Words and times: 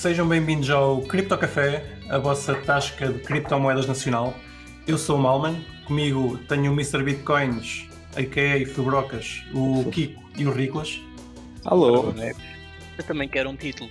Sejam 0.00 0.26
bem-vindos 0.26 0.70
ao 0.70 1.02
Cripto 1.02 1.36
Café, 1.36 1.84
a 2.08 2.16
vossa 2.16 2.54
tasca 2.54 3.08
de 3.12 3.18
criptomoedas 3.20 3.86
nacional. 3.86 4.34
Eu 4.86 4.96
sou 4.96 5.16
o 5.16 5.18
Malman, 5.22 5.62
comigo 5.86 6.38
tenho 6.48 6.70
o 6.72 6.74
Mr. 6.74 7.02
Bitcoins, 7.02 7.86
a.k.a. 8.16 8.66
Fubrocas, 8.66 9.42
o 9.52 9.84
Kiko 9.90 10.22
e 10.38 10.46
o 10.46 10.52
Riclas. 10.52 11.02
Alô, 11.66 12.14
Eu 12.96 13.04
também 13.04 13.28
quero 13.28 13.50
um 13.50 13.56
título. 13.56 13.90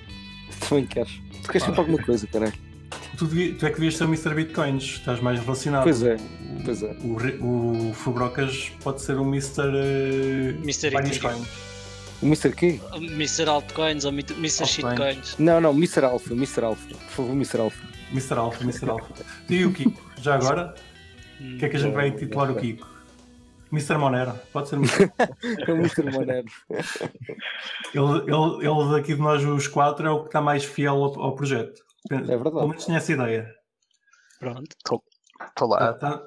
também 0.67 0.87
queres? 0.87 1.11
Tu 1.43 1.47
queres 1.51 1.63
sempre 1.63 1.79
alguma 1.79 2.01
coisa, 2.03 2.25
caralho? 2.25 2.53
Tu, 3.15 3.27
tu 3.27 3.65
é 3.67 3.69
que 3.69 3.75
devias 3.75 3.95
ser 3.95 4.05
o 4.05 4.07
Mr. 4.07 4.33
Bitcoins, 4.33 4.83
estás 4.83 5.19
mais 5.21 5.39
relacionado. 5.39 5.83
Pois 5.83 6.01
é, 6.01 6.17
pois 6.65 6.81
é. 6.81 6.91
O, 7.03 7.17
Ri- 7.17 7.37
o 7.39 7.93
Fubrocas 7.93 8.71
pode 8.83 9.03
ser 9.03 9.15
o 9.19 9.23
Mr. 9.23 9.61
eh, 9.75 10.55
Mr. 10.63 10.89
vários 10.89 11.17
Ethereum. 11.17 11.35
coins. 11.37 11.68
O 12.21 12.25
Mr. 12.25 12.51
Quê? 12.53 12.79
Mr. 12.95 13.47
Altcoins 13.49 14.03
ou 14.05 14.11
Mr. 14.11 14.65
Shitcoins. 14.65 15.37
Não, 15.37 15.61
não, 15.61 15.71
Mr. 15.71 16.03
Alpha, 16.05 16.33
Mr. 16.33 16.63
Alpha. 16.65 16.87
Por 16.89 16.97
favor, 17.11 17.31
Mr. 17.33 17.59
Alpha. 17.61 17.87
Mr. 18.11 18.33
Alpha, 18.37 18.63
Mr. 18.63 18.89
Alpha. 18.89 19.13
E 19.49 19.65
o 19.65 19.71
Kiko, 19.73 20.01
já 20.17 20.35
agora? 20.35 20.75
O 21.39 21.57
que 21.57 21.65
é 21.65 21.69
que 21.69 21.77
a 21.77 21.79
gente 21.79 21.93
vai 21.93 22.11
titular 22.11 22.51
o 22.51 22.55
Kiko? 22.55 22.87
Mr. 23.71 23.97
Monero, 23.97 24.33
pode 24.51 24.67
ser 24.67 24.75
Mr. 24.77 25.11
É 25.67 25.71
o 25.71 25.75
Mr. 25.77 26.11
Monero. 26.11 26.45
Ele, 27.93 28.33
ele, 28.33 28.67
ele 28.67 28.91
daqui 28.91 29.13
de 29.15 29.21
nós, 29.21 29.43
os 29.45 29.67
quatro, 29.67 30.07
é 30.07 30.11
o 30.11 30.21
que 30.21 30.27
está 30.29 30.41
mais 30.41 30.65
fiel 30.65 30.95
ao, 30.95 31.21
ao 31.21 31.35
projeto. 31.35 31.81
É 32.11 32.17
Pelo 32.17 32.43
verdade. 32.43 32.67
menos 32.67 32.83
tinha 32.85 32.97
essa 32.97 33.11
ideia. 33.13 33.53
Pronto. 34.39 34.75
Estou 35.47 35.67
lá. 35.69 35.93
Tá- 35.93 36.21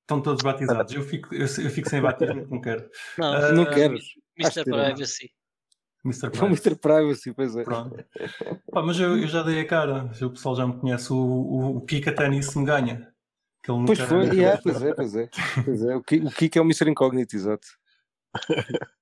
estão 0.00 0.20
todos 0.22 0.42
batizados. 0.42 0.94
Eu 0.94 1.02
fico, 1.02 1.34
eu, 1.34 1.42
eu 1.42 1.70
fico 1.70 1.88
sem 1.90 2.00
batismo, 2.00 2.46
não 2.50 2.60
quero. 2.60 2.88
Não, 3.18 3.32
Ah, 3.34 3.52
Não 3.52 3.64
queres? 3.66 4.04
Mr. 4.38 4.64
não. 4.70 4.78
Privacy. 4.78 5.30
Mr. 6.04 6.26
É 6.26 6.42
o. 6.42 6.46
Mr. 6.46 6.74
Privacy, 6.76 7.32
pois 7.32 7.56
é. 7.56 7.64
Pronto. 7.64 8.04
Pá, 8.72 8.82
mas 8.82 8.98
eu, 8.98 9.18
eu 9.18 9.26
já 9.26 9.42
dei 9.42 9.60
a 9.60 9.66
cara. 9.66 10.10
O 10.22 10.30
pessoal 10.30 10.56
já 10.56 10.66
me 10.66 10.74
conhece. 10.78 11.12
O, 11.12 11.16
o, 11.16 11.76
o 11.78 11.80
Kiko 11.82 12.10
até 12.10 12.28
nisso 12.28 12.58
me 12.58 12.64
ganha. 12.64 13.12
Que 13.62 13.70
ele 13.72 13.84
Pois 13.86 13.98
foi, 13.98 14.26
yeah, 14.28 14.60
pois 14.62 14.82
é, 14.82 14.94
pois 14.94 15.16
é. 15.16 15.28
Pois 15.64 15.82
é. 15.82 15.96
O, 15.96 16.02
Ki- 16.02 16.20
o 16.24 16.30
Kiko 16.30 16.58
é 16.58 16.60
o 16.62 16.64
Mr. 16.64 16.88
Incógnito, 16.88 17.36
exato. 17.36 17.66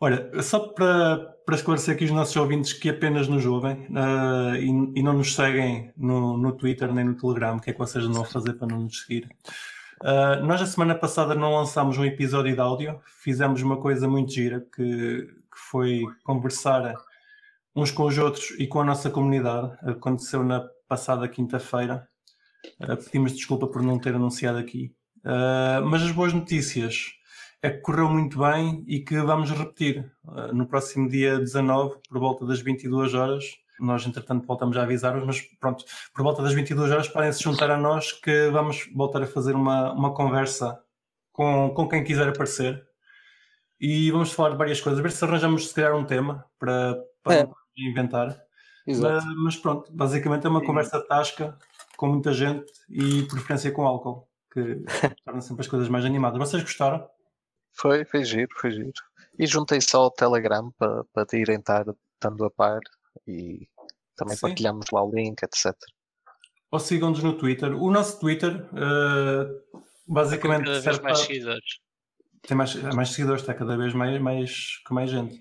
Olha, 0.00 0.30
só 0.42 0.60
para, 0.60 1.18
para 1.44 1.56
esclarecer 1.56 1.94
aqui 1.94 2.04
os 2.04 2.10
nossos 2.10 2.36
ouvintes 2.36 2.72
que 2.72 2.88
apenas 2.88 3.26
nos 3.26 3.44
ouvem 3.44 3.88
ah, 3.96 4.52
e, 4.56 4.66
e 4.68 5.02
não 5.02 5.14
nos 5.14 5.34
seguem 5.34 5.92
no, 5.96 6.38
no 6.38 6.52
Twitter 6.52 6.92
nem 6.94 7.04
no 7.04 7.16
Telegram, 7.16 7.56
o 7.56 7.60
que 7.60 7.70
é 7.70 7.72
que 7.72 7.78
vocês 7.78 8.04
andam 8.04 8.22
a 8.22 8.26
fazer 8.26 8.52
para 8.54 8.68
não 8.68 8.82
nos 8.82 9.02
seguir? 9.02 9.28
Ah, 10.02 10.36
nós, 10.36 10.60
a 10.62 10.66
semana 10.66 10.94
passada, 10.94 11.34
não 11.34 11.54
lançámos 11.54 11.98
um 11.98 12.04
episódio 12.04 12.54
de 12.54 12.60
áudio, 12.60 13.00
fizemos 13.22 13.62
uma 13.62 13.80
coisa 13.80 14.08
muito 14.08 14.32
gira 14.32 14.60
que, 14.60 15.26
que 15.26 15.58
foi 15.70 16.02
conversar 16.24 16.94
uns 17.74 17.90
com 17.90 18.04
os 18.04 18.18
outros 18.18 18.50
e 18.58 18.66
com 18.66 18.80
a 18.80 18.84
nossa 18.84 19.10
comunidade. 19.10 19.76
Aconteceu 19.82 20.42
na 20.44 20.66
passada 20.88 21.28
quinta-feira. 21.28 22.08
Ah, 22.80 22.96
pedimos 22.96 23.32
desculpa 23.32 23.66
por 23.66 23.82
não 23.82 23.98
ter 23.98 24.14
anunciado 24.14 24.58
aqui. 24.58 24.94
Ah, 25.24 25.80
mas 25.84 26.02
as 26.02 26.12
boas 26.12 26.32
notícias 26.32 27.18
é 27.62 27.70
que 27.70 27.80
correu 27.80 28.08
muito 28.08 28.38
bem 28.38 28.84
e 28.86 29.00
que 29.00 29.20
vamos 29.20 29.50
repetir 29.50 30.10
uh, 30.24 30.54
no 30.54 30.66
próximo 30.66 31.08
dia 31.08 31.38
19, 31.38 31.96
por 32.08 32.18
volta 32.18 32.46
das 32.46 32.60
22 32.60 33.14
horas. 33.14 33.44
Nós, 33.80 34.06
entretanto, 34.06 34.46
voltamos 34.46 34.76
a 34.76 34.82
avisar-vos, 34.82 35.24
mas 35.24 35.40
pronto, 35.60 35.84
por 36.14 36.22
volta 36.22 36.42
das 36.42 36.52
22 36.54 36.90
horas 36.90 37.08
podem 37.08 37.32
se 37.32 37.42
juntar 37.42 37.70
a 37.70 37.76
nós 37.76 38.12
que 38.12 38.48
vamos 38.50 38.88
voltar 38.94 39.22
a 39.22 39.26
fazer 39.26 39.54
uma, 39.54 39.92
uma 39.92 40.14
conversa 40.14 40.80
com, 41.32 41.70
com 41.74 41.88
quem 41.88 42.02
quiser 42.04 42.28
aparecer 42.28 42.84
e 43.80 44.10
vamos 44.10 44.32
falar 44.32 44.50
de 44.50 44.56
várias 44.56 44.80
coisas, 44.80 45.00
ver 45.00 45.12
se 45.12 45.24
arranjamos 45.24 45.68
se 45.68 45.74
calhar 45.74 45.94
um 45.94 46.04
tema 46.04 46.44
para, 46.58 46.98
para 47.22 47.34
É. 47.36 47.48
inventar. 47.76 48.36
Exato. 48.86 49.24
Mas, 49.26 49.36
mas 49.36 49.56
pronto, 49.56 49.92
basicamente 49.92 50.46
é 50.46 50.50
uma 50.50 50.64
conversa 50.64 51.00
tasca 51.06 51.56
com 51.96 52.08
muita 52.08 52.32
gente 52.32 52.64
e 52.88 53.22
preferência 53.24 53.70
com 53.70 53.86
álcool, 53.86 54.26
que 54.52 54.82
torna 55.24 55.40
sempre 55.40 55.60
as 55.62 55.68
coisas 55.68 55.88
mais 55.88 56.04
animadas. 56.04 56.38
Vocês 56.38 56.62
gostaram? 56.62 57.06
Foi, 57.72 58.04
foi 58.04 58.24
giro, 58.24 58.48
foi 58.56 58.70
giro. 58.72 58.92
E 59.38 59.46
juntei 59.46 59.80
só 59.80 60.06
o 60.06 60.10
Telegram 60.10 60.72
para 60.76 61.04
para 61.12 61.26
te 61.26 61.36
irem 61.36 61.58
estar 61.58 61.84
estando 62.14 62.44
a 62.44 62.50
par 62.50 62.80
e 63.26 63.68
também 64.16 64.34
Sim. 64.36 64.40
partilhamos 64.42 64.86
lá 64.92 65.02
o 65.02 65.10
link, 65.14 65.42
etc. 65.42 65.72
ou 66.70 66.78
sigam-nos 66.78 67.22
no 67.22 67.32
Twitter. 67.36 67.72
O 67.80 67.90
nosso 67.90 68.18
Twitter, 68.20 68.68
eh, 68.74 69.80
basicamente, 70.06 70.64
Cada 70.64 70.72
vez 70.72 70.84
serve 70.84 71.02
mais 71.02 71.18
para- 71.18 71.26
seguidores. 71.26 71.64
tem 72.42 72.56
mais, 72.56 72.74
mais 72.94 73.08
seguidores, 73.10 73.42
está 73.42 73.54
cada 73.54 73.76
vez 73.76 73.94
mais, 73.94 74.20
mais, 74.20 74.78
com 74.86 74.94
mais 74.94 75.10
gente. 75.10 75.40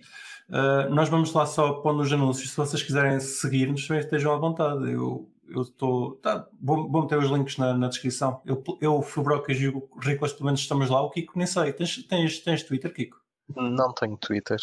Eh, 0.49 0.89
nós 0.89 1.09
vamos 1.09 1.33
lá 1.33 1.45
só 1.45 1.73
pondo 1.81 2.01
os 2.01 2.11
anúncios. 2.13 2.51
Se 2.51 2.57
vocês 2.57 2.81
quiserem 2.83 3.19
seguir-nos, 3.19 3.87
também 3.87 4.03
estejam 4.03 4.33
à 4.33 4.37
vontade. 4.37 4.89
Eu 4.91 5.29
eu 5.49 5.61
estou. 5.61 6.15
Tá, 6.17 6.45
vou, 6.61 6.91
vou 6.91 7.03
meter 7.03 7.17
os 7.17 7.29
links 7.31 7.55
na, 7.55 7.73
na 7.73 7.87
descrição. 7.87 8.41
Eu, 8.45 8.61
eu, 8.81 8.95
o 8.97 9.01
Fubrocas 9.01 9.57
e 9.57 9.69
o 9.69 9.89
Riclas, 10.01 10.33
pelo 10.33 10.43
menos 10.45 10.59
estamos 10.59 10.89
lá. 10.89 11.01
O 11.01 11.09
Kiko, 11.09 11.37
nem 11.37 11.47
sei. 11.47 11.71
Tens, 11.71 12.03
tens, 12.05 12.39
tens 12.39 12.63
Twitter, 12.63 12.93
Kiko? 12.93 13.17
Não 13.55 13.93
tenho 13.93 14.17
Twitter. 14.17 14.57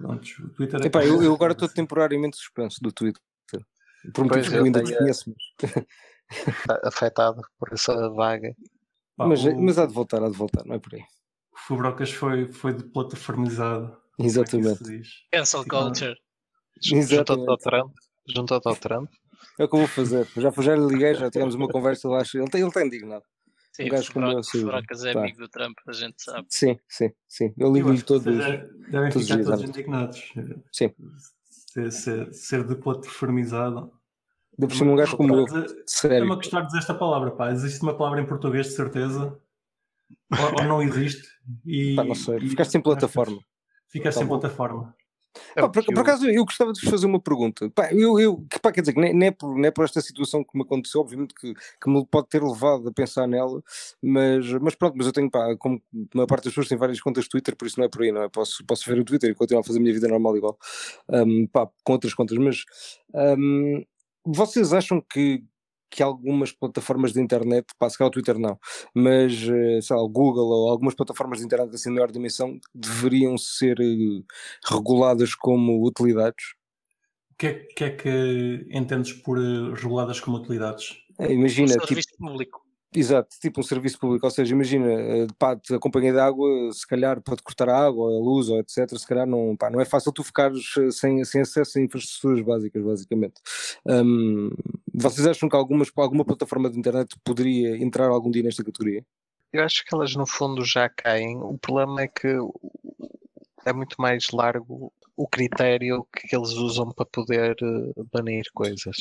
Prontos, 0.00 0.38
o 0.38 0.48
Twitter 0.48 0.80
é 0.82 0.86
Epá, 0.86 1.04
eu, 1.04 1.22
eu 1.22 1.34
agora 1.34 1.52
estou 1.52 1.68
temporariamente 1.68 2.36
suspenso 2.36 2.78
do 2.82 2.90
Twitter. 2.92 3.20
Por 4.14 4.24
um 4.24 4.28
Pois, 4.28 4.38
motivo 4.38 4.50
que 4.50 4.58
eu 4.60 4.64
ainda 4.64 4.82
desconheço, 4.82 5.34
mas, 5.60 5.84
Afetado 6.84 7.42
por 7.58 7.72
essa 7.72 8.08
vaga. 8.10 8.54
Pá, 9.16 9.26
mas, 9.26 9.44
o, 9.44 9.60
mas 9.60 9.78
há 9.78 9.84
de 9.84 9.92
voltar, 9.92 10.22
há 10.22 10.28
de 10.30 10.36
voltar, 10.36 10.64
não 10.64 10.76
é 10.76 10.78
por 10.78 10.94
aí. 10.94 11.02
o 11.52 11.58
Fubrocas 11.58 12.10
foi, 12.10 12.50
foi 12.50 12.72
de 12.72 12.84
plataformizado. 12.84 13.94
Exatamente. 14.18 14.70
É 14.70 14.74
se 14.76 14.84
diz? 14.84 15.08
Cancel 15.30 15.64
culture. 15.66 16.16
Juntou-te 16.82 17.12
ao 17.12 17.18
Exatamente. 17.18 17.62
Trump. 17.62 17.92
Juntou-te 18.34 18.68
ao 18.68 18.76
Trump. 18.76 19.10
É 19.58 19.64
o 19.64 19.68
que 19.68 19.74
eu 19.74 19.80
vou 19.80 19.88
fazer. 19.88 20.26
Já, 20.36 20.50
já 20.50 20.76
liguei, 20.76 21.14
já 21.14 21.30
tivemos 21.30 21.54
uma 21.54 21.68
conversa 21.68 22.08
lá. 22.08 22.22
Ele 22.34 22.44
está 22.44 22.84
indignado. 22.84 23.24
Sim, 23.80 23.86
Um 23.86 23.88
gajo 23.90 24.12
como 24.12 24.26
eu, 24.26 24.42
Furacas 24.44 25.04
é 25.04 25.12
amigo 25.12 25.38
do 25.38 25.48
Trump, 25.48 25.76
a 25.86 25.92
gente 25.92 26.22
sabe. 26.22 26.46
Sim, 26.50 26.78
sim, 26.88 27.10
sim. 27.28 27.54
Eu 27.56 27.72
ligo-lhe 27.72 28.02
todos. 28.02 28.24
devem 28.24 29.10
todos 29.10 29.16
os 29.16 29.22
ficar 29.22 29.34
dias, 29.36 29.46
todos 29.46 29.48
noite. 29.48 29.68
indignados. 29.70 30.32
Sim. 30.72 30.94
Ser, 31.72 31.92
ser, 31.92 32.34
ser 32.34 32.66
de 32.66 32.74
plataformizado. 32.74 33.92
Ainda 34.58 34.68
por 34.68 34.74
cima 34.74 34.92
um 34.92 34.96
gajo 34.96 35.16
como 35.16 35.34
eu. 35.34 35.46
É 35.46 35.50
uma 35.52 35.66
Sério. 35.86 36.34
gostar 36.34 36.60
de 36.62 36.66
dizer 36.66 36.78
esta 36.78 36.94
palavra, 36.94 37.30
pá. 37.30 37.50
Existe 37.52 37.82
uma 37.82 37.96
palavra 37.96 38.20
em 38.20 38.26
português, 38.26 38.66
de 38.66 38.72
certeza. 38.74 39.38
Ou, 40.38 40.60
ou 40.60 40.64
não 40.64 40.82
existe. 40.82 41.26
E, 41.64 41.94
Pá, 41.96 42.04
não 42.04 42.14
sei. 42.14 42.38
e- 42.38 42.48
Ficaste 42.50 42.72
sem 42.72 42.80
plataforma. 42.80 43.38
Ficaste 43.88 44.16
Tá 44.16 44.20
sem 44.20 44.28
bom. 44.28 44.38
plataforma. 44.38 44.94
É 45.56 45.60
Pá, 45.60 45.68
por, 45.68 45.84
que 45.84 45.92
por 45.92 45.96
eu- 45.98 46.02
acaso 46.02 46.28
eu 46.28 46.44
gostava 46.44 46.72
de 46.72 46.80
vos 46.80 46.90
fazer 46.90 47.06
uma 47.06 47.20
pergunta. 47.20 47.70
Pá, 47.70 47.92
eu, 47.92 48.18
eu, 48.18 48.44
que, 48.50 48.58
pá, 48.58 48.72
quer 48.72 48.80
dizer, 48.80 48.92
que 48.94 49.00
nem, 49.00 49.14
nem, 49.14 49.28
é 49.28 49.30
por, 49.30 49.54
nem 49.54 49.66
é 49.66 49.70
por 49.70 49.84
esta 49.84 50.00
situação 50.00 50.42
que 50.42 50.56
me 50.56 50.62
aconteceu, 50.64 51.00
obviamente 51.00 51.34
que, 51.34 51.54
que 51.54 51.90
me 51.90 52.04
pode 52.06 52.28
ter 52.28 52.42
levado 52.42 52.88
a 52.88 52.92
pensar 52.92 53.26
nela, 53.28 53.62
mas, 54.02 54.50
mas 54.60 54.74
pronto, 54.74 54.94
mas 54.96 55.06
eu 55.06 55.12
tenho, 55.12 55.30
pá, 55.30 55.54
como 55.56 55.80
a 55.94 56.16
maior 56.16 56.26
parte 56.26 56.44
das 56.44 56.52
pessoas 56.52 56.68
tem 56.68 56.76
várias 56.78 57.00
contas 57.00 57.24
de 57.24 57.30
Twitter, 57.30 57.54
por 57.56 57.66
isso 57.66 57.78
não 57.78 57.86
é 57.86 57.88
por 57.88 58.02
aí, 58.02 58.10
não 58.12 58.22
é? 58.22 58.28
Posso, 58.28 58.64
posso 58.66 58.88
ver 58.90 58.98
o 58.98 59.04
Twitter 59.04 59.30
e 59.30 59.34
continuar 59.34 59.60
a 59.60 59.64
fazer 59.64 59.78
a 59.78 59.82
minha 59.82 59.94
vida 59.94 60.08
normal 60.08 60.36
igual, 60.36 60.58
Ahm, 61.08 61.46
pá, 61.52 61.68
com 61.84 61.92
outras 61.92 62.14
contas, 62.14 62.36
mas 62.38 62.64
ahm, 63.14 63.82
vocês 64.26 64.72
acham 64.72 65.00
que, 65.00 65.44
que 65.90 66.02
algumas 66.02 66.52
plataformas 66.52 67.12
de 67.12 67.20
internet, 67.20 67.66
pá, 67.78 67.90
se 67.90 67.98
calhar 67.98 68.08
o 68.08 68.12
Twitter 68.12 68.38
não, 68.38 68.58
mas 68.94 69.32
eh, 69.48 69.80
sei 69.82 69.96
lá, 69.96 70.02
o 70.02 70.08
Google 70.08 70.48
ou 70.48 70.70
algumas 70.70 70.94
plataformas 70.94 71.40
de 71.40 71.44
internet 71.44 71.74
assim 71.74 71.90
de 71.90 71.96
maior 71.96 72.10
dimensão 72.10 72.58
deveriam 72.74 73.36
ser 73.36 73.78
eh, 73.80 74.22
reguladas 74.64 75.34
como 75.34 75.84
utilidades? 75.84 76.54
O 77.32 77.36
que 77.36 77.46
é, 77.46 77.54
que 77.54 77.84
é 77.84 77.90
que 77.90 78.66
entendes 78.70 79.12
por 79.12 79.38
eh, 79.38 79.74
reguladas 79.74 80.20
como 80.20 80.36
utilidades? 80.36 80.98
Eh, 81.18 81.28
Um 81.28 81.32
Imagina, 81.32 81.72
tipo, 81.72 81.86
serviço 81.86 82.08
público. 82.18 82.69
Exato, 82.94 83.36
tipo 83.40 83.60
um 83.60 83.62
serviço 83.62 83.98
público, 83.98 84.26
ou 84.26 84.30
seja, 84.30 84.54
imagina, 84.54 84.90
eh, 84.90 85.26
pá, 85.38 85.52
a 85.52 85.78
companhia 85.78 86.12
de 86.12 86.18
água, 86.18 86.72
se 86.72 86.86
calhar 86.86 87.20
para 87.20 87.36
cortar 87.42 87.68
a 87.68 87.86
água, 87.86 88.08
a 88.08 88.18
luz, 88.18 88.48
ou 88.48 88.58
etc, 88.58 88.96
se 88.96 89.06
calhar 89.06 89.26
não, 89.26 89.56
pá, 89.56 89.70
não 89.70 89.80
é 89.80 89.84
fácil 89.84 90.12
tu 90.12 90.24
ficares 90.24 90.76
eh, 90.78 90.90
sem, 90.90 91.24
sem 91.24 91.42
acesso 91.42 91.78
a 91.78 91.82
infraestruturas 91.82 92.44
básicas, 92.44 92.82
basicamente. 92.82 93.34
Hum, 93.86 94.50
vocês 94.92 95.26
acham 95.26 95.48
que 95.48 95.56
algumas, 95.56 95.90
alguma 95.96 96.24
plataforma 96.24 96.70
de 96.70 96.78
internet 96.78 97.16
poderia 97.24 97.76
entrar 97.76 98.08
algum 98.08 98.30
dia 98.30 98.42
nesta 98.42 98.64
categoria? 98.64 99.04
Eu 99.52 99.64
acho 99.64 99.84
que 99.84 99.94
elas 99.94 100.14
no 100.14 100.26
fundo 100.26 100.64
já 100.64 100.88
caem. 100.88 101.36
O 101.38 101.58
problema 101.58 102.02
é 102.02 102.08
que 102.08 102.28
é 103.64 103.72
muito 103.72 103.96
mais 103.98 104.26
largo 104.32 104.92
o 105.16 105.28
critério 105.28 106.06
que 106.12 106.34
eles 106.34 106.52
usam 106.52 106.90
para 106.92 107.04
poder 107.06 107.56
eh, 107.62 108.02
banir 108.12 108.44
coisas. 108.54 108.96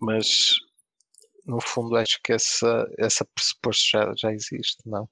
Mas 0.00 0.56
no 1.46 1.60
fundo 1.60 1.96
acho 1.96 2.18
que 2.22 2.32
essa, 2.32 2.86
essa 2.98 3.24
pressuposto 3.34 3.84
já, 3.92 4.12
já 4.16 4.32
existe, 4.32 4.78
não? 4.84 5.08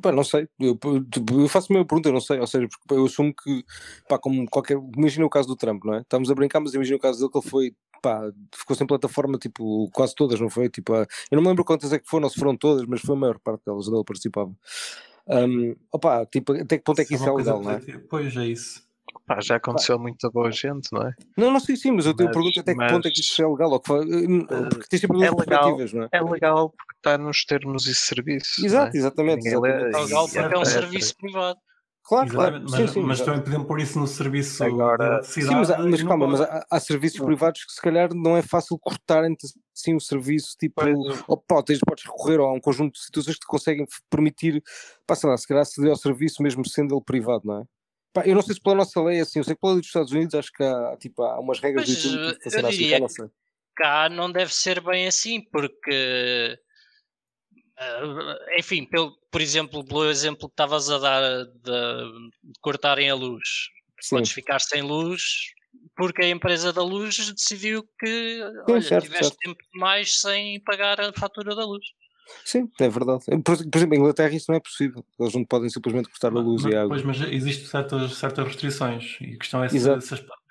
Pá, 0.00 0.10
não 0.10 0.24
sei, 0.24 0.48
eu, 0.58 0.78
tipo, 1.10 1.40
eu 1.40 1.48
faço 1.48 1.70
a 1.70 1.74
mesma 1.74 1.86
pergunta, 1.86 2.10
não 2.10 2.20
sei, 2.20 2.40
ou 2.40 2.46
seja, 2.46 2.66
porque 2.66 2.94
eu 2.94 3.04
assumo 3.04 3.32
que, 3.34 3.64
pá, 4.08 4.18
como 4.18 4.48
qualquer, 4.48 4.78
imagina 4.96 5.26
o 5.26 5.30
caso 5.30 5.46
do 5.46 5.56
Trump, 5.56 5.84
não 5.84 5.94
é? 5.94 6.00
Estamos 6.00 6.30
a 6.30 6.34
brincar, 6.34 6.60
mas 6.60 6.74
imagina 6.74 6.96
o 6.96 7.00
caso 7.00 7.18
dele 7.18 7.30
que 7.30 7.38
ele 7.38 7.48
foi, 7.48 7.76
pá, 8.02 8.22
ficou 8.54 8.74
sem 8.74 8.86
plataforma, 8.86 9.38
tipo, 9.38 9.88
quase 9.92 10.14
todas, 10.14 10.40
não 10.40 10.50
foi? 10.50 10.68
Tipo, 10.68 10.94
eu 10.96 11.06
não 11.32 11.42
me 11.42 11.48
lembro 11.48 11.64
quantas 11.64 11.92
é 11.92 11.98
que 11.98 12.08
foram, 12.08 12.28
se 12.28 12.38
foram 12.38 12.56
todas, 12.56 12.86
mas 12.86 13.02
foi 13.02 13.14
a 13.14 13.18
maior 13.18 13.38
parte 13.38 13.62
delas, 13.66 13.86
onde 13.86 13.96
ele 13.96 14.04
participava. 14.04 14.52
Um, 15.26 15.76
opa, 15.92 16.26
tipo, 16.26 16.52
até 16.52 16.78
que 16.78 16.84
ponto 16.84 17.00
é 17.00 17.04
que 17.04 17.14
isso 17.14 17.24
é 17.24 17.26
uma 17.28 17.34
coisa 17.34 17.54
legal, 17.54 17.80
não 17.80 17.94
é? 17.94 17.98
Pois 18.08 18.36
é 18.36 18.46
isso. 18.46 18.83
Pá, 19.26 19.38
já 19.40 19.56
aconteceu 19.56 19.98
muita 19.98 20.30
boa 20.30 20.50
gente, 20.50 20.88
não 20.92 21.02
é? 21.02 21.12
Não, 21.36 21.50
não 21.50 21.60
sei 21.60 21.76
sim, 21.76 21.90
mas 21.92 22.06
eu 22.06 22.14
tenho 22.14 22.28
Mas- 22.28 22.36
pergunto 22.36 22.60
até 22.60 22.72
que 22.72 22.78
mas- 22.78 22.92
ponto 22.92 23.08
é 23.08 23.10
que 23.10 23.20
isso 23.20 23.42
é 23.42 23.46
legal. 23.46 23.70
Ou 23.70 23.80
que 23.80 23.88
fa- 23.88 23.98
porque 23.98 24.86
tens 24.88 25.00
sempre 25.00 25.16
duas 25.18 25.28
é 25.28 25.30
legal. 25.36 25.78
não 25.94 26.02
é? 26.04 26.08
É 26.12 26.22
legal 26.22 26.70
porque 26.70 26.92
está 26.96 27.16
nos 27.18 27.44
termos 27.44 27.86
e 27.86 27.94
serviços. 27.94 28.58
não 28.58 28.66
Exato, 28.66 28.96
é? 28.96 28.98
exatamente. 28.98 29.48
Exatamente. 29.48 29.96
É 29.96 30.00
legal 30.00 30.24
porque 30.28 30.38
é 30.54 30.58
um 30.58 30.64
serviço 30.64 31.14
privado. 31.16 31.58
Claro, 32.06 32.28
claro. 32.28 32.56
Exatamente, 32.56 32.70
Sim, 32.76 32.82
mas, 32.82 32.90
sim, 32.92 33.00
mas 33.00 33.20
também 33.22 33.40
podemos 33.40 33.66
pôr 33.66 33.80
isso 33.80 33.98
no 33.98 34.06
serviço 34.06 34.62
Agora- 34.62 34.98
da 34.98 35.04
eletricidade. 35.14 35.48
Sim, 35.48 35.54
mas, 35.54 35.68
mas 35.90 36.00
não 36.02 36.08
calma, 36.08 36.26
mas 36.26 36.40
pode. 36.40 36.50
há, 36.52 36.66
há 36.70 36.80
serviços 36.80 37.18
privados 37.24 37.64
que 37.64 37.72
se 37.72 37.80
calhar 37.80 38.10
não 38.14 38.36
é 38.36 38.42
fácil 38.42 38.78
cortarem 38.78 39.34
assim 39.74 39.94
o 39.94 40.00
serviço, 40.00 40.54
tipo, 40.60 40.82
ou 41.26 41.36
pá, 41.38 41.62
tens, 41.62 41.78
podes 41.80 42.04
recorrer 42.04 42.40
a 42.40 42.52
um 42.52 42.60
conjunto 42.60 42.92
de 42.92 43.04
situações 43.06 43.36
que 43.36 43.40
te 43.40 43.46
conseguem 43.46 43.86
permitir, 44.10 44.62
pá, 45.06 45.14
sei 45.14 45.30
lá, 45.30 45.36
se 45.38 45.48
calhar 45.48 45.62
aceder 45.62 45.90
ao 45.90 45.96
serviço 45.96 46.42
mesmo 46.42 46.62
sendo 46.68 46.94
ele 46.94 47.02
privado, 47.02 47.40
não 47.46 47.60
é? 47.60 47.64
Pá, 48.14 48.22
eu 48.24 48.34
não 48.34 48.42
sei 48.42 48.54
se 48.54 48.60
pela 48.60 48.76
nossa 48.76 49.02
lei 49.02 49.18
é 49.18 49.22
assim, 49.22 49.40
eu 49.40 49.44
sei 49.44 49.56
que 49.56 49.60
pela 49.60 49.72
lei 49.72 49.80
dos 49.80 49.88
Estados 49.88 50.12
Unidos 50.12 50.36
acho 50.36 50.52
que 50.52 50.62
há, 50.62 50.96
tipo, 50.96 51.22
há 51.24 51.40
umas 51.40 51.58
regras 51.58 51.88
Mas, 51.88 51.98
de 51.98 52.06
YouTube 52.06 52.22
que 52.22 52.30
eu 52.30 52.42
funcionam 52.42 52.68
assim, 52.68 52.90
cá 52.90 53.00
não 53.00 53.08
sei. 53.08 53.26
Cá 53.76 54.08
não 54.08 54.32
deve 54.32 54.54
ser 54.54 54.80
bem 54.80 55.06
assim, 55.08 55.40
porque. 55.50 56.56
ah, 57.76 58.36
enfim, 58.56 58.84
pelo, 58.84 59.18
por 59.32 59.40
exemplo, 59.40 59.84
pelo 59.84 60.08
exemplo 60.08 60.48
que 60.48 60.52
estavas 60.52 60.88
a 60.88 60.98
dar 60.98 61.44
de, 61.44 62.30
de 62.44 62.60
cortarem 62.60 63.10
a 63.10 63.16
luz, 63.16 63.68
Sim, 64.00 64.16
podes 64.16 64.30
ficar 64.30 64.60
sem 64.60 64.80
luz 64.80 65.22
porque 65.96 66.22
a 66.22 66.28
empresa 66.28 66.72
da 66.72 66.82
luz 66.82 67.32
decidiu 67.32 67.82
que 67.98 68.38
Sim, 68.66 68.72
olha, 68.72 68.80
certo, 68.80 69.04
tiveste 69.06 69.24
certo. 69.24 69.38
tempo 69.38 69.58
demais 69.72 70.20
sem 70.20 70.60
pagar 70.60 71.00
a 71.00 71.12
fatura 71.12 71.54
da 71.54 71.64
luz. 71.64 71.84
Sim, 72.44 72.70
é 72.80 72.88
verdade. 72.88 73.24
Por, 73.42 73.54
exemplo, 73.76 73.94
em 73.94 73.98
Inglaterra 74.00 74.34
isso 74.34 74.46
não 74.50 74.56
é 74.56 74.60
possível. 74.60 75.04
Eles 75.18 75.34
não 75.34 75.44
podem 75.44 75.68
simplesmente 75.68 76.08
cortar 76.08 76.28
a 76.28 76.40
luz 76.40 76.62
Mas- 76.62 76.72
e 76.72 76.76
a 76.76 76.80
água. 76.82 76.88
Pois, 76.90 77.02
mas 77.02 77.20
existem 77.32 77.66
certas, 77.66 78.14
certas 78.16 78.46
restrições 78.46 79.16
e 79.20 79.34
a 79.34 79.38
questão 79.38 79.62
é 79.64 79.68
se 79.68 79.76
essas, 79.78 80.02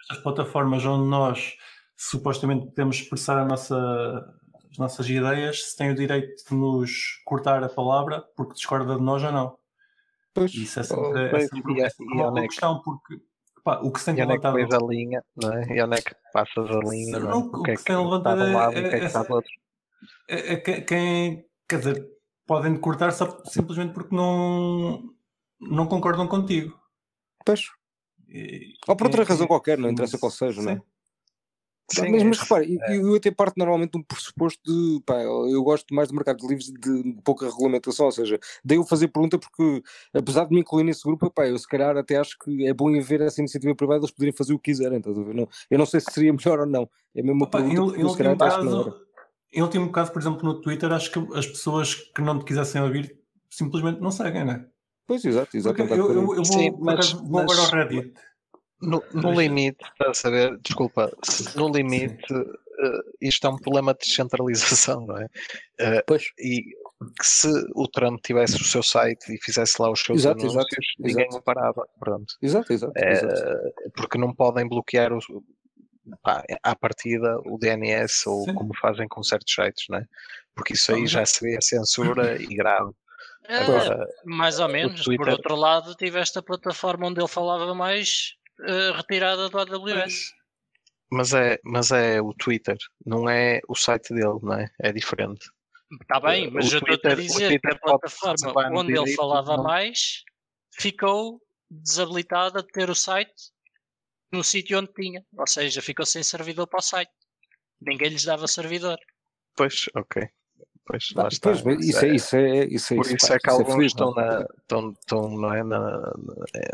essas 0.09 0.23
plataformas 0.23 0.85
onde 0.85 1.09
nós 1.09 1.53
supostamente 1.97 2.65
podemos 2.67 2.97
expressar 2.97 3.45
nossa, 3.47 3.75
as 4.71 4.77
nossas 4.77 5.09
ideias, 5.09 5.63
se 5.71 5.77
têm 5.77 5.91
o 5.91 5.95
direito 5.95 6.33
de 6.49 6.55
nos 6.55 7.21
cortar 7.25 7.63
a 7.63 7.69
palavra 7.69 8.23
porque 8.35 8.53
discorda 8.53 8.95
de 8.95 9.01
nós 9.01 9.23
ou 9.23 9.31
não. 9.31 9.57
Pois, 10.33 10.53
Isso 10.53 10.79
é 10.79 10.81
Oh, 10.81 10.85
sempre, 10.85 11.19
é 11.21 11.31
e- 11.77 11.81
é 11.81 11.89
sempre 11.89 12.13
uma 12.15 12.39
é 12.39 12.41
que- 12.41 12.47
questão 12.49 12.81
porque 12.81 13.19
pá, 13.63 13.79
o 13.83 13.91
que 13.91 13.99
se 13.99 14.05
tem 14.05 14.15
é 14.15 14.17
que 14.17 14.23
levantado 14.25 14.53
pões 14.53 14.73
a 14.73 14.77
linha, 14.79 15.23
não 15.41 15.53
é? 15.53 15.77
E 15.77 15.81
onde 15.83 15.95
é 15.97 16.01
que 16.01 16.15
passas 16.33 16.69
a 16.69 16.79
linha, 16.79 17.19
não 17.19 17.27
é? 17.27 17.31
Não, 17.31 17.39
O 17.39 17.63
que 17.63 17.71
é 17.71 17.75
que 17.75 17.79
que 17.83 17.85
tem 17.85 17.95
levantado 17.97 18.41
um 18.41 18.59
é- 18.59 18.73
e 18.73 18.77
é 18.83 18.87
é- 18.87 18.99
que 18.99 19.05
está 19.05 19.23
do 19.23 19.33
outro? 19.35 19.51
é, 20.27 20.53
é 20.53 20.57
que- 20.57 20.81
quem, 20.81 21.45
quer 21.67 21.79
dizer, 21.79 22.09
podem 22.45 22.75
cortar 22.77 23.11
só 23.11 23.41
simplesmente 23.45 23.93
porque 23.93 24.15
não, 24.15 25.13
não 25.59 25.87
concordam 25.87 26.27
contigo. 26.27 26.77
pois. 27.45 27.69
E- 28.29 28.73
Ou 28.87 28.95
por 28.95 29.07
outra 29.07 29.23
e- 29.23 29.25
razão 29.25 29.47
qualquer, 29.47 29.77
não 29.77 29.87
sim, 29.87 29.93
interessa 29.93 30.17
qual 30.17 30.31
seja, 30.31 30.61
não 30.61 30.71
é? 30.71 30.75
sim. 30.75 30.81
Sim, 31.91 32.09
mas, 32.11 32.21
é 32.21 32.25
mas 32.25 32.39
repare, 32.39 32.79
eu, 32.87 33.09
eu 33.09 33.15
até 33.15 33.29
parto 33.29 33.53
normalmente 33.57 33.91
de 33.91 33.97
um 33.99 34.03
pressuposto 34.03 34.61
de 34.65 35.01
pá, 35.05 35.21
eu 35.21 35.61
gosto 35.61 35.93
mais 35.93 36.07
de 36.09 36.15
mercado 36.15 36.37
de 36.37 36.47
livros 36.47 36.71
de 36.71 37.21
pouca 37.23 37.45
regulamentação, 37.45 38.07
ou 38.07 38.11
seja, 38.11 38.39
daí 38.63 38.77
eu 38.77 38.85
fazer 38.85 39.09
pergunta 39.09 39.37
porque 39.37 39.83
apesar 40.13 40.45
de 40.45 40.55
me 40.55 40.61
incluir 40.61 40.85
nesse 40.85 41.03
grupo, 41.03 41.29
pá, 41.29 41.45
eu 41.47 41.57
se 41.59 41.67
calhar 41.67 41.95
até 41.95 42.15
acho 42.15 42.37
que 42.39 42.65
é 42.65 42.73
bom 42.73 42.87
haver 42.97 43.21
essa 43.21 43.41
iniciativa 43.41 43.75
privada, 43.75 43.99
eles 43.99 44.11
poderem 44.11 44.33
fazer 44.33 44.53
o 44.53 44.59
que 44.59 44.71
quiserem, 44.71 44.97
estás 44.97 45.19
a 45.19 45.21
ver? 45.21 45.35
Não, 45.35 45.47
eu 45.69 45.77
não 45.77 45.85
sei 45.85 45.99
se 45.99 46.11
seria 46.11 46.33
melhor 46.33 46.61
ou 46.61 46.65
não, 46.65 46.89
é 47.13 47.21
mesmo 47.21 47.33
uma 47.35 47.45
Opa, 47.45 47.59
em, 47.59 47.75
pergunta 47.75 47.97
em 47.97 48.01
eu 48.01 48.09
se 48.09 48.17
calhar 48.17 48.33
último 48.33 48.35
até 48.35 48.45
acho 48.45 48.59
que 48.59 48.65
não 48.65 48.81
era. 48.81 48.91
caso, 48.91 49.05
em 49.53 49.61
último 49.61 49.91
caso, 49.91 50.11
por 50.11 50.21
exemplo, 50.21 50.43
no 50.43 50.59
Twitter, 50.61 50.91
acho 50.91 51.11
que 51.11 51.19
as 51.37 51.45
pessoas 51.45 51.93
que 51.95 52.21
não 52.21 52.39
te 52.39 52.45
quisessem 52.45 52.81
ouvir 52.81 53.17
simplesmente 53.49 53.99
não 54.01 54.11
seguem, 54.11 54.43
né? 54.45 54.65
Pois, 55.05 55.23
exato, 55.25 55.55
exato. 55.55 55.81
É 55.81 55.85
eu, 55.85 55.95
eu, 55.97 56.13
eu 56.13 56.25
vou, 56.25 56.45
Sim, 56.45 56.71
mas- 56.79 57.11
vou 57.11 57.41
agora 57.41 57.59
ao 57.59 57.67
Reddit. 57.69 58.13
No, 58.81 59.01
no 59.13 59.23
Mas- 59.29 59.37
limite, 59.37 59.77
para 59.97 60.13
saber, 60.13 60.57
desculpa, 60.59 61.09
no 61.55 61.69
limite, 61.69 62.33
eh, 62.33 62.99
isto 63.21 63.47
é 63.47 63.49
um 63.49 63.55
problema 63.57 63.93
de 63.93 63.99
descentralização, 63.99 65.05
não 65.05 65.17
é? 65.17 65.27
Eh, 65.79 66.03
Pois. 66.05 66.23
e 66.37 66.63
que 67.19 67.25
se 67.25 67.47
o 67.75 67.87
Trump 67.87 68.19
tivesse 68.21 68.55
o 68.55 68.63
seu 68.65 68.81
site 68.83 69.33
e 69.33 69.37
fizesse 69.41 69.81
lá 69.81 69.89
os 69.91 70.01
seus 70.01 70.19
Exato, 70.21 70.41
anúncios, 70.41 70.55
exato, 70.65 70.75
ninguém 70.99 71.27
exato. 71.27 71.37
o 71.37 71.41
parava, 71.43 71.87
pronto. 71.99 72.33
Exato, 72.41 72.73
exato, 72.73 72.93
É, 72.97 73.11
exato. 73.11 73.41
porque 73.95 74.17
não 74.17 74.33
podem 74.33 74.67
bloquear 74.67 75.13
os, 75.13 75.25
pá, 76.21 76.43
à 76.63 76.75
partida 76.75 77.37
o 77.45 77.57
DNS 77.57 78.27
ou 78.29 78.43
Sim. 78.45 78.53
como 78.53 78.75
fazem 78.77 79.07
com 79.07 79.23
certos 79.23 79.53
sites, 79.53 79.85
não 79.89 79.99
é? 79.99 80.05
Porque 80.55 80.73
isso 80.73 80.93
aí 80.93 81.07
já 81.07 81.25
seria 81.25 81.59
censura 81.61 82.41
e 82.41 82.47
grave. 82.47 82.91
É, 83.45 83.57
Agora, 83.57 84.07
mais 84.25 84.59
ou 84.59 84.67
menos. 84.69 84.95
Por 85.03 85.15
Twitter- 85.15 85.33
outro 85.33 85.55
lado, 85.55 85.95
tiveste 85.95 86.37
a 86.39 86.41
plataforma 86.43 87.07
onde 87.07 87.19
ele 87.19 87.27
falava 87.27 87.73
mais 87.73 88.35
eh, 88.61 88.91
retirada 88.95 89.49
do 89.49 89.57
AWS. 89.59 90.31
mas 91.11 91.33
é, 91.33 91.59
mas 91.63 91.91
é 91.91 92.21
o 92.21 92.33
Twitter, 92.33 92.77
não 93.05 93.27
é 93.29 93.59
o 93.67 93.75
site 93.75 94.13
dele, 94.13 94.39
não 94.41 94.53
é? 94.53 94.69
É 94.79 94.91
diferente. 94.93 95.49
Está 96.01 96.19
bem, 96.19 96.47
O 96.47 96.53
mas 96.53 96.71
eu 96.71 96.79
estou 96.79 97.11
a 97.11 97.13
o 97.13 97.15
dizer 97.17 97.59
que 97.59 97.67
a 97.67 97.75
plataforma 97.79 98.79
onde 98.79 98.91
ele 98.93 98.99
direito, 98.99 99.15
falava 99.17 99.57
não? 99.57 99.63
mais 99.63 100.23
ficou 100.79 101.39
desabilitada 101.69 102.61
de 102.61 102.67
ter 102.69 102.89
o 102.89 102.95
site 102.95 103.33
no 104.33 104.43
sítio 104.43 104.79
onde 104.79 104.91
tinha. 104.93 105.23
Ou 105.37 105.47
seja, 105.47 105.81
ficou 105.81 106.05
sem 106.05 106.23
servidor 106.23 106.67
para 106.67 106.79
o 106.79 106.81
site. 106.81 107.11
Ninguém 107.81 108.09
lhes 108.09 108.23
dava 108.25 108.47
servidor. 108.47 108.97
Pois, 109.55 109.85
ok. 109.95 110.27
Pois, 110.85 111.11
lá 111.15 111.29
está. 111.29 111.51
pois, 111.53 111.59
isso, 111.79 112.05
é, 112.05 112.09
isso 112.09 112.35
é 112.35 112.65
isso 112.65 112.93
é 112.93 112.97
Por 112.97 113.05
isso, 113.05 113.15
isso 113.15 113.33
é 113.33 113.39
que 113.39 113.47
isso 113.49 113.57
alguns 113.57 113.75
feliz, 113.75 113.91
estão, 113.93 114.11
é? 114.11 114.15
na, 114.15 114.45
estão, 114.59 114.89
estão 114.91 115.29
não 115.29 115.53
é, 115.53 115.63
na, 115.63 115.79
na, 115.79 116.13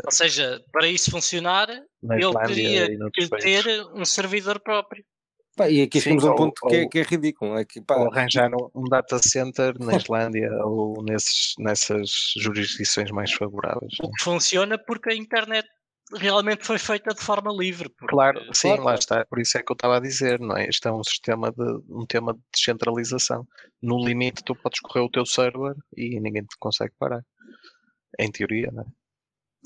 Ou 0.04 0.10
seja, 0.10 0.60
para 0.72 0.88
isso 0.88 1.12
funcionar, 1.12 1.68
na 2.02 2.16
ele 2.16 2.32
teria 2.46 2.88
que 3.12 3.28
países. 3.28 3.62
ter 3.64 3.86
um 3.94 4.04
servidor 4.04 4.58
próprio. 4.58 5.04
Pá, 5.56 5.68
e 5.68 5.82
aqui 5.82 6.00
chegamos 6.00 6.24
a 6.24 6.28
um 6.28 6.30
ou- 6.30 6.36
ponto 6.36 6.66
que, 6.68 6.74
é, 6.74 6.82
ou- 6.82 6.88
que 6.88 6.98
é 6.98 7.02
ridículo. 7.02 7.56
É 7.56 7.64
que, 7.64 7.80
pá, 7.82 7.98
Ou 7.98 8.10
arranjar 8.10 8.50
um, 8.52 8.68
um 8.74 8.84
data 8.88 9.18
center 9.18 9.78
na 9.78 9.96
Islândia 9.96 10.50
ou 10.64 11.02
nesses, 11.04 11.54
nessas 11.58 12.32
jurisdições 12.36 13.12
mais 13.12 13.32
favoráveis. 13.32 13.92
O 14.02 14.10
que 14.10 14.24
funciona 14.24 14.76
porque 14.76 15.10
a 15.12 15.14
internet 15.14 15.68
realmente 16.16 16.64
foi 16.64 16.78
feita 16.78 17.14
de 17.14 17.20
forma 17.20 17.52
livre. 17.52 17.88
porque- 17.88 18.06
Claro, 18.14 18.40
sim, 18.54 18.68
claro, 18.68 18.84
lá 18.84 18.94
está. 18.94 19.24
Por 19.26 19.38
isso 19.40 19.56
é 19.58 19.62
que 19.62 19.70
eu 19.70 19.74
estava 19.74 19.96
a 19.96 20.00
dizer, 20.00 20.38
não 20.40 20.56
é? 20.56 20.68
Isto 20.68 20.88
é 20.88 20.92
um 20.92 21.04
sistema 21.04 21.50
de 21.52 21.82
um 21.88 22.04
tema 22.06 22.34
de 22.34 22.40
descentralização. 22.52 23.46
No 23.82 24.04
limite, 24.04 24.42
tu 24.44 24.54
podes 24.54 24.80
correr 24.80 25.04
o 25.04 25.10
teu 25.10 25.24
server 25.26 25.74
e 25.96 26.18
ninguém 26.20 26.42
te 26.42 26.56
consegue 26.58 26.92
parar. 26.98 27.24
Em 28.18 28.30
teoria, 28.30 28.70
não 28.72 28.82
é? 28.82 28.86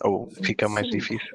Ou 0.04 0.30
fica 0.44 0.68
mais 0.68 0.86
Sim. 0.86 0.92
difícil. 0.98 1.28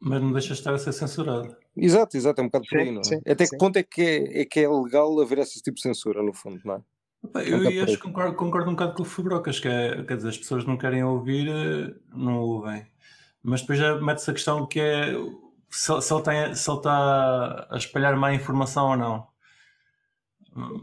Mas 0.00 0.22
não 0.22 0.32
deixa 0.32 0.48
de 0.48 0.60
estar 0.60 0.72
a 0.74 0.78
ser 0.78 0.92
censurado. 0.92 1.54
Exato, 1.76 2.16
exato, 2.16 2.40
é 2.40 2.44
um 2.44 2.46
bocado 2.48 2.64
por 2.68 2.78
Sim, 2.78 2.84
aí, 2.84 2.90
não 2.92 3.00
é? 3.00 3.04
sim, 3.04 3.20
Até 3.26 3.44
sim. 3.44 3.50
que 3.52 3.58
ponto 3.58 3.76
é 3.76 3.82
que 3.82 4.00
é, 4.02 4.40
é 4.42 4.44
que 4.44 4.60
é 4.60 4.68
legal 4.68 5.20
haver 5.20 5.38
esse 5.38 5.60
tipo 5.62 5.76
de 5.76 5.82
censura, 5.82 6.22
no 6.22 6.32
fundo, 6.32 6.60
não 6.64 6.74
é? 6.76 6.82
Opa, 7.22 7.42
Eu, 7.44 7.62
por 7.62 7.84
acho 7.84 7.96
que 7.96 8.02
concordo, 8.02 8.34
concordo 8.36 8.70
um 8.70 8.74
bocado 8.74 8.94
com 8.94 9.02
o 9.02 9.04
Fubrocas, 9.06 9.60
que 9.60 9.68
é, 9.68 10.02
quer 10.04 10.16
dizer, 10.16 10.30
as 10.30 10.38
pessoas 10.38 10.64
não 10.64 10.78
querem 10.78 11.04
ouvir, 11.04 11.48
eh, 11.48 11.94
não 12.14 12.40
ouvem. 12.40 12.86
Mas 13.42 13.60
depois 13.62 13.78
já 13.78 13.96
mete-se 14.00 14.30
a 14.30 14.34
questão 14.34 14.66
que 14.66 14.80
é 14.80 15.14
se, 15.70 16.00
se 16.02 16.12
ele 16.14 16.22
tem, 16.22 16.54
se 16.54 16.70
ele 16.70 16.78
está 16.78 17.66
a 17.70 17.76
espalhar 17.76 18.16
má 18.16 18.34
informação 18.34 18.90
ou 18.90 18.96
não. 18.96 19.30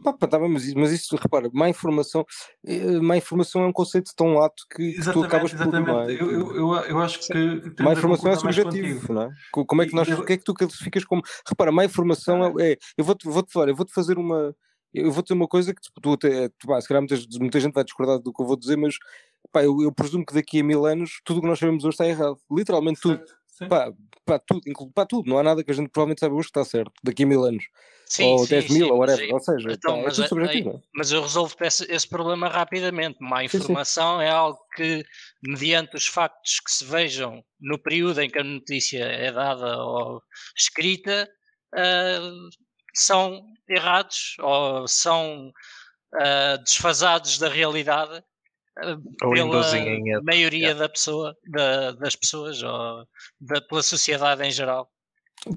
Pá, 0.02 0.14
tá 0.28 0.40
mas, 0.40 0.64
isso- 0.64 0.78
mas 0.80 0.92
isso, 0.92 1.16
repara, 1.18 1.50
má 1.54 1.68
informação, 1.68 2.26
eh, 2.66 3.00
má 3.02 3.18
informação 3.18 3.64
é 3.64 3.68
um 3.68 3.74
conceito 3.74 4.12
tão 4.16 4.36
lato 4.36 4.64
que, 4.74 4.94
que 4.94 5.12
tu 5.12 5.24
acabas 5.24 5.52
por. 5.52 5.62
Exatamente. 5.62 6.20
Eu, 6.22 6.32
eu, 6.32 6.74
eu, 6.76 7.00
acho 7.02 7.20
que, 7.20 7.70
que 7.72 7.84
Má 7.84 7.92
informação 7.92 8.32
é 8.32 8.36
subjetivo, 8.38 9.14
não 9.14 9.22
é? 9.24 9.30
Co- 9.52 9.66
Como 9.66 9.82
é 9.82 9.86
que 9.86 9.94
nós, 9.94 10.08
eu- 10.08 10.20
o 10.20 10.26
que 10.26 10.34
é 10.34 10.38
que 10.38 10.44
tu 10.44 10.54
classificas 10.54 11.04
como? 11.04 11.22
Repara, 11.46 11.72
má 11.72 11.84
informação 11.84 12.58
é, 12.60 12.72
é- 12.72 12.78
eu 12.98 13.04
vou-te 13.04 13.28
vou 13.28 13.44
falar, 13.50 13.68
eu 13.68 13.76
vou-te 13.76 13.94
fazer 13.94 14.18
uma, 14.18 14.56
eu 14.94 15.12
vou 15.12 15.22
dizer 15.22 15.34
uma 15.34 15.48
coisa 15.48 15.74
que 15.74 15.82
tu, 15.82 15.92
tu 16.02 16.14
até, 16.14 16.48
tu, 16.58 16.66
pá, 16.68 16.80
se 16.80 16.88
calhar 16.88 17.02
muita, 17.02 17.16
muita 17.40 17.60
gente 17.60 17.74
vai 17.74 17.84
discordar 17.84 18.20
do 18.20 18.32
que 18.32 18.42
eu 18.42 18.46
vou 18.48 18.56
dizer, 18.58 18.78
mas 18.78 18.96
pá, 19.52 19.64
eu, 19.64 19.82
eu 19.82 19.92
presumo 19.92 20.26
que 20.26 20.34
daqui 20.34 20.60
a 20.60 20.64
mil 20.64 20.86
anos 20.86 21.20
tudo 21.24 21.38
o 21.38 21.42
que 21.42 21.48
nós 21.48 21.60
sabemos 21.60 21.84
hoje 21.84 21.94
está 21.96 22.08
errado, 22.08 22.38
literalmente 22.52 23.00
tudo. 23.02 23.22
Sim. 23.48 23.68
Pá, 23.68 23.92
pá, 24.24 24.38
tudo, 24.40 24.62
pá, 24.94 25.06
tudo, 25.06 25.28
não 25.28 25.40
há 25.40 25.44
nada 25.44 25.64
que 25.64 25.72
a 25.72 25.74
gente 25.74 25.90
provavelmente 25.90 26.20
saiba 26.20 26.36
hoje 26.36 26.52
que 26.52 26.60
está 26.60 26.64
certo, 26.70 26.92
daqui 27.04 27.24
a 27.24 27.26
mil 27.26 27.44
anos, 27.44 27.64
Sim, 28.06 28.26
ou 28.26 28.40
sim, 28.40 28.50
10 28.50 28.70
mil, 28.70 28.86
sim, 28.86 28.92
ou 28.92 29.00
whatever, 29.00 29.34
ou 29.34 29.40
seja, 29.40 29.72
então, 29.72 29.94
pá, 29.96 30.00
é 30.00 30.04
mas 30.04 30.30
tudo 30.30 30.42
aí- 30.48 30.68
é? 30.68 30.80
Mas 30.94 31.12
eu 31.12 31.22
resolvo 31.24 31.56
esse, 31.62 31.92
esse 31.92 32.08
problema 32.08 32.50
rapidamente. 32.50 33.18
Má 33.20 33.40
sim. 33.48 33.58
informação 33.58 34.22
é 34.22 34.30
algo 34.30 34.60
que, 34.76 35.04
mediante 35.42 35.96
os 35.96 36.06
factos 36.06 36.60
que 36.60 36.72
se 36.72 36.86
vejam 36.86 37.44
no 37.60 37.80
período 37.82 38.22
em 38.22 38.30
que 38.30 38.38
a 38.38 38.44
notícia 38.44 39.04
é 39.04 39.32
dada 39.32 39.76
ou 39.84 40.22
escrita, 40.56 41.28
ah, 41.76 42.32
são 42.94 43.42
errados 43.68 44.36
ou 44.40 44.88
são 44.88 45.52
ah, 46.14 46.58
desfasados 46.64 47.40
da 47.40 47.50
realidade 47.50 48.24
Ou 49.24 49.34
pela 49.34 50.22
maioria 50.24 50.76
da 50.76 50.88
pessoa, 50.88 51.36
da- 51.48 51.92
das 51.94 52.16
pessoas 52.16 52.62
ou 52.62 53.06
da, 53.40 53.62
pela 53.62 53.82
sociedade 53.84 54.44
em 54.44 54.52
geral. 54.52 54.90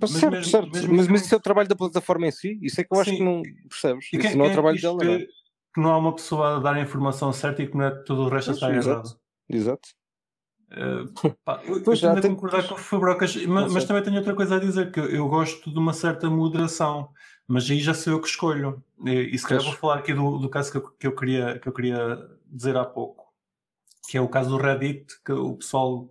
Mas 0.01 0.11
certo, 0.11 0.33
mesmo- 0.33 0.51
certo, 0.51 0.71
mesmo 0.73 0.95
mas, 0.95 1.09
mas 1.09 1.25
isso 1.25 1.35
é 1.35 1.39
o 1.39 1.41
trabalho 1.41 1.69
da 1.69 1.77
plataforma 1.77 2.27
em 2.27 2.31
si, 2.31 2.59
isso 2.63 2.81
é 2.81 2.85
que 2.85 2.95
eu 2.95 3.01
acho 3.01 3.11
Sim. 3.11 3.17
que 3.17 3.23
não 3.25 3.43
percebes, 3.69 4.07
E 4.13 4.19
isso 4.19 4.39
não 4.39 4.45
é 4.47 4.49
o 4.49 4.53
trabalho 4.53 4.81
dela, 4.81 4.99
que, 4.99 5.05
não 5.05 5.15
é? 5.15 5.19
que 5.19 5.81
não 5.81 5.91
há 5.91 5.99
uma 5.99 6.15
pessoa 6.15 6.57
a 6.57 6.59
dar 6.61 6.75
a 6.75 6.81
informação 6.81 7.33
certa 7.33 7.63
e 7.63 7.67
que 7.67 7.77
não 7.77 7.85
é 7.85 7.91
tudo 7.91 8.23
o 8.23 8.29
resto 8.29 8.51
a 8.51 8.55
estar 8.55 8.75
errado? 8.75 9.19
exato. 9.49 9.89
Uh, 10.73 11.35
pá, 11.45 11.61
eu 11.65 11.83
pois 11.83 11.99
já 11.99 12.13
tenho 12.21 12.37
que 12.37 12.41
concordar 12.41 12.69
com 12.69 12.75
o 12.75 12.79
Fabrocas, 12.79 13.35
mas, 13.45 13.73
mas, 13.73 13.85
também 13.85 14.05
tenho 14.05 14.17
outra 14.19 14.35
coisa 14.37 14.55
a 14.55 14.61
dizer, 14.61 14.93
que 14.93 15.01
eu 15.01 15.29
gosto 15.29 15.69
de 15.73 15.79
uma 15.79 15.93
certa 15.93 16.31
moderação, 16.31 17.09
mas 17.51 17.69
aí 17.69 17.81
já 17.81 17.93
sou 17.93 18.13
eu 18.13 18.21
que 18.21 18.29
escolho. 18.29 18.81
E, 19.05 19.35
e 19.35 19.37
se 19.37 19.45
calhar 19.45 19.65
vou 19.65 19.73
falar 19.73 19.97
aqui 19.97 20.15
do, 20.15 20.39
do 20.39 20.49
caso 20.49 20.71
que 20.71 20.79
eu, 20.79 20.89
que 20.91 21.07
eu, 21.09 21.17
queria, 21.17 21.59
que 21.59 21.69
eu 21.69 21.73
queria 21.73 22.31
dizer 22.47 22.77
há 22.77 22.85
pouco, 22.85 23.25
que 24.09 24.17
é 24.17 24.21
o 24.21 24.29
caso 24.29 24.51
do 24.51 24.57
Reddit, 24.57 25.21
que 25.25 25.33
o 25.33 25.57
pessoal 25.57 26.05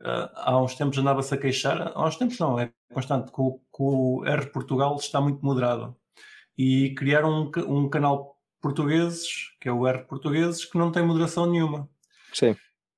uh, 0.00 0.28
há 0.34 0.62
uns 0.62 0.74
tempos 0.74 0.98
andava-se 0.98 1.32
a 1.32 1.38
queixar, 1.38 1.90
há 1.94 2.06
uns 2.06 2.16
tempos 2.16 2.38
não, 2.38 2.60
é 2.60 2.70
constante, 2.92 3.32
que 3.32 3.40
o, 3.40 3.52
que 3.74 3.82
o 3.82 4.26
R 4.26 4.44
Portugal 4.50 4.94
está 4.96 5.22
muito 5.22 5.42
moderado. 5.42 5.96
E 6.56 6.94
criaram 6.94 7.50
um, 7.56 7.78
um 7.78 7.88
canal 7.88 8.38
portugueses, 8.60 9.54
que 9.58 9.70
é 9.70 9.72
o 9.72 9.86
R 9.88 10.04
Portugueses, 10.04 10.66
que 10.66 10.76
não 10.76 10.92
tem 10.92 11.02
moderação 11.02 11.46
nenhuma. 11.46 11.88
Sim. 12.30 12.54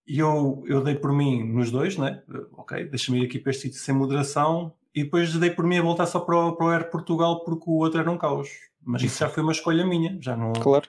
E 0.09 0.19
eu, 0.19 0.65
eu 0.67 0.83
dei 0.83 0.97
por 0.97 1.13
mim 1.13 1.45
nos 1.45 1.71
dois, 1.71 1.97
né? 1.97 2.21
Ok, 2.53 2.85
deixa-me 2.87 3.21
ir 3.21 3.27
aqui 3.27 3.39
para 3.39 3.51
este 3.51 3.63
sítio 3.63 3.79
sem 3.79 3.95
moderação. 3.95 4.75
E 4.97 5.05
depois 5.05 5.31
dei 5.35 5.51
por 5.51 5.67
mim 5.67 5.77
a 5.77 5.83
voltar 5.83 6.07
só 6.07 6.21
para 6.21 6.35
o, 6.35 6.57
para 6.57 6.67
o 6.67 6.71
Air 6.71 6.91
Portugal 6.91 7.45
porque 7.45 7.69
o 7.69 7.75
outro 7.75 8.01
era 8.01 8.11
um 8.11 8.17
caos. 8.17 8.49
Mas 8.83 9.03
isso 9.03 9.19
já 9.19 9.29
foi 9.29 9.43
uma 9.43 9.53
escolha 9.53 9.85
minha. 9.87 10.17
Já 10.23 10.35
não. 10.35 10.55
Claro. 10.55 10.89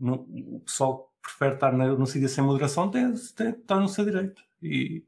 Não, 0.00 0.26
o 0.28 0.60
pessoal 0.66 1.12
prefere 1.22 1.54
estar 1.54 1.72
no, 1.72 1.96
no 1.96 2.06
sítio 2.06 2.28
sem 2.28 2.42
moderação, 2.42 2.90
tem, 2.90 3.14
tem, 3.36 3.50
está 3.50 3.78
no 3.78 3.88
seu 3.88 4.04
direito. 4.04 4.42
E. 4.60 5.04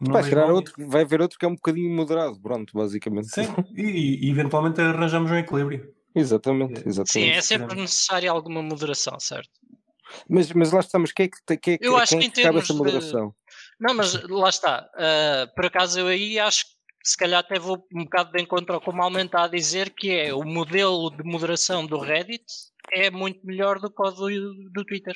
Vai, 0.00 0.32
é 0.32 0.44
outro, 0.46 0.72
vai 0.88 1.02
haver 1.02 1.20
outro 1.20 1.38
que 1.38 1.44
é 1.44 1.48
um 1.48 1.56
bocadinho 1.56 1.94
moderado, 1.94 2.40
pronto, 2.40 2.72
basicamente. 2.72 3.28
Sim, 3.28 3.48
e, 3.76 4.26
e 4.26 4.30
eventualmente 4.30 4.80
arranjamos 4.80 5.30
um 5.30 5.36
equilíbrio. 5.36 5.92
Exatamente, 6.14 6.88
exatamente. 6.88 7.12
Sim, 7.12 7.28
é 7.30 7.40
sempre 7.42 7.76
necessária 7.76 8.30
alguma 8.30 8.62
moderação, 8.62 9.18
certo? 9.20 9.50
Mas, 10.28 10.52
mas 10.52 10.72
lá 10.72 10.80
estamos, 10.80 11.12
quem 11.12 11.26
é 11.26 11.28
que, 11.28 11.58
quem 11.58 11.74
é 11.74 11.78
que, 11.78 11.86
eu 11.86 11.96
acho 11.96 12.16
quem 12.16 12.30
que, 12.30 12.42
cabe 12.42 12.58
essa 12.58 12.72
moderação? 12.72 13.28
De... 13.28 13.34
Não, 13.80 13.94
mas 13.94 14.14
lá 14.28 14.48
está. 14.48 14.88
Uh, 14.94 15.54
por 15.54 15.66
acaso 15.66 16.00
eu 16.00 16.06
aí 16.06 16.38
acho 16.38 16.64
que 16.64 16.77
se 17.08 17.16
calhar 17.16 17.40
até 17.40 17.58
vou 17.58 17.86
um 17.94 18.04
bocado 18.04 18.32
de 18.32 18.42
encontro 18.42 18.74
ao 18.74 18.80
que 18.80 18.90
o 18.90 18.92
Malman 18.92 19.24
está 19.24 19.44
a 19.44 19.48
dizer, 19.48 19.90
que 19.90 20.10
é 20.10 20.34
o 20.34 20.44
modelo 20.44 21.10
de 21.10 21.22
moderação 21.24 21.86
do 21.86 21.98
Reddit 21.98 22.44
é 22.92 23.10
muito 23.10 23.46
melhor 23.46 23.78
do 23.78 23.90
que 23.90 24.02
o 24.02 24.10
do, 24.10 24.28
do 24.70 24.84
Twitter. 24.84 25.14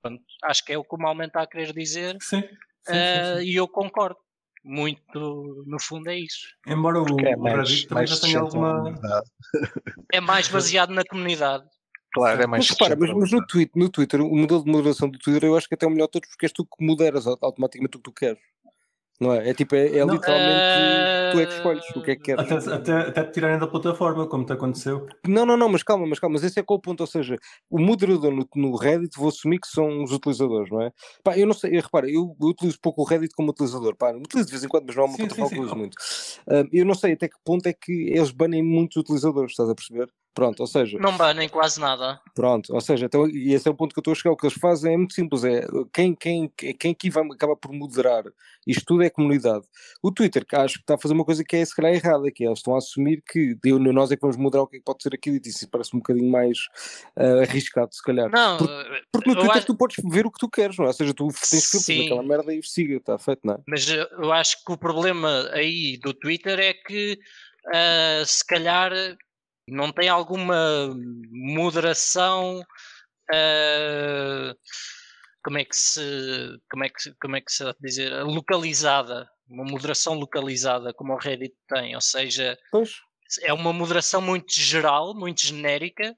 Portanto, 0.00 0.24
acho 0.44 0.64
que 0.64 0.72
é 0.72 0.78
o 0.78 0.84
que 0.84 0.94
o 0.94 1.22
está 1.22 1.42
a 1.42 1.46
querer 1.46 1.72
dizer. 1.74 2.16
Sim. 2.20 2.40
sim, 2.40 2.48
sim, 2.48 2.92
uh, 2.92 3.38
sim. 3.38 3.44
E 3.44 3.54
eu 3.54 3.68
concordo. 3.68 4.18
Muito, 4.64 5.64
no 5.66 5.80
fundo, 5.80 6.08
é 6.08 6.16
isso. 6.16 6.46
Embora 6.68 7.02
o, 7.02 7.20
é 7.20 7.34
mais, 7.34 7.68
Reddit 7.68 7.88
também 7.88 8.06
já 8.06 8.20
tenha 8.20 8.38
alguma. 8.38 8.94
É 10.12 10.20
mais 10.20 10.46
baseado 10.46 10.90
na 10.90 11.04
comunidade. 11.04 11.64
Claro, 12.14 12.42
é 12.42 12.46
mais. 12.46 12.68
Mas 12.68 12.78
repara, 12.78 12.96
mas, 12.96 13.10
mas 13.12 13.32
no, 13.32 13.44
Twitter, 13.44 13.72
no 13.74 13.90
Twitter, 13.90 14.20
o 14.20 14.36
modelo 14.36 14.64
de 14.64 14.70
moderação 14.70 15.10
do 15.10 15.18
Twitter 15.18 15.48
eu 15.48 15.56
acho 15.56 15.68
que 15.68 15.74
até 15.74 15.84
é 15.84 15.88
o 15.88 15.90
melhor 15.90 16.06
de 16.06 16.12
todos 16.12 16.28
porque 16.28 16.46
és 16.46 16.52
tu 16.52 16.64
que 16.64 16.84
moderas 16.84 17.26
automaticamente 17.26 17.96
o 17.96 18.00
que 18.00 18.04
tu 18.04 18.12
queres. 18.12 18.38
Não 19.22 19.32
é? 19.32 19.50
É 19.50 19.54
tipo, 19.54 19.76
é, 19.76 19.98
é 19.98 20.04
não, 20.04 20.14
literalmente 20.14 20.58
uh... 20.58 21.32
tu 21.32 21.40
é 21.40 21.46
que 21.46 21.52
escolhes 21.52 21.84
o 21.94 22.02
que 22.02 22.10
é 22.10 22.16
que 22.16 22.22
queres. 22.22 22.50
Até, 22.50 22.74
até, 22.74 22.92
até 23.08 23.24
te 23.24 23.32
tirarem 23.32 23.56
da 23.56 23.68
plataforma, 23.68 24.26
como 24.26 24.44
te 24.44 24.52
aconteceu. 24.52 25.06
Não, 25.24 25.46
não, 25.46 25.56
não, 25.56 25.68
mas 25.68 25.84
calma, 25.84 26.04
mas 26.08 26.18
calma, 26.18 26.34
mas 26.34 26.42
esse 26.42 26.58
é 26.58 26.62
qual 26.62 26.78
o 26.78 26.82
ponto, 26.82 27.02
ou 27.02 27.06
seja, 27.06 27.38
o 27.70 27.78
moderador 27.78 28.32
no, 28.32 28.48
no 28.56 28.74
Reddit, 28.76 29.16
vou 29.16 29.28
assumir 29.28 29.60
que 29.60 29.68
são 29.68 30.02
os 30.02 30.10
utilizadores, 30.10 30.68
não 30.72 30.82
é? 30.82 30.90
Pá, 31.22 31.38
eu 31.38 31.46
não 31.46 31.54
sei, 31.54 31.76
eu, 31.76 31.82
repara, 31.82 32.10
eu, 32.10 32.36
eu, 32.40 32.48
utilizo 32.48 32.78
pouco 32.82 33.02
o 33.02 33.04
Reddit 33.04 33.32
como 33.36 33.50
utilizador, 33.50 33.94
pá, 33.94 34.10
utilizo 34.10 34.46
de 34.46 34.50
vez 34.50 34.64
em 34.64 34.68
quando, 34.68 34.86
mas 34.86 34.96
não 34.96 35.04
é 35.04 35.06
uma 35.06 35.16
plataforma 35.16 35.50
que 35.50 35.60
uso 35.60 35.76
muito. 35.76 35.94
Uh, 36.48 36.68
eu 36.72 36.84
não 36.84 36.94
sei 36.94 37.12
até 37.12 37.28
que 37.28 37.36
ponto 37.44 37.64
é 37.68 37.72
que 37.72 37.92
eles 38.10 38.32
banem 38.32 38.62
muitos 38.62 38.96
utilizadores, 38.96 39.52
estás 39.52 39.70
a 39.70 39.74
perceber? 39.74 40.08
Pronto, 40.34 40.60
ou 40.60 40.66
seja. 40.66 40.98
Não 40.98 41.16
banem 41.16 41.48
quase 41.48 41.80
nada. 41.80 42.20
Pronto, 42.34 42.72
ou 42.72 42.80
seja, 42.80 43.06
então, 43.06 43.28
e 43.28 43.52
esse 43.52 43.68
é 43.68 43.70
o 43.70 43.74
ponto 43.74 43.92
que 43.92 43.98
eu 43.98 44.02
estou 44.02 44.12
a 44.12 44.14
chegar. 44.14 44.30
O 44.32 44.36
que 44.36 44.46
eles 44.46 44.58
fazem 44.58 44.94
é 44.94 44.96
muito 44.96 45.14
simples: 45.14 45.44
é 45.44 45.66
quem, 45.92 46.14
quem, 46.14 46.48
quem 46.48 46.92
aqui 46.92 47.10
vai, 47.10 47.24
acaba 47.30 47.56
por 47.56 47.72
moderar 47.72 48.24
isto 48.66 48.84
tudo 48.84 49.02
é 49.02 49.06
a 49.06 49.10
comunidade. 49.10 49.64
O 50.02 50.12
Twitter, 50.12 50.46
que 50.46 50.54
acho 50.54 50.74
que 50.74 50.80
está 50.82 50.94
a 50.94 50.98
fazer 50.98 51.14
uma 51.14 51.24
coisa 51.24 51.42
que 51.44 51.56
é 51.56 51.64
se 51.64 51.74
calhar 51.74 51.92
errada, 51.92 52.30
que 52.30 52.44
é 52.44 52.46
eles 52.46 52.58
estão 52.58 52.74
a 52.74 52.78
assumir 52.78 53.22
que 53.26 53.56
nós 53.92 54.10
é 54.10 54.16
que 54.16 54.22
vamos 54.22 54.36
moderar 54.36 54.64
o 54.64 54.68
que 54.68 54.76
é 54.76 54.78
que 54.78 54.84
pode 54.84 55.02
ser 55.02 55.14
aquilo, 55.14 55.36
e 55.36 55.48
isso 55.48 55.68
parece 55.68 55.94
um 55.94 55.98
bocadinho 55.98 56.30
mais 56.30 56.58
uh, 57.16 57.42
arriscado, 57.42 57.92
se 57.94 58.02
calhar. 58.02 58.30
Não, 58.30 58.58
porque, 58.58 59.02
porque 59.12 59.30
no 59.30 59.36
Twitter 59.36 59.56
acho... 59.56 59.66
tu 59.66 59.76
podes 59.76 59.96
ver 60.04 60.26
o 60.26 60.30
que 60.30 60.38
tu 60.38 60.48
queres, 60.48 60.76
não 60.78 60.84
é? 60.84 60.88
Ou 60.88 60.94
seja, 60.94 61.12
tu 61.12 61.28
tens 61.28 61.64
filtros 61.64 61.98
naquela 61.98 62.22
merda 62.22 62.54
e 62.54 62.62
siga, 62.62 62.96
está 62.96 63.18
feito, 63.18 63.40
não 63.44 63.54
é? 63.54 63.58
Mas 63.66 63.88
eu 63.88 64.32
acho 64.32 64.64
que 64.64 64.72
o 64.72 64.78
problema 64.78 65.48
aí 65.52 65.98
do 65.98 66.14
Twitter 66.14 66.58
é 66.60 66.74
que 66.74 67.18
uh, 67.66 68.24
se 68.24 68.46
calhar 68.46 68.92
não 69.68 69.92
tem 69.92 70.08
alguma 70.08 70.88
moderação 71.30 72.60
uh, 72.60 74.54
como 75.44 75.58
é 75.58 75.64
que 75.64 75.76
se 75.76 76.58
como 76.70 76.84
é 76.84 76.88
que 76.88 77.14
como 77.20 77.36
é 77.36 77.40
que 77.40 77.52
se 77.52 77.64
dizer 77.80 78.12
localizada 78.24 79.28
uma 79.48 79.64
moderação 79.64 80.14
localizada 80.14 80.92
como 80.94 81.12
o 81.12 81.18
Reddit 81.18 81.54
tem 81.68 81.94
ou 81.94 82.00
seja 82.00 82.58
pois. 82.70 82.96
é 83.42 83.52
uma 83.52 83.72
moderação 83.72 84.20
muito 84.20 84.52
geral 84.52 85.14
muito 85.14 85.46
genérica 85.46 86.16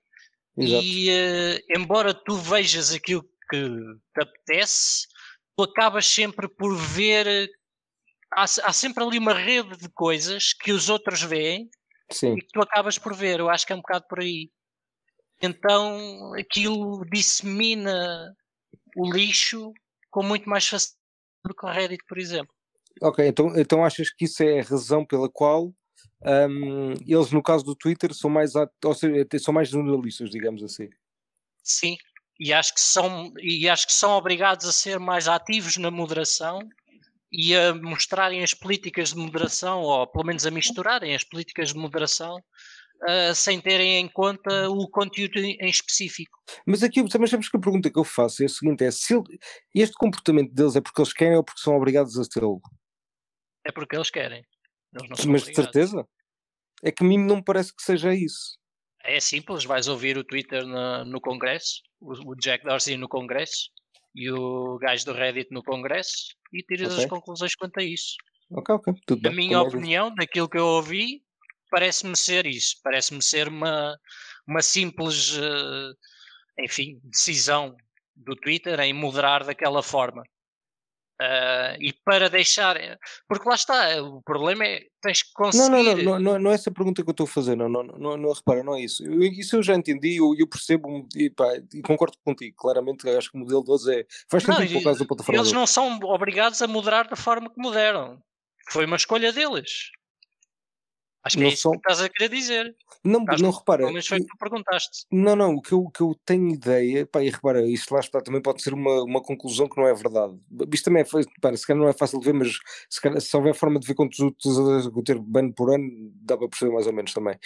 Exato. 0.56 0.84
e 0.84 1.10
uh, 1.10 1.60
embora 1.76 2.14
tu 2.14 2.36
vejas 2.36 2.92
aquilo 2.92 3.22
que 3.50 3.68
te 4.14 4.22
apetece 4.22 5.06
tu 5.56 5.64
acabas 5.64 6.06
sempre 6.06 6.48
por 6.48 6.74
ver 6.76 7.50
há, 8.32 8.44
há 8.44 8.72
sempre 8.72 9.04
ali 9.04 9.18
uma 9.18 9.34
rede 9.34 9.76
de 9.76 9.88
coisas 9.90 10.52
que 10.52 10.72
os 10.72 10.88
outros 10.88 11.22
veem 11.22 11.68
Sim. 12.10 12.34
e 12.34 12.40
que 12.40 12.48
tu 12.52 12.60
acabas 12.60 12.98
por 12.98 13.14
ver. 13.14 13.40
Eu 13.40 13.48
acho 13.48 13.66
que 13.66 13.72
é 13.72 13.76
um 13.76 13.80
bocado 13.80 14.06
por 14.08 14.20
aí. 14.20 14.50
Então 15.42 16.32
aquilo 16.34 17.04
dissemina 17.10 18.34
o 18.96 19.10
lixo 19.12 19.72
com 20.10 20.22
muito 20.22 20.48
mais 20.48 20.66
facilidade 20.66 20.98
do 21.44 21.54
que 21.54 21.66
o 21.66 21.70
Reddit, 21.70 22.04
por 22.08 22.18
exemplo. 22.18 22.54
Ok, 23.02 23.26
então, 23.26 23.52
então 23.58 23.84
achas 23.84 24.10
que 24.10 24.24
isso 24.24 24.42
é 24.42 24.60
a 24.60 24.62
razão 24.62 25.04
pela 25.04 25.28
qual 25.28 25.74
um, 26.24 26.92
eles, 27.06 27.32
no 27.32 27.42
caso 27.42 27.64
do 27.64 27.74
Twitter, 27.74 28.14
são 28.14 28.30
mais, 28.30 28.52
ou 28.54 28.94
seja, 28.94 29.26
são 29.38 29.52
mais 29.52 29.68
jornalistas, 29.68 30.30
digamos 30.30 30.62
assim? 30.62 30.88
Sim, 31.62 31.96
e 32.38 32.52
acho 32.52 32.72
que 32.72 32.80
são, 32.80 33.32
e 33.38 33.68
acho 33.68 33.86
que 33.86 33.92
são 33.92 34.12
obrigados 34.12 34.66
a 34.66 34.72
ser 34.72 34.98
mais 34.98 35.28
ativos 35.28 35.76
na 35.76 35.90
moderação 35.90 36.60
e 37.36 37.52
a 37.56 37.74
mostrarem 37.74 38.44
as 38.44 38.54
políticas 38.54 39.08
de 39.08 39.16
moderação, 39.16 39.80
ou 39.80 40.06
pelo 40.06 40.24
menos 40.24 40.46
a 40.46 40.52
misturarem 40.52 41.16
as 41.16 41.24
políticas 41.24 41.70
de 41.70 41.74
moderação, 41.78 42.36
uh, 42.36 43.34
sem 43.34 43.60
terem 43.60 43.96
em 43.96 44.08
conta 44.08 44.70
o 44.70 44.88
conteúdo 44.88 45.40
em 45.40 45.68
específico. 45.68 46.38
Mas 46.64 46.84
aqui, 46.84 47.02
mas 47.18 47.30
sabes 47.30 47.48
que 47.48 47.56
a 47.56 47.60
pergunta 47.60 47.90
que 47.90 47.98
eu 47.98 48.04
faço 48.04 48.44
é 48.44 48.46
a 48.46 48.48
seguinte: 48.48 48.84
é 48.84 48.90
se 48.92 49.14
ele, 49.14 49.24
este 49.74 49.94
comportamento 49.94 50.54
deles 50.54 50.76
é 50.76 50.80
porque 50.80 51.00
eles 51.00 51.12
querem 51.12 51.36
ou 51.36 51.42
porque 51.42 51.60
são 51.60 51.74
obrigados 51.76 52.16
a 52.16 52.22
tê-lo? 52.22 52.60
É 53.66 53.72
porque 53.72 53.96
eles 53.96 54.10
querem. 54.10 54.44
Eles 54.92 55.24
mas 55.24 55.42
de 55.42 55.56
certeza? 55.56 56.06
É 56.84 56.92
que 56.92 57.02
a 57.02 57.06
mim 57.06 57.18
não 57.18 57.36
me 57.36 57.44
parece 57.44 57.74
que 57.74 57.82
seja 57.82 58.14
isso. 58.14 58.56
É 59.02 59.18
simples, 59.18 59.64
vais 59.64 59.88
ouvir 59.88 60.16
o 60.16 60.24
Twitter 60.24 60.64
no, 60.64 61.04
no 61.04 61.20
Congresso, 61.20 61.82
o, 62.00 62.30
o 62.30 62.36
Jack 62.36 62.64
Dorsey 62.64 62.96
no 62.96 63.08
Congresso, 63.08 63.70
e 64.14 64.30
o 64.30 64.78
gajo 64.78 65.04
do 65.06 65.12
Reddit 65.12 65.48
no 65.50 65.62
Congresso 65.62 66.34
e 66.52 66.62
tiras 66.62 66.92
okay. 66.92 67.04
as 67.04 67.10
conclusões 67.10 67.54
quanto 67.54 67.78
a 67.80 67.82
isso. 67.82 68.14
Ok, 68.50 68.74
ok, 68.74 68.94
tudo 69.06 69.22
bem. 69.22 69.32
A 69.32 69.34
minha 69.34 69.60
opinião, 69.60 70.14
daquilo 70.14 70.48
que 70.48 70.58
eu 70.58 70.66
ouvi, 70.66 71.22
parece-me 71.70 72.16
ser 72.16 72.46
isso. 72.46 72.76
Parece-me 72.82 73.22
ser 73.22 73.48
uma, 73.48 73.98
uma 74.46 74.62
simples, 74.62 75.36
uh, 75.36 75.94
enfim, 76.60 77.00
decisão 77.02 77.76
do 78.14 78.36
Twitter 78.36 78.78
em 78.80 78.92
moderar 78.92 79.44
daquela 79.44 79.82
forma. 79.82 80.22
Uh, 81.22 81.78
e 81.78 81.92
para 82.04 82.28
deixar, 82.28 82.76
porque 83.28 83.48
lá 83.48 83.54
está, 83.54 84.02
o 84.02 84.20
problema 84.20 84.64
é 84.64 84.82
tens 85.00 85.22
que 85.22 85.32
conseguir. 85.32 85.70
Não, 85.70 85.82
não, 85.82 85.96
não, 85.96 86.18
não, 86.18 86.38
não 86.40 86.50
é 86.50 86.54
essa 86.54 86.72
pergunta 86.72 87.04
que 87.04 87.08
eu 87.08 87.12
estou 87.12 87.24
a 87.24 87.28
fazer, 87.28 87.56
não, 87.56 87.68
não, 87.68 87.84
não, 87.84 88.16
não 88.16 88.32
repara, 88.32 88.64
não 88.64 88.74
é 88.74 88.80
isso. 88.80 89.04
Eu, 89.04 89.22
isso 89.22 89.56
eu 89.56 89.62
já 89.62 89.74
entendi, 89.76 90.16
eu, 90.16 90.34
eu 90.36 90.46
percebo 90.46 91.06
e, 91.14 91.30
pá, 91.30 91.46
e 91.72 91.82
concordo 91.82 92.16
contigo, 92.24 92.56
claramente 92.56 93.08
acho 93.08 93.30
que 93.30 93.36
o 93.36 93.40
modelo 93.40 93.62
12 93.62 93.94
é. 93.94 94.06
Faz 94.28 94.42
sentido 94.42 94.72
por 94.72 94.84
causa 94.84 94.98
da 94.98 95.06
plataforma. 95.06 95.40
Eles 95.40 95.52
não 95.52 95.66
são 95.66 95.98
obrigados 96.02 96.60
a 96.60 96.66
moderar 96.66 97.06
da 97.06 97.16
forma 97.16 97.48
que 97.48 97.60
moderam. 97.60 98.20
Foi 98.70 98.84
uma 98.84 98.96
escolha 98.96 99.32
deles. 99.32 99.90
Acho 101.24 101.36
que 101.36 101.42
não 101.42 101.48
é 101.48 101.52
isso 101.52 101.62
são... 101.62 101.72
que 101.72 101.78
estás 101.78 102.02
a 102.02 102.08
querer 102.08 102.28
dizer. 102.28 102.76
Não, 103.02 103.20
Estás 103.20 103.40
não 103.40 103.50
repara. 103.50 103.90
Mas 103.90 104.06
foi 104.06 104.18
que 104.20 104.26
tu 104.26 104.36
perguntaste. 104.38 105.06
Não, 105.10 105.34
não, 105.34 105.54
o 105.54 105.62
que 105.62 105.72
eu, 105.72 105.84
que 105.88 106.02
eu 106.02 106.14
tenho 106.24 106.48
ideia, 106.50 107.06
pá, 107.06 107.22
e 107.22 107.30
repara, 107.30 107.66
isto 107.66 107.92
lá 107.94 108.00
está, 108.00 108.20
também 108.20 108.42
pode 108.42 108.62
ser 108.62 108.74
uma, 108.74 109.02
uma 109.02 109.22
conclusão 109.22 109.66
que 109.66 109.76
não 109.76 109.86
é 109.86 109.94
verdade. 109.94 110.34
Isto 110.72 110.84
também 110.84 111.02
é, 111.02 111.06
pá, 111.40 111.56
se 111.56 111.66
calhar 111.66 111.82
não 111.82 111.88
é 111.88 111.94
fácil 111.94 112.20
de 112.20 112.26
ver, 112.26 112.34
mas 112.34 112.58
se, 112.90 113.00
calhar, 113.00 113.20
se 113.20 113.34
houver 113.36 113.54
forma 113.54 113.80
de 113.80 113.86
ver 113.86 113.94
quantos 113.94 114.18
utilizadores 114.18 114.86
eu 114.86 115.02
ter 115.02 115.18
ban 115.18 115.50
por 115.50 115.74
ano, 115.74 115.88
dá 116.16 116.36
para 116.36 116.48
perceber 116.48 116.72
mais 116.72 116.86
ou 116.86 116.92
menos 116.92 117.14
também. 117.14 117.38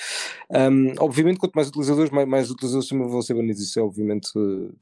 Um, 0.50 0.94
obviamente, 0.98 1.38
quanto 1.38 1.54
mais 1.54 1.68
utilizadores, 1.68 2.10
mais, 2.10 2.28
mais 2.28 2.50
utilizadores 2.50 2.88
também 2.88 3.08
vão 3.08 3.22
ser 3.22 3.34
banidos, 3.34 3.62
isso 3.62 3.78
é 3.78 3.82
obviamente, 3.82 4.30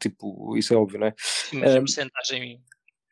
tipo, 0.00 0.56
isso 0.56 0.72
é 0.72 0.76
óbvio, 0.76 1.00
não 1.00 1.08
é? 1.08 1.14
Mas 1.52 1.74
um, 1.74 1.76
a 1.76 1.80
porcentagem 1.80 2.60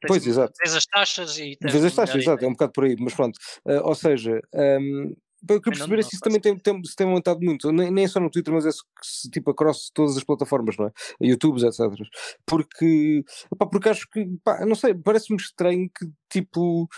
Pois, 0.06 0.26
exato. 0.26 0.52
Tens 0.62 0.74
as 0.74 0.84
taxas 0.86 1.38
e. 1.38 1.56
Tens 1.56 1.84
as 1.84 1.94
taxas, 1.94 2.16
exato, 2.16 2.44
é 2.44 2.48
um 2.48 2.52
bocado 2.52 2.72
por 2.72 2.84
aí, 2.84 2.96
mas 2.98 3.14
pronto. 3.14 3.38
Uh, 3.64 3.80
ou 3.84 3.94
seja, 3.94 4.40
um, 4.52 5.14
Eu 5.48 5.60
queria 5.60 5.78
perceber 5.78 5.98
é 6.00 6.02
se 6.02 6.14
isso 6.14 6.22
também 6.22 6.40
tem, 6.40 6.56
tem, 6.58 6.84
se 6.84 6.96
tem 6.96 7.06
aumentado 7.06 7.40
muito, 7.40 7.70
nem, 7.70 7.90
nem 7.90 8.08
só 8.08 8.20
no 8.20 8.30
Twitter, 8.30 8.52
mas 8.52 8.66
é 8.66 8.70
se, 8.70 9.30
tipo 9.30 9.50
across 9.50 9.90
todas 9.92 10.16
as 10.16 10.24
plataformas, 10.24 10.76
não 10.76 10.86
é? 10.86 10.92
YouTubes, 11.20 11.62
etc. 11.62 11.80
Porque, 12.46 13.24
pá, 13.58 13.66
porque 13.66 13.88
acho 13.88 14.08
que, 14.10 14.26
pá, 14.42 14.64
não 14.64 14.74
sei, 14.74 14.94
parece-me 14.94 15.36
estranho 15.38 15.88
que 15.88 16.06
tipo 16.30 16.88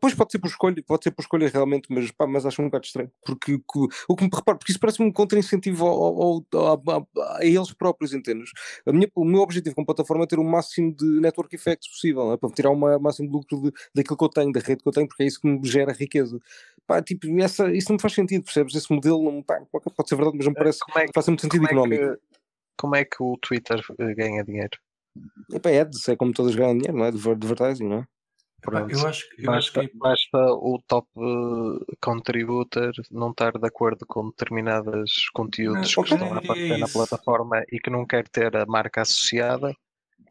Pois 0.00 0.14
pode 0.14 0.32
ser 0.32 0.38
por 0.38 0.48
escolha, 0.48 0.82
pode 0.86 1.04
ser 1.04 1.10
por 1.10 1.22
escolha 1.22 1.48
realmente, 1.48 1.86
mas, 1.90 2.10
pá, 2.10 2.26
mas 2.26 2.46
acho 2.46 2.62
um 2.62 2.66
bocado 2.66 2.86
estranho. 2.86 3.10
Porque 3.24 3.60
o 4.08 4.16
que 4.16 4.24
me 4.24 4.30
reparo, 4.32 4.58
porque 4.58 4.72
isso 4.72 4.80
parece-me 4.80 5.08
um 5.08 5.12
contra-incentivo 5.12 5.86
a, 6.54 7.38
a, 7.38 7.44
eles 7.44 7.72
próprios, 7.72 8.14
entendes? 8.14 8.50
A 8.86 8.92
minha, 8.92 9.10
o 9.14 9.24
meu 9.24 9.40
objetivo 9.42 9.74
como 9.74 9.86
plataforma 9.86 10.24
é 10.24 10.26
ter 10.26 10.38
o 10.38 10.44
máximo 10.44 10.94
de 10.94 11.20
network 11.20 11.54
effects 11.54 11.88
possível, 11.88 12.32
é? 12.32 12.36
para 12.36 12.50
tirar 12.50 12.70
o 12.70 12.76
máximo 12.98 13.28
de 13.28 13.34
lucro 13.34 13.60
de, 13.60 13.72
daquilo 13.94 14.16
que 14.16 14.24
eu 14.24 14.28
tenho, 14.28 14.52
da 14.52 14.60
rede 14.60 14.82
que 14.82 14.88
eu 14.88 14.92
tenho, 14.92 15.06
porque 15.06 15.22
é 15.22 15.26
isso 15.26 15.40
que 15.40 15.48
me 15.48 15.60
gera 15.66 15.92
riqueza. 15.92 16.40
Pá, 16.86 17.02
tipo, 17.02 17.26
essa, 17.40 17.70
isso 17.72 17.88
não 17.90 17.96
me 17.96 18.02
faz 18.02 18.14
sentido, 18.14 18.44
percebes? 18.44 18.74
Esse 18.74 18.92
modelo 18.92 19.22
não, 19.22 19.42
pá, 19.42 19.60
pode 19.70 20.08
ser 20.08 20.16
verdade, 20.16 20.36
mas 20.36 20.46
não 20.46 20.52
me 20.52 20.58
parece 20.58 20.80
como 20.80 20.98
é 20.98 21.06
que 21.06 21.12
faz 21.14 21.26
muito 21.28 21.42
sentido 21.42 21.66
como 21.66 21.68
económico. 21.68 22.04
É 22.04 22.16
que, 22.16 22.22
como 22.76 22.96
é 22.96 23.04
que 23.04 23.16
o 23.22 23.36
Twitter 23.38 23.80
eh, 23.98 24.14
ganha 24.14 24.44
dinheiro? 24.44 24.78
É 25.52 25.80
ads, 25.80 26.08
é 26.08 26.16
como 26.16 26.32
todas 26.32 26.54
ganham 26.54 26.76
dinheiro, 26.76 26.98
não 26.98 27.04
é? 27.04 27.10
De 27.10 27.30
advertising, 27.30 27.84
não 27.84 27.98
é? 27.98 28.06
Pronto. 28.64 28.90
Eu 28.90 29.06
acho, 29.06 29.26
eu 29.36 29.44
basta, 29.44 29.80
acho 29.80 29.90
que... 29.90 29.98
basta 29.98 30.38
o 30.38 30.82
top 30.88 31.06
uh, 31.16 31.84
contributor 32.00 32.92
não 33.10 33.30
estar 33.30 33.52
de 33.52 33.66
acordo 33.66 34.06
com 34.06 34.30
determinados 34.30 35.28
conteúdos 35.34 35.94
não, 35.94 36.02
que 36.02 36.14
estão 36.14 36.34
a 36.34 36.38
aparecer 36.38 36.72
é 36.72 36.78
na 36.78 36.88
plataforma 36.88 37.62
e 37.70 37.78
que 37.78 37.90
não 37.90 38.06
quer 38.06 38.26
ter 38.28 38.56
a 38.56 38.64
marca 38.66 39.02
associada. 39.02 39.74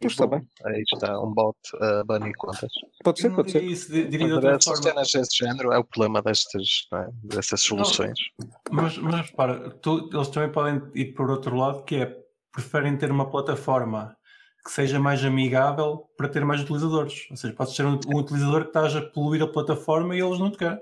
Pois 0.01 0.13
está 0.13 0.27
bem. 0.27 0.45
Aí 0.65 0.83
está, 0.91 1.19
um 1.19 1.31
bot 1.31 1.57
a 1.79 2.01
uh, 2.01 2.05
banir 2.05 2.33
contas. 2.35 2.71
Pode 3.03 3.21
ser, 3.21 3.33
pode 3.33 3.51
ser. 3.51 3.63
Isso, 3.63 3.91
diria 3.91 4.27
de 4.27 4.33
outra 4.33 4.59
forma. 4.59 4.81
cenas 4.81 5.11
deste 5.11 5.45
género 5.45 5.71
é 5.71 5.77
o 5.77 5.83
problema 5.83 6.21
destas, 6.21 6.87
é? 6.93 7.07
dessas 7.23 7.61
soluções. 7.61 8.17
Não, 8.39 8.49
mas, 8.71 8.97
mas 8.97 9.29
repara, 9.29 9.69
tu, 9.81 10.09
eles 10.11 10.27
também 10.29 10.51
podem 10.51 10.81
ir 10.95 11.13
por 11.13 11.29
outro 11.29 11.55
lado, 11.55 11.83
que 11.83 11.97
é 11.97 12.17
preferem 12.51 12.97
ter 12.97 13.11
uma 13.11 13.29
plataforma 13.29 14.15
que 14.63 14.71
seja 14.71 14.99
mais 14.99 15.23
amigável 15.25 16.09
para 16.17 16.29
ter 16.29 16.45
mais 16.45 16.61
utilizadores. 16.61 17.27
Ou 17.29 17.35
seja, 17.35 17.53
pode 17.53 17.75
ser 17.75 17.85
um, 17.85 17.99
um 18.07 18.17
utilizador 18.17 18.61
que 18.63 18.77
esteja 18.77 18.99
a 18.99 19.09
poluir 19.09 19.41
a 19.41 19.47
plataforma 19.47 20.15
e 20.15 20.21
eles 20.21 20.39
não 20.39 20.49
te 20.49 20.57
querem. 20.57 20.81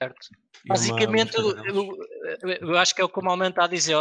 Certo. 0.00 0.28
Basicamente, 0.66 1.36
eu, 1.36 1.98
eu, 2.60 2.78
acho 2.78 2.94
que 2.94 3.00
é 3.00 3.04
o 3.04 3.08
que 3.08 3.18
o 3.18 3.22
Malman 3.22 3.50
está 3.50 3.64
a 3.64 3.68
dizer. 3.68 3.96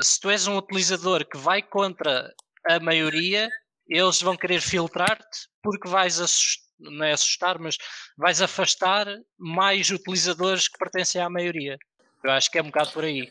Se 0.00 0.20
tu 0.20 0.30
és 0.30 0.46
um 0.46 0.56
utilizador 0.56 1.26
que 1.26 1.36
vai 1.36 1.62
contra 1.62 2.32
a 2.68 2.80
maioria, 2.80 3.50
eles 3.88 4.22
vão 4.22 4.36
querer 4.36 4.60
filtrar-te 4.60 5.48
porque 5.62 5.88
vais 5.88 6.20
assustar, 6.20 6.62
não 6.78 7.04
é 7.04 7.12
assustar, 7.12 7.58
mas 7.58 7.76
vais 8.16 8.40
afastar 8.40 9.06
mais 9.38 9.90
utilizadores 9.90 10.68
que 10.68 10.78
pertencem 10.78 11.20
à 11.20 11.28
maioria. 11.28 11.76
Eu 12.24 12.30
acho 12.30 12.50
que 12.50 12.58
é 12.58 12.62
um 12.62 12.66
bocado 12.66 12.92
por 12.92 13.04
aí. 13.04 13.30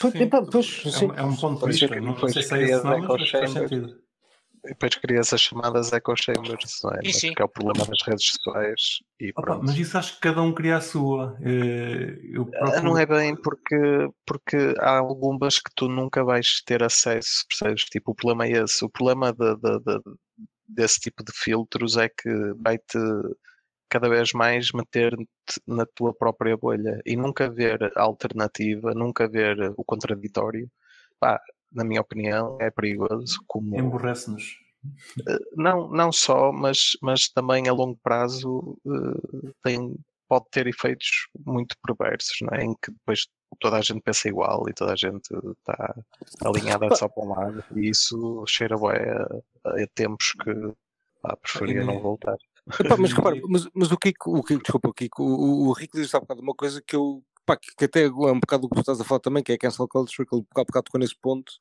Pois, 0.00 0.14
é, 0.14 1.04
um, 1.04 1.14
é 1.14 1.22
um 1.22 1.36
ponto 1.36 1.66
de 1.66 1.72
vista. 1.72 2.00
Não, 2.00 2.14
não 2.14 2.28
sei 2.28 2.42
se 2.42 2.54
é 2.54 2.62
esse 2.62 2.84
nome, 2.84 3.06
mas 3.06 3.30
faz 3.30 3.50
sentido. 3.50 4.06
E 4.66 4.70
depois 4.70 4.96
crias 4.96 5.32
as 5.32 5.40
chamadas 5.40 5.92
echo 5.92 6.16
chambers, 6.16 6.80
não 6.82 6.90
é? 6.90 7.00
Sim, 7.04 7.12
sim. 7.12 7.34
Que 7.34 7.42
é 7.42 7.44
o 7.44 7.48
problema 7.48 7.86
das 7.86 8.02
redes 8.04 8.26
sociais. 8.26 8.80
E 9.20 9.32
Opa, 9.36 9.60
mas 9.62 9.78
isso 9.78 9.96
acho 9.96 10.14
que 10.14 10.20
cada 10.20 10.42
um 10.42 10.52
cria 10.52 10.78
a 10.78 10.80
sua. 10.80 11.36
Eh, 11.40 12.18
eu 12.32 12.42
ah, 12.42 12.58
procuro... 12.58 12.82
Não 12.82 12.98
é 12.98 13.06
bem 13.06 13.36
porque, 13.36 14.08
porque 14.26 14.74
há 14.80 14.98
algumas 14.98 15.58
que 15.58 15.70
tu 15.74 15.88
nunca 15.88 16.24
vais 16.24 16.62
ter 16.66 16.82
acesso, 16.82 17.44
percebes? 17.48 17.84
Tipo, 17.84 18.10
o 18.10 18.14
problema 18.14 18.46
é 18.46 18.62
esse. 18.64 18.84
O 18.84 18.90
problema 18.90 19.32
de, 19.32 19.54
de, 19.54 19.78
de, 19.78 20.00
desse 20.68 20.98
tipo 20.98 21.22
de 21.22 21.32
filtros 21.32 21.96
é 21.96 22.08
que 22.08 22.30
vai-te 22.60 22.98
cada 23.88 24.08
vez 24.08 24.32
mais 24.32 24.72
meter-te 24.72 25.60
na 25.66 25.86
tua 25.86 26.12
própria 26.14 26.56
bolha 26.56 27.00
e 27.04 27.16
nunca 27.16 27.48
ver 27.48 27.92
a 27.96 28.02
alternativa, 28.02 28.92
nunca 28.94 29.28
ver 29.28 29.72
o 29.76 29.84
contraditório, 29.84 30.68
pá, 31.20 31.40
na 31.72 31.84
minha 31.84 32.00
opinião, 32.00 32.56
é 32.60 32.70
perigoso. 32.70 33.38
Como... 33.46 33.78
Emborrece-nos. 33.78 34.56
Eh, 35.28 35.38
não, 35.56 35.88
não 35.88 36.12
só, 36.12 36.52
mas, 36.52 36.96
mas 37.02 37.28
também 37.28 37.68
a 37.68 37.72
longo 37.72 37.98
prazo 38.02 38.78
uh, 38.84 39.52
tem, 39.62 39.96
pode 40.28 40.46
ter 40.50 40.66
efeitos 40.66 41.28
muito 41.44 41.76
perversos, 41.84 42.36
não 42.42 42.56
é? 42.58 42.64
em 42.64 42.74
que 42.74 42.90
depois 42.90 43.26
toda 43.60 43.78
a 43.78 43.80
gente 43.80 44.00
pensa 44.00 44.28
igual 44.28 44.68
e 44.68 44.74
toda 44.74 44.92
a 44.92 44.96
gente 44.96 45.28
está 45.58 45.94
alinhada 46.44 46.94
só 46.94 47.08
para 47.08 47.24
um 47.24 47.28
lado 47.30 47.64
e 47.74 47.88
isso 47.88 48.44
cheira 48.46 48.76
a, 48.76 49.68
a, 49.68 49.86
tempos 49.94 50.32
que 50.32 50.52
pá, 51.22 51.36
preferia 51.36 51.84
não 51.84 52.00
voltar. 52.00 52.36
Epá, 52.80 52.96
mas 52.96 53.12
repara, 53.14 53.40
mas, 53.48 53.68
mas 53.74 53.92
o 53.92 53.96
Kiko, 53.96 54.38
o 54.38 54.42
Kiko, 54.42 54.62
desculpa, 54.62 54.88
o 54.88 54.94
Kiko, 54.94 55.22
o, 55.22 55.68
o 55.68 55.72
Rico 55.72 55.96
disse 55.96 56.16
há 56.16 56.20
bocado 56.20 56.40
uma 56.40 56.54
coisa 56.54 56.82
que 56.82 56.96
eu, 56.96 57.22
pá, 57.44 57.56
que 57.56 57.84
até 57.84 58.04
é 58.04 58.10
um 58.10 58.40
bocado 58.40 58.62
do 58.62 58.68
que 58.68 58.74
tu 58.74 58.80
estás 58.80 59.00
a 59.00 59.04
falar 59.04 59.20
também, 59.20 59.42
que 59.42 59.52
é 59.52 59.58
cancel 59.58 59.88
culture, 59.88 60.26
que 60.26 60.34
ele 60.34 60.44
há 60.50 60.64
bocado 60.64 60.84
tocou 60.84 60.98
nesse 60.98 61.16
ponto, 61.16 61.52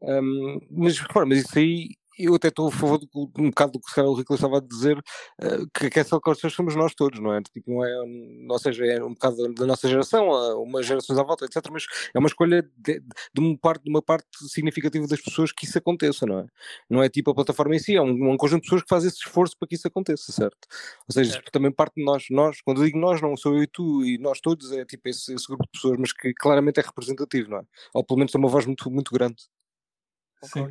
um, 0.00 0.60
mas 0.70 0.98
repara, 0.98 1.26
mas 1.26 1.38
isso 1.38 1.58
aí 1.58 1.90
eu 2.18 2.34
até 2.34 2.48
estou 2.48 2.68
a 2.68 2.72
favor 2.72 2.98
de, 2.98 3.08
um 3.14 3.48
bocado 3.50 3.72
do 3.72 3.80
que 3.80 4.00
o 4.00 4.14
Rico 4.14 4.34
estava 4.34 4.58
a 4.58 4.60
dizer, 4.60 4.98
uh, 4.98 5.68
que, 5.74 5.90
que 5.90 5.98
essa 5.98 6.18
cultura 6.20 6.50
somos 6.50 6.74
nós 6.74 6.94
todos, 6.94 7.20
não 7.20 7.32
é? 7.32 7.40
Tipo, 7.42 7.72
não 7.72 7.84
é, 7.84 8.50
ou 8.50 8.58
seja, 8.58 8.84
é 8.86 9.02
um 9.02 9.14
bocado 9.14 9.54
da 9.54 9.66
nossa 9.66 9.88
geração, 9.88 10.28
umas 10.62 10.86
gerações 10.86 11.18
à 11.18 11.22
volta, 11.22 11.44
etc. 11.44 11.62
Mas 11.70 11.84
é 12.14 12.18
uma 12.18 12.28
escolha 12.28 12.62
de, 12.76 13.00
de, 13.00 13.40
uma 13.40 13.56
parte, 13.56 13.84
de 13.84 13.90
uma 13.90 14.02
parte 14.02 14.26
significativa 14.48 15.06
das 15.06 15.20
pessoas 15.20 15.52
que 15.52 15.64
isso 15.64 15.78
aconteça, 15.78 16.26
não 16.26 16.40
é? 16.40 16.46
Não 16.88 17.02
é 17.02 17.08
tipo 17.08 17.30
a 17.30 17.34
plataforma 17.34 17.74
em 17.74 17.78
si, 17.78 17.96
é 17.96 18.02
um, 18.02 18.32
um 18.32 18.36
conjunto 18.36 18.62
de 18.62 18.66
pessoas 18.66 18.82
que 18.82 18.88
faz 18.88 19.04
esse 19.04 19.16
esforço 19.16 19.56
para 19.58 19.68
que 19.68 19.74
isso 19.74 19.88
aconteça, 19.88 20.32
certo? 20.32 20.68
Ou 21.08 21.12
seja, 21.12 21.32
certo. 21.32 21.50
também 21.50 21.72
parte 21.72 21.94
de 21.96 22.04
nós, 22.04 22.24
nós, 22.30 22.60
quando 22.60 22.80
eu 22.80 22.86
digo 22.86 22.98
nós, 22.98 23.20
não 23.20 23.36
sou 23.36 23.56
eu 23.56 23.62
e 23.62 23.66
tu 23.66 24.04
e 24.04 24.18
nós 24.18 24.40
todos, 24.40 24.72
é 24.72 24.84
tipo 24.84 25.08
esse, 25.08 25.32
esse 25.34 25.46
grupo 25.46 25.64
de 25.64 25.70
pessoas, 25.70 25.98
mas 25.98 26.12
que 26.12 26.32
claramente 26.34 26.80
é 26.80 26.82
representativo, 26.82 27.50
não 27.50 27.58
é? 27.58 27.64
Ou 27.94 28.04
pelo 28.04 28.18
menos 28.18 28.32
tem 28.32 28.40
uma 28.40 28.48
voz 28.48 28.66
muito, 28.66 28.90
muito 28.90 29.12
grande. 29.12 29.42
Sim. 30.44 30.68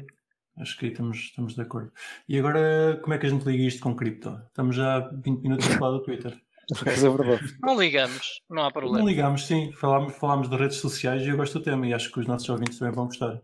Acho 0.62 0.78
que 0.78 0.86
aí 0.86 0.92
estamos, 0.92 1.18
estamos 1.18 1.56
de 1.56 1.62
acordo. 1.62 1.92
E 2.30 2.38
agora, 2.38 3.00
como 3.02 3.16
é 3.16 3.18
que 3.18 3.26
a 3.26 3.30
gente 3.30 3.44
liga 3.46 3.64
isto 3.64 3.82
com 3.82 3.96
cripto? 3.96 4.40
Estamos 4.48 4.76
já 4.76 5.00
20 5.00 5.42
minutos 5.42 5.68
a 5.68 5.78
falar 5.78 5.92
do 5.98 6.04
Twitter. 6.04 6.40
é 6.86 6.92
verdade. 6.92 7.58
Não 7.62 7.80
ligamos, 7.80 8.42
não 8.48 8.64
há 8.64 8.72
problema. 8.72 9.00
Não 9.00 9.08
ligamos, 9.08 9.48
sim. 9.48 9.72
Falámos, 9.74 10.16
falámos 10.16 10.50
de 10.50 10.56
redes 10.56 10.78
sociais 10.78 11.24
e 11.24 11.30
eu 11.30 11.36
gosto 11.36 11.58
do 11.58 11.66
tema 11.66 11.88
e 11.88 11.94
acho 11.94 12.12
que 12.12 12.20
os 12.20 12.28
nossos 12.28 12.48
ouvintes 12.48 12.78
também 12.78 12.94
vão 12.94 13.06
gostar. 13.06 13.42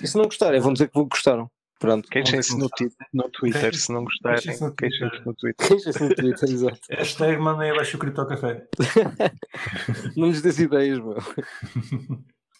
E 0.00 0.06
se 0.06 0.16
não 0.16 0.24
gostarem, 0.24 0.60
vão 0.60 0.72
dizer 0.72 0.88
que 0.88 1.02
gostaram. 1.02 1.50
Pronto. 1.80 2.08
Queixem-se 2.08 2.56
no, 2.58 2.68
no, 3.14 3.30
Twitter, 3.30 3.74
se 3.74 3.90
não 3.90 4.04
gostarem. 4.04 4.38
Queixem-se 4.38 4.62
no 4.62 5.34
Twitter. 5.34 5.66
Queixem-se 5.66 6.02
no 6.02 6.14
Twitter, 6.14 6.50
exato. 6.50 6.80
Hashtag 6.90 7.38
mandem 7.38 7.70
abaixo 7.70 7.96
o 7.96 8.00
Cripto 8.00 8.26
Café. 8.26 8.68
não 10.14 10.28
lhes 10.28 10.42
des 10.42 10.58
ideias, 10.58 10.98
meu. 10.98 11.16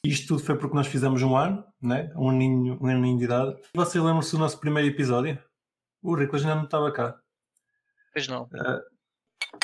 Isto 0.05 0.29
tudo 0.29 0.45
foi 0.45 0.57
porque 0.57 0.75
nós 0.75 0.87
fizemos 0.87 1.23
um 1.23 1.37
ano, 1.37 1.65
né? 1.81 2.11
um, 2.17 2.31
aninho, 2.31 2.79
um 2.81 2.87
aninho 2.87 3.19
de 3.19 3.25
idade. 3.25 3.57
Você 3.75 4.01
lembra-se 4.01 4.33
do 4.33 4.39
nosso 4.39 4.59
primeiro 4.59 4.89
episódio? 4.89 5.39
O 6.03 6.15
Riclas 6.15 6.43
ainda 6.43 6.55
não 6.55 6.65
estava 6.65 6.91
cá. 6.91 7.21
Pois 8.13 8.27
não. 8.27 8.45
Uh, 8.45 8.81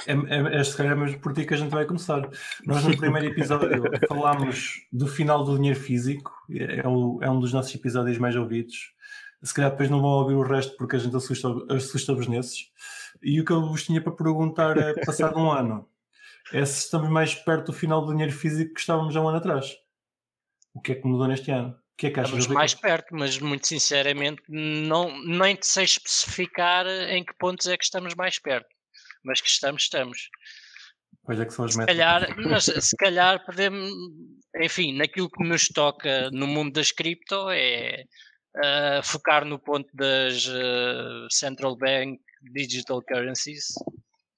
é, 0.06 0.12
é, 0.12 0.60
é 0.60 0.64
se 0.64 0.76
calhar 0.76 0.96
mesmo 0.96 1.18
por 1.20 1.32
ti 1.32 1.44
que 1.46 1.54
a 1.54 1.56
gente 1.56 1.70
vai 1.70 1.86
começar. 1.86 2.28
Nós 2.66 2.84
no 2.84 2.96
primeiro 2.96 3.28
episódio 3.28 3.82
falámos 4.08 4.86
do 4.92 5.06
final 5.06 5.42
do 5.42 5.56
dinheiro 5.56 5.78
físico, 5.78 6.30
é, 6.50 6.86
o, 6.86 7.18
é 7.22 7.30
um 7.30 7.40
dos 7.40 7.52
nossos 7.52 7.74
episódios 7.74 8.18
mais 8.18 8.36
ouvidos. 8.36 8.92
Se 9.42 9.54
calhar 9.54 9.70
depois 9.70 9.88
não 9.88 10.00
vão 10.00 10.10
ouvir 10.10 10.34
o 10.34 10.42
resto 10.42 10.76
porque 10.76 10.96
a 10.96 10.98
gente 10.98 11.16
assusta-vos 11.16 11.64
assusta 11.70 12.14
nesses. 12.28 12.70
E 13.22 13.40
o 13.40 13.44
que 13.44 13.52
eu 13.52 13.62
vos 13.62 13.84
tinha 13.84 14.00
para 14.00 14.12
perguntar 14.12 14.76
é, 14.76 14.92
passado 15.04 15.38
um 15.38 15.50
ano, 15.50 15.88
é 16.52 16.64
se 16.64 16.80
estamos 16.80 17.08
mais 17.08 17.34
perto 17.34 17.66
do 17.66 17.72
final 17.72 18.04
do 18.04 18.12
dinheiro 18.12 18.32
físico 18.32 18.74
que 18.74 18.80
estávamos 18.80 19.16
há 19.16 19.20
um 19.20 19.28
ano 19.28 19.38
atrás. 19.38 19.76
O 20.76 20.80
que 20.82 20.92
é 20.92 20.94
que 20.94 21.06
mudou 21.08 21.26
neste 21.26 21.50
ano? 21.50 21.70
O 21.70 21.96
que 21.96 22.08
é 22.08 22.10
que 22.10 22.20
achas? 22.20 22.38
Estamos 22.38 22.54
mais 22.54 22.74
perto, 22.74 23.06
mas 23.12 23.38
muito 23.38 23.66
sinceramente 23.66 24.42
não, 24.46 25.18
nem 25.24 25.56
te 25.56 25.66
sei 25.66 25.84
especificar 25.84 26.86
em 26.86 27.24
que 27.24 27.32
pontos 27.38 27.66
é 27.66 27.78
que 27.78 27.84
estamos 27.84 28.14
mais 28.14 28.38
perto. 28.38 28.68
Mas 29.24 29.40
que 29.40 29.48
estamos, 29.48 29.84
estamos. 29.84 30.28
É 31.28 31.44
que 31.44 31.50
são 31.50 31.64
as 31.64 31.72
se 31.72 31.78
metas. 31.78 31.96
Calhar, 31.96 32.36
mas, 32.36 32.64
se 32.64 32.96
calhar 32.96 33.44
podemos, 33.46 33.90
enfim, 34.56 34.96
naquilo 34.96 35.30
que 35.30 35.42
nos 35.42 35.66
toca 35.68 36.30
no 36.30 36.46
mundo 36.46 36.74
das 36.74 36.92
cripto 36.92 37.48
é 37.50 38.04
uh, 38.56 39.02
focar 39.02 39.46
no 39.46 39.58
ponto 39.58 39.88
das 39.94 40.46
uh, 40.46 41.26
Central 41.30 41.76
Bank 41.76 42.20
Digital 42.52 43.02
Currencies, 43.02 43.64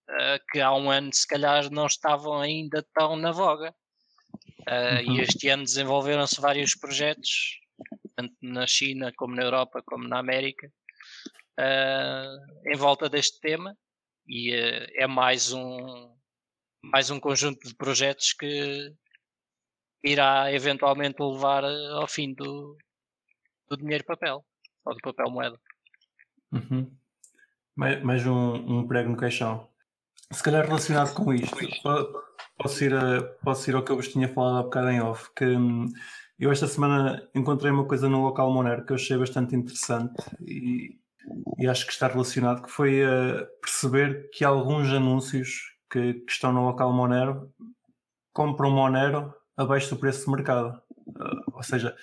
uh, 0.09 0.39
que 0.53 0.61
há 0.61 0.73
um 0.73 0.89
ano 0.89 1.11
se 1.13 1.27
calhar 1.27 1.69
não 1.73 1.87
estavam 1.87 2.41
ainda 2.41 2.87
tão 2.95 3.17
na 3.17 3.33
voga. 3.33 3.75
Uh, 4.69 5.07
uhum. 5.07 5.17
E 5.17 5.21
este 5.21 5.49
ano 5.49 5.65
desenvolveram-se 5.65 6.41
vários 6.41 6.75
projetos, 6.75 7.59
tanto 8.15 8.35
na 8.43 8.67
China 8.67 9.13
como 9.17 9.35
na 9.35 9.43
Europa 9.43 9.83
como 9.83 10.07
na 10.07 10.19
América, 10.19 10.71
uh, 11.59 12.69
em 12.71 12.77
volta 12.77 13.09
deste 13.09 13.41
tema. 13.41 13.77
E 14.27 14.51
uh, 14.51 14.87
é 14.95 15.07
mais 15.07 15.53
um, 15.53 16.15
mais 16.83 17.11
um 17.11 17.19
conjunto 17.19 17.67
de 17.67 17.75
projetos 17.75 18.33
que 18.35 18.93
irá 20.05 20.53
eventualmente 20.53 21.23
levar 21.23 21.65
ao 21.65 22.07
fim 22.07 22.35
do, 22.35 22.77
do 23.69 23.77
dinheiro 23.77 24.05
papel, 24.05 24.45
ou 24.85 24.95
do 24.95 25.01
papel 25.01 25.31
moeda. 25.31 25.59
Uhum. 26.53 26.95
Mais, 27.75 28.03
mais 28.03 28.27
um, 28.27 28.81
um 28.81 28.87
prego 28.87 29.11
no 29.11 29.17
caixão. 29.17 29.69
Se 30.31 30.43
calhar 30.43 30.67
relacionado 30.67 31.15
com 31.15 31.33
isto, 31.33 31.57
posso 32.59 32.85
ir, 32.85 32.95
a, 32.95 33.23
posso 33.43 33.71
ir 33.71 33.75
ao 33.75 33.83
que 33.83 33.93
eu 33.93 33.97
vos 33.97 34.09
tinha 34.09 34.29
falado 34.29 34.59
há 34.59 34.63
bocado 34.63 34.91
em 34.91 35.01
off, 35.01 35.31
que 35.35 35.45
hum, 35.45 35.87
eu 36.39 36.53
esta 36.53 36.67
semana 36.67 37.29
encontrei 37.35 37.71
uma 37.71 37.87
coisa 37.87 38.09
no 38.09 38.23
local 38.23 38.53
Monero 38.53 38.85
que 38.85 38.93
eu 38.93 38.97
achei 38.97 39.17
bastante 39.17 39.57
interessante 39.57 40.15
e, 40.41 40.99
e 41.59 41.67
acho 41.67 41.87
que 41.87 41.93
está 41.93 42.09
relacionado, 42.09 42.63
que 42.63 42.71
foi 42.71 43.03
uh, 43.05 43.47
perceber 43.61 44.31
que 44.33 44.45
alguns 44.45 44.89
anúncios 44.89 45.75
que, 45.91 46.15
que, 46.15 46.33
estão 46.33 46.53
no 46.53 46.65
local 46.65 46.93
Monero 46.93 47.53
compram 48.33 48.71
Monero 48.71 49.35
abaixo 49.57 49.91
do 49.91 50.01
preço 50.01 50.25
de 50.27 50.31
mercado. 50.31 50.81
Uh, 51.07 51.53
ou 51.55 51.63
seja, 51.63 51.97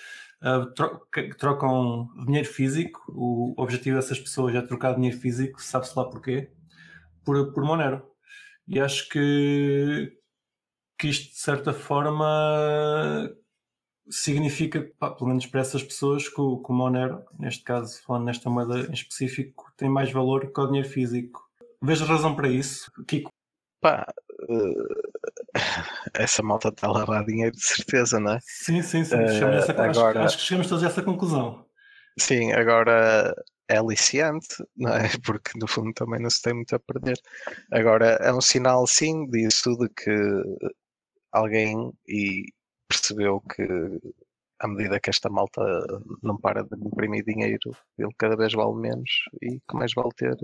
tro 0.76 1.08
trocam 1.38 2.10
dinheiro 2.26 2.48
físico, 2.48 3.02
o 3.10 3.54
objetivo 3.58 3.96
dessas 3.96 4.20
pessoas 4.20 4.54
é 4.56 4.62
trocar 4.62 4.96
dinheiro 4.96 5.18
físico, 5.18 5.62
sabe-se 5.62 5.98
lá 5.98 6.06
porquê, 6.06 6.52
por, 7.24 7.54
por 7.54 7.64
Monero. 7.64 8.06
E 8.68 8.80
acho 8.80 9.08
que, 9.10 10.12
que 10.98 11.08
isto, 11.08 11.32
de 11.32 11.40
certa 11.40 11.74
forma, 11.74 13.30
significa, 14.10 14.90
pá, 15.00 15.12
pelo 15.12 15.30
menos 15.30 15.46
para 15.46 15.62
essas 15.62 15.84
pessoas, 15.84 16.28
que 16.28 16.40
o, 16.40 16.62
que 16.62 16.72
o 16.72 16.74
Monero, 16.74 17.24
neste 17.40 17.64
caso, 17.64 18.02
falando 18.04 18.26
nesta 18.26 18.50
moeda 18.50 18.80
em 18.88 18.94
específico, 18.94 19.72
tem 19.76 19.90
mais 19.90 20.12
valor 20.12 20.52
que 20.52 20.60
o 20.60 20.68
dinheiro 20.68 20.88
físico. 20.88 21.44
Vejo 21.82 22.06
razão 22.06 22.36
para 22.36 22.48
isso, 22.48 22.92
Kiko? 23.08 23.32
Pá, 23.82 24.06
uh, 24.50 25.54
essa 26.14 26.42
malta 26.42 26.70
está 26.70 26.88
a 26.88 26.92
lavar 26.92 27.26
dinheiro 27.26 27.56
de 27.56 27.64
certeza, 27.64 28.20
não 28.20 28.34
é? 28.34 28.40
Sim, 28.42 28.82
sim, 28.82 29.04
sim. 29.04 29.16
Uh, 29.16 29.82
agora... 29.82 30.20
acho, 30.20 30.20
acho 30.20 30.38
que 30.38 30.44
chegamos 30.44 30.68
todos 30.68 30.84
a 30.84 30.88
essa 30.88 31.04
conclusão. 31.04 31.66
Sim, 32.18 32.54
agora 32.54 33.36
é 33.68 33.78
aliciante, 33.78 34.64
não 34.76 34.94
é? 34.94 35.10
Porque 35.24 35.52
no 35.60 35.68
fundo 35.68 35.94
também 35.94 36.22
não 36.22 36.30
se 36.30 36.42
tem 36.42 36.54
muito 36.54 36.76
a 36.76 36.80
perder. 36.80 37.18
Agora 37.72 38.18
é 38.22 38.34
um 38.34 38.42
sinal 38.42 38.88
sim 38.88 39.28
disso 39.30 39.76
de 39.78 39.90
que 39.90 40.12
alguém 41.36 41.92
e 42.08 42.46
percebeu 42.88 43.42
que 43.42 43.64
à 44.60 44.68
medida 44.68 45.00
que 45.00 45.10
esta 45.10 45.30
malta 45.30 45.62
não 46.24 46.38
para 46.38 46.64
de 46.64 46.76
imprimir 46.76 47.26
dinheiro, 47.26 47.76
ele 47.98 48.14
cada 48.18 48.38
vez 48.38 48.54
vale 48.54 48.76
menos 48.76 49.10
e 49.42 49.60
que 49.60 49.76
mais 49.76 49.92
vale 49.94 50.12
ter 50.16 50.38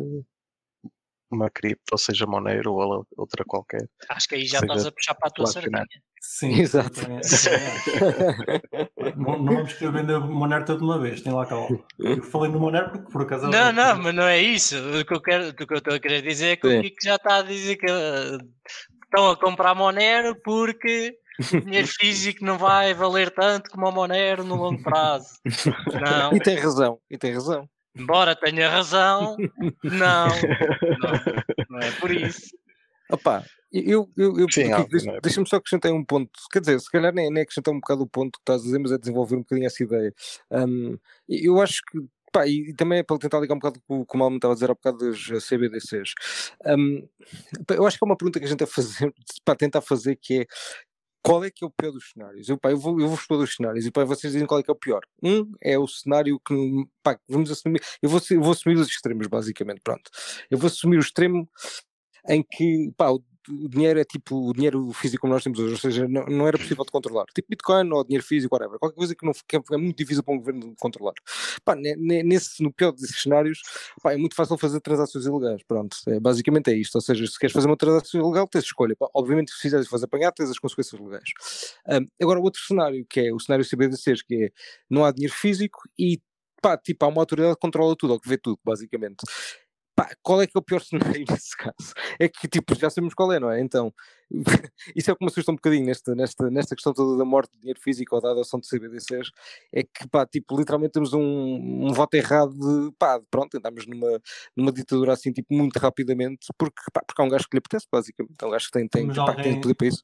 uma 1.31 1.49
cripto, 1.49 1.93
ou 1.93 1.97
seja, 1.97 2.27
Monero 2.27 2.73
ou 2.73 3.07
outra 3.15 3.45
qualquer. 3.45 3.87
Acho 4.09 4.27
que 4.27 4.35
aí 4.35 4.45
já 4.45 4.59
estás 4.59 4.85
a 4.85 4.91
puxar 4.91 5.15
para 5.15 5.29
a 5.29 5.31
tua 5.31 5.47
sardinha. 5.47 5.85
Sim, 6.19 6.51
exato. 6.59 6.99
não, 9.15 9.41
não 9.41 9.55
vamos 9.55 9.73
querer 9.73 9.93
vender 9.93 10.19
Monero 10.19 10.65
toda 10.65 10.83
uma 10.83 10.99
vez, 10.99 11.21
tem 11.21 11.31
lá 11.31 11.45
calma. 11.45 11.79
Eu 11.97 12.21
falei 12.21 12.51
no 12.51 12.59
Monero 12.59 12.91
porque 12.91 13.09
por 13.09 13.21
acaso. 13.21 13.47
Não, 13.47 13.71
não, 13.71 13.97
mas 13.97 14.13
não 14.13 14.23
é 14.23 14.41
isso. 14.41 14.75
O 14.77 15.05
que 15.05 15.13
eu, 15.13 15.21
quero, 15.21 15.49
o 15.49 15.53
que 15.53 15.63
eu 15.63 15.77
estou 15.77 15.95
a 15.95 15.99
querer 15.99 16.21
dizer 16.21 16.47
é 16.47 16.57
que 16.57 16.69
Sim. 16.69 16.79
o 16.79 16.81
Kiko 16.81 16.97
já 17.01 17.15
está 17.15 17.37
a 17.37 17.43
dizer 17.43 17.77
que 17.77 17.85
estão 19.11 19.29
a 19.29 19.37
comprar 19.37 19.75
Monero 19.75 20.35
porque 20.41 21.17
o 21.53 21.61
dinheiro 21.61 21.87
físico 21.99 22.45
não 22.45 22.57
vai 22.57 22.93
valer 22.93 23.29
tanto 23.31 23.69
como 23.69 23.87
o 23.87 23.91
Monero 23.91 24.43
no 24.43 24.55
longo 24.55 24.81
prazo. 24.81 25.39
Não. 25.99 26.33
E 26.33 26.39
tem 26.39 26.57
razão, 26.57 26.97
e 27.09 27.17
tem 27.17 27.33
razão. 27.33 27.69
Embora 27.93 28.33
tenha 28.37 28.69
razão, 28.69 29.35
não, 29.83 30.27
não, 30.27 31.67
não 31.69 31.79
é 31.79 31.91
por 31.99 32.09
isso. 32.09 32.55
Opa, 33.11 33.43
eu, 33.69 34.09
eu, 34.15 34.39
eu 34.39 34.47
Sim, 34.49 34.69
deixa-me 34.89 35.19
deixa 35.19 35.45
só 35.45 35.57
acrescentar 35.57 35.91
um 35.91 36.05
ponto. 36.05 36.31
Quer 36.49 36.61
dizer, 36.61 36.79
se 36.79 36.89
calhar 36.89 37.13
nem, 37.13 37.29
nem 37.29 37.43
acrescentar 37.43 37.73
um 37.73 37.81
bocado 37.81 38.03
o 38.03 38.07
ponto 38.07 38.31
que 38.31 38.41
estás 38.41 38.61
a 38.61 38.63
dizer, 38.63 38.79
mas 38.79 38.93
é 38.93 38.97
desenvolver 38.97 39.35
um 39.35 39.39
bocadinho 39.39 39.67
essa 39.67 39.83
ideia. 39.83 40.13
Um, 40.49 40.97
eu 41.27 41.59
acho 41.59 41.81
que 41.91 41.99
Pá, 42.31 42.47
e 42.47 42.73
também 42.75 42.99
é 42.99 43.03
para 43.03 43.17
tentar 43.17 43.39
ligar 43.39 43.55
um 43.55 43.59
bocado 43.59 43.81
com 43.85 44.05
que 44.05 44.15
o 44.15 44.17
Malmo 44.17 44.37
estava 44.37 44.53
a 44.53 44.55
dizer 44.55 44.71
há 44.71 44.73
bocado 44.73 44.97
das 44.99 45.45
CBDCs. 45.45 46.13
Um, 46.65 47.07
eu 47.69 47.85
acho 47.85 47.97
que 47.97 48.03
é 48.03 48.07
uma 48.07 48.15
pergunta 48.15 48.39
que 48.39 48.45
a 48.45 48.49
gente 48.49 48.63
a 48.63 48.67
fazer, 48.67 49.13
para 49.43 49.55
tentar 49.55 49.81
fazer, 49.81 50.15
que 50.15 50.41
é 50.41 50.45
qual 51.23 51.43
é 51.43 51.51
que 51.51 51.63
é 51.63 51.67
o 51.67 51.71
pior 51.71 51.91
dos 51.91 52.09
cenários? 52.11 52.49
Eu, 52.49 52.57
pá, 52.57 52.71
eu, 52.71 52.77
vou, 52.77 52.99
eu 52.99 53.07
vou 53.07 53.15
expor 53.15 53.37
os 53.37 53.53
cenários 53.55 53.85
e 53.85 53.91
pá, 53.91 54.03
vocês 54.03 54.33
dizem 54.33 54.47
qual 54.47 54.59
é 54.59 54.63
que 54.63 54.71
é 54.71 54.73
o 54.73 54.77
pior. 54.77 55.01
Um 55.21 55.51
é 55.61 55.77
o 55.77 55.87
cenário 55.87 56.39
que, 56.39 56.55
pá, 57.03 57.19
vamos 57.27 57.51
assumir, 57.51 57.81
eu 58.01 58.09
vou, 58.09 58.19
eu 58.31 58.41
vou 58.41 58.51
assumir 58.51 58.77
os 58.77 58.87
extremos, 58.87 59.27
basicamente, 59.27 59.81
pronto. 59.83 60.09
Eu 60.49 60.57
vou 60.57 60.67
assumir 60.67 60.97
o 60.97 61.01
extremo 61.01 61.47
em 62.27 62.43
que, 62.43 62.91
pá, 62.97 63.09
o 63.11 63.23
o 63.49 63.67
dinheiro 63.67 63.99
é 63.99 64.03
tipo 64.03 64.49
o 64.49 64.53
dinheiro 64.53 64.91
físico 64.93 65.21
como 65.21 65.33
nós 65.33 65.43
temos 65.43 65.59
hoje, 65.59 65.73
ou 65.73 65.79
seja, 65.79 66.07
não, 66.07 66.25
não 66.25 66.47
era 66.47 66.57
possível 66.57 66.83
de 66.85 66.91
controlar. 66.91 67.25
Tipo 67.33 67.47
Bitcoin 67.49 67.91
ou 67.91 68.03
dinheiro 68.03 68.25
físico, 68.25 68.53
whatever. 68.53 68.77
Qualquer 68.77 68.95
coisa 68.95 69.15
que, 69.15 69.25
não, 69.25 69.33
que 69.33 69.55
é, 69.55 69.77
muito 69.77 69.97
difícil 69.97 70.23
para 70.23 70.33
um 70.33 70.37
governo 70.37 70.75
controlar. 70.79 71.13
Pá, 71.65 71.75
nesse, 71.75 72.61
no 72.61 72.71
pior 72.71 72.91
desses 72.91 73.21
cenários, 73.21 73.61
pá, 74.01 74.13
é 74.13 74.17
muito 74.17 74.35
fácil 74.35 74.57
fazer 74.57 74.79
transações 74.81 75.25
ilegais. 75.25 75.63
Pronto, 75.63 75.97
é, 76.07 76.19
basicamente 76.19 76.71
é 76.71 76.75
isto. 76.75 76.95
Ou 76.95 77.01
seja, 77.01 77.25
se 77.25 77.39
queres 77.39 77.53
fazer 77.53 77.67
uma 77.67 77.77
transação 77.77 78.21
ilegal, 78.21 78.47
tens 78.47 78.65
escolha. 78.65 78.95
Pá, 78.95 79.07
obviamente, 79.13 79.51
se 79.51 79.59
fizeres 79.59 79.87
fazer 79.87 80.05
apanhar, 80.05 80.31
tens 80.31 80.49
as 80.49 80.59
consequências 80.59 80.99
legais. 80.99 81.29
Um, 81.87 82.07
agora, 82.21 82.39
outro 82.39 82.61
cenário, 82.61 83.05
que 83.09 83.19
é 83.19 83.33
o 83.33 83.39
cenário 83.39 83.65
CBDCs, 83.65 84.21
que 84.21 84.45
é 84.45 84.51
não 84.89 85.05
há 85.05 85.11
dinheiro 85.11 85.33
físico 85.33 85.81
e 85.97 86.19
pá, 86.61 86.77
tipo, 86.77 87.03
há 87.03 87.07
uma 87.07 87.21
autoridade 87.21 87.55
que 87.55 87.61
controla 87.61 87.95
tudo, 87.97 88.13
ou 88.13 88.19
que 88.19 88.29
vê 88.29 88.37
tudo, 88.37 88.59
basicamente. 88.63 89.23
Pá, 90.01 90.09
qual 90.23 90.41
é 90.41 90.47
que 90.47 90.57
é 90.57 90.59
o 90.59 90.63
pior 90.63 90.81
cenário 90.81 91.25
nesse 91.29 91.55
caso? 91.55 91.93
É 92.19 92.27
que, 92.27 92.47
tipo, 92.47 92.73
já 92.73 92.89
sabemos 92.89 93.13
qual 93.13 93.31
é, 93.31 93.39
não 93.39 93.51
é? 93.51 93.61
Então, 93.61 93.93
isso 94.95 95.11
é 95.11 95.13
o 95.13 95.15
que 95.15 95.23
me 95.23 95.29
assusta 95.29 95.51
um 95.51 95.55
bocadinho 95.55 95.85
nesta, 95.85 96.15
nesta, 96.15 96.49
nesta 96.49 96.73
questão 96.73 96.91
toda 96.91 97.19
da 97.19 97.23
morte 97.23 97.51
de 97.53 97.59
dinheiro 97.59 97.79
físico 97.79 98.15
ou 98.15 98.21
da 98.21 98.31
adoção 98.31 98.59
de 98.59 98.67
CBDCs, 98.67 99.29
é 99.71 99.83
que, 99.83 100.07
pá, 100.09 100.25
tipo, 100.25 100.57
literalmente 100.57 100.93
temos 100.93 101.13
um, 101.13 101.21
um 101.21 101.93
voto 101.93 102.15
errado 102.15 102.51
de, 102.51 102.91
pá, 102.97 103.21
pronto, 103.29 103.55
entramos 103.55 103.85
numa, 103.85 104.19
numa 104.57 104.71
ditadura 104.71 105.13
assim, 105.13 105.31
tipo, 105.31 105.53
muito 105.53 105.77
rapidamente, 105.77 106.47
porque, 106.57 106.81
pá, 106.91 107.03
porque 107.05 107.21
há 107.21 107.25
um 107.25 107.29
gajo 107.29 107.45
que 107.47 107.55
lhe 107.55 107.59
apetece, 107.59 107.85
basicamente, 107.91 108.33
há 108.41 108.47
um 108.47 108.51
gajo 108.51 108.65
que 108.65 108.71
tem, 108.71 108.87
tem, 108.87 109.07
pá, 109.07 109.21
alguém, 109.21 109.43
tem 109.43 109.61
poder 109.61 109.75
para 109.75 109.87
isso. 109.87 110.03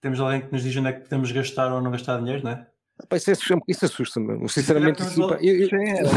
Temos 0.00 0.20
alguém 0.20 0.40
que 0.40 0.50
nos 0.52 0.62
diz 0.62 0.74
onde 0.74 0.88
é 0.88 0.92
que 0.94 1.00
podemos 1.02 1.30
gastar 1.30 1.70
ou 1.70 1.82
não 1.82 1.90
gastar 1.90 2.18
dinheiro, 2.18 2.42
não 2.42 2.52
é? 2.52 2.66
Pá, 3.10 3.16
isso, 3.18 3.30
é, 3.30 3.34
isso 3.68 3.84
assusta-me, 3.84 4.48
sinceramente. 4.48 5.02
Isso, 5.02 5.28
pá, 5.28 5.36
eu, 5.42 5.54
eu, 5.54 5.68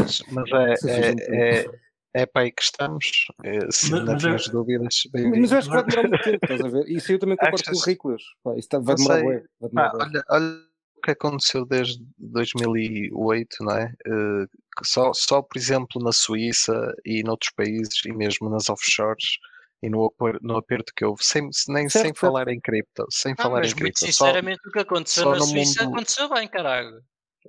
Sim, 0.08 0.24
mas 0.30 0.50
é, 0.84 1.12
é, 1.12 1.60
é 1.64 1.87
é 2.14 2.26
para 2.26 2.42
aí 2.42 2.52
que 2.52 2.62
estamos. 2.62 3.26
É, 3.44 3.70
se 3.70 3.90
mas, 3.90 4.04
não 4.04 4.16
temos 4.16 4.48
dúvidas, 4.48 4.94
bem 5.12 5.30
Mas 5.30 5.52
eu 5.52 5.58
acho 5.58 5.68
que 5.68 5.74
vai 5.74 5.84
demorar 5.84 6.08
muito 6.08 6.24
tempo, 6.24 6.38
estás 6.42 6.60
a 6.60 6.68
ver? 6.68 6.88
Isso 6.88 7.12
eu 7.12 7.18
também 7.18 7.36
concordo 7.38 7.64
com 7.64 7.76
o 7.76 7.82
Riclas. 7.82 8.22
Isso 8.56 8.68
tá, 8.68 8.78
vai 8.78 8.94
demorar 8.96 9.20
bem. 9.20 9.42
Ah, 9.76 9.92
olha, 9.94 10.24
olha 10.30 10.68
o 10.96 11.00
que 11.00 11.10
aconteceu 11.12 11.64
desde 11.64 12.04
2008, 12.18 13.56
não 13.60 13.72
é? 13.72 13.92
Uh, 14.06 14.48
só, 14.84 15.12
só, 15.14 15.42
por 15.42 15.56
exemplo, 15.56 16.02
na 16.02 16.12
Suíça 16.12 16.94
e 17.04 17.22
noutros 17.22 17.52
países, 17.52 18.04
e 18.04 18.12
mesmo 18.12 18.50
nas 18.50 18.68
offshores, 18.68 19.38
e 19.82 19.88
no, 19.88 20.12
no 20.42 20.56
aperto 20.56 20.92
que 20.96 21.04
houve, 21.04 21.24
sem, 21.24 21.48
nem 21.68 21.88
certo, 21.88 22.04
sem 22.04 22.14
falar 22.14 22.48
em 22.48 22.60
cripto, 22.60 23.06
sem 23.10 23.32
ah, 23.38 23.42
falar 23.42 23.64
em 23.64 23.70
cripto. 23.70 24.00
Sinceramente, 24.00 24.60
só, 24.62 24.68
o 24.68 24.72
que 24.72 24.78
aconteceu 24.80 25.30
na 25.30 25.40
Suíça 25.40 25.84
mundo... 25.84 25.94
aconteceu 25.94 26.28
bem, 26.28 26.48
caralho. 26.48 27.00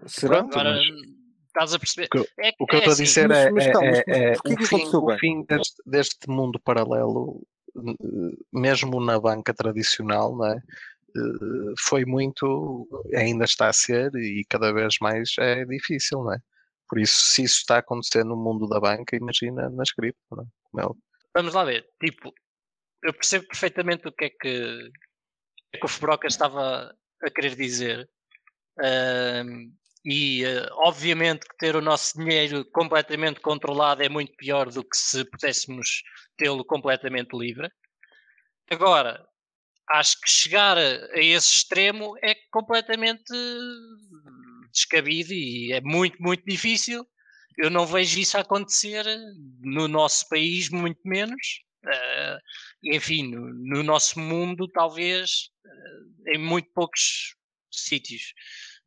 Será? 0.06 0.40
Agora, 0.40 0.76
mas... 0.76 1.19
Estás 1.50 1.74
a 1.74 1.80
perceber? 1.80 2.08
O 2.08 2.10
que, 2.10 2.42
é, 2.42 2.54
o 2.60 2.66
que 2.66 2.76
é 2.76 2.78
eu 2.78 2.80
estou 2.80 2.94
assim, 2.94 3.02
a 3.02 3.06
dizer 3.06 3.32
é, 3.32 3.52
mas, 3.52 3.66
é, 3.66 4.04
é, 4.08 4.34
é 4.34 4.34
o, 4.34 4.66
fim, 4.66 4.84
o 4.86 5.18
fim 5.18 5.44
deste, 5.44 5.76
deste, 5.86 6.30
mundo 6.30 6.60
paralelo, 6.60 7.42
mesmo 8.54 9.04
na 9.04 9.20
banca 9.20 9.54
tradicional, 9.54 10.36
não 10.36 10.46
é? 10.46 10.58
Eh, 11.16 11.74
foi 11.80 12.06
muito, 12.06 12.88
ainda 13.16 13.46
está 13.46 13.68
a 13.68 13.74
ser 13.74 14.14
e 14.16 14.46
cada 14.48 14.72
vez 14.72 14.96
mais 15.02 15.34
é 15.40 15.66
difícil, 15.66 16.20
não 16.24 16.34
é? 16.34 16.40
Por 16.88 17.00
isso, 17.00 17.16
se 17.16 17.44
isso 17.44 17.58
está 17.58 17.76
a 17.76 17.80
acontecer 17.80 18.24
no 18.24 18.36
mundo 18.36 18.68
da 18.68 18.80
banca, 18.80 19.16
imagina 19.16 19.70
nas 19.70 19.92
cripto, 19.92 20.20
não 20.32 20.44
é? 20.84 20.88
Vamos 21.36 21.54
lá 21.54 21.64
ver, 21.64 21.88
tipo, 22.02 22.34
eu 23.04 23.14
percebo 23.14 23.48
perfeitamente 23.48 24.08
o 24.08 24.12
que 24.12 24.26
é 24.26 24.30
que, 24.30 24.92
que 25.80 25.86
o 25.86 25.88
Fubroca 25.88 26.28
estava 26.28 26.96
a 27.24 27.30
querer 27.30 27.56
dizer. 27.56 28.10
Um, 28.80 29.74
e 30.06 30.46
uh, 30.46 30.68
obviamente 30.86 31.48
que 31.48 31.58
ter 31.58 31.76
o 31.76 31.82
nosso 31.82 32.18
dinheiro 32.18 32.66
completamente 32.72 33.40
controlado 33.42 34.02
é 34.02 34.10
muito 34.10 34.34
pior 34.38 34.70
do 34.72 34.84
que 34.84 34.96
se 34.96 35.26
pudéssemos 35.26 36.04
tê-lo 36.38 36.64
completamente 36.64 37.38
livre. 37.38 37.70
Agora, 38.72 39.26
acho 39.90 40.20
que 40.22 40.30
chegar 40.30 40.78
a, 40.78 41.20
esse 41.20 41.52
extremo 41.52 42.16
é 42.24 42.36
completamente 42.52 43.34
descabido 44.72 45.34
e 45.34 45.74
é 45.74 45.82
muito, 45.82 46.22
muito 46.22 46.44
difícil. 46.46 47.06
Eu 47.58 47.70
não 47.70 47.86
vejo 47.86 48.20
isso 48.20 48.38
acontecer 48.38 49.04
no 49.60 49.88
nosso 49.88 50.30
país, 50.30 50.70
muito 50.70 51.02
menos. 51.04 51.64
Uh, 51.84 52.40
enfim, 52.84 53.32
no, 53.32 53.54
no, 53.54 53.84
nosso 53.84 54.20
mundo, 54.20 54.68
talvez, 54.68 55.50
uh, 55.66 56.30
em 56.30 56.38
muito 56.38 56.70
poucos 56.74 57.36
sítios, 57.72 58.34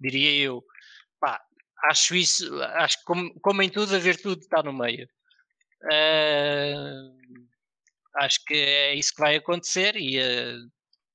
diria 0.00 0.30
eu 0.44 0.62
pá, 1.22 1.40
acho 1.84 2.16
isso, 2.16 2.60
acho 2.62 2.98
que 2.98 3.04
como, 3.04 3.40
como, 3.40 3.62
em 3.62 3.70
tudo, 3.70 3.94
a 3.94 3.98
virtude 3.98 4.42
está 4.42 4.60
no 4.62 4.72
meio. 4.72 5.08
Uh, 5.84 7.46
acho 8.16 8.38
que 8.44 8.54
é 8.54 8.94
isso 8.94 9.14
que 9.14 9.20
vai 9.20 9.36
acontecer 9.36 9.96
e, 9.96 10.18
uh, 10.20 10.58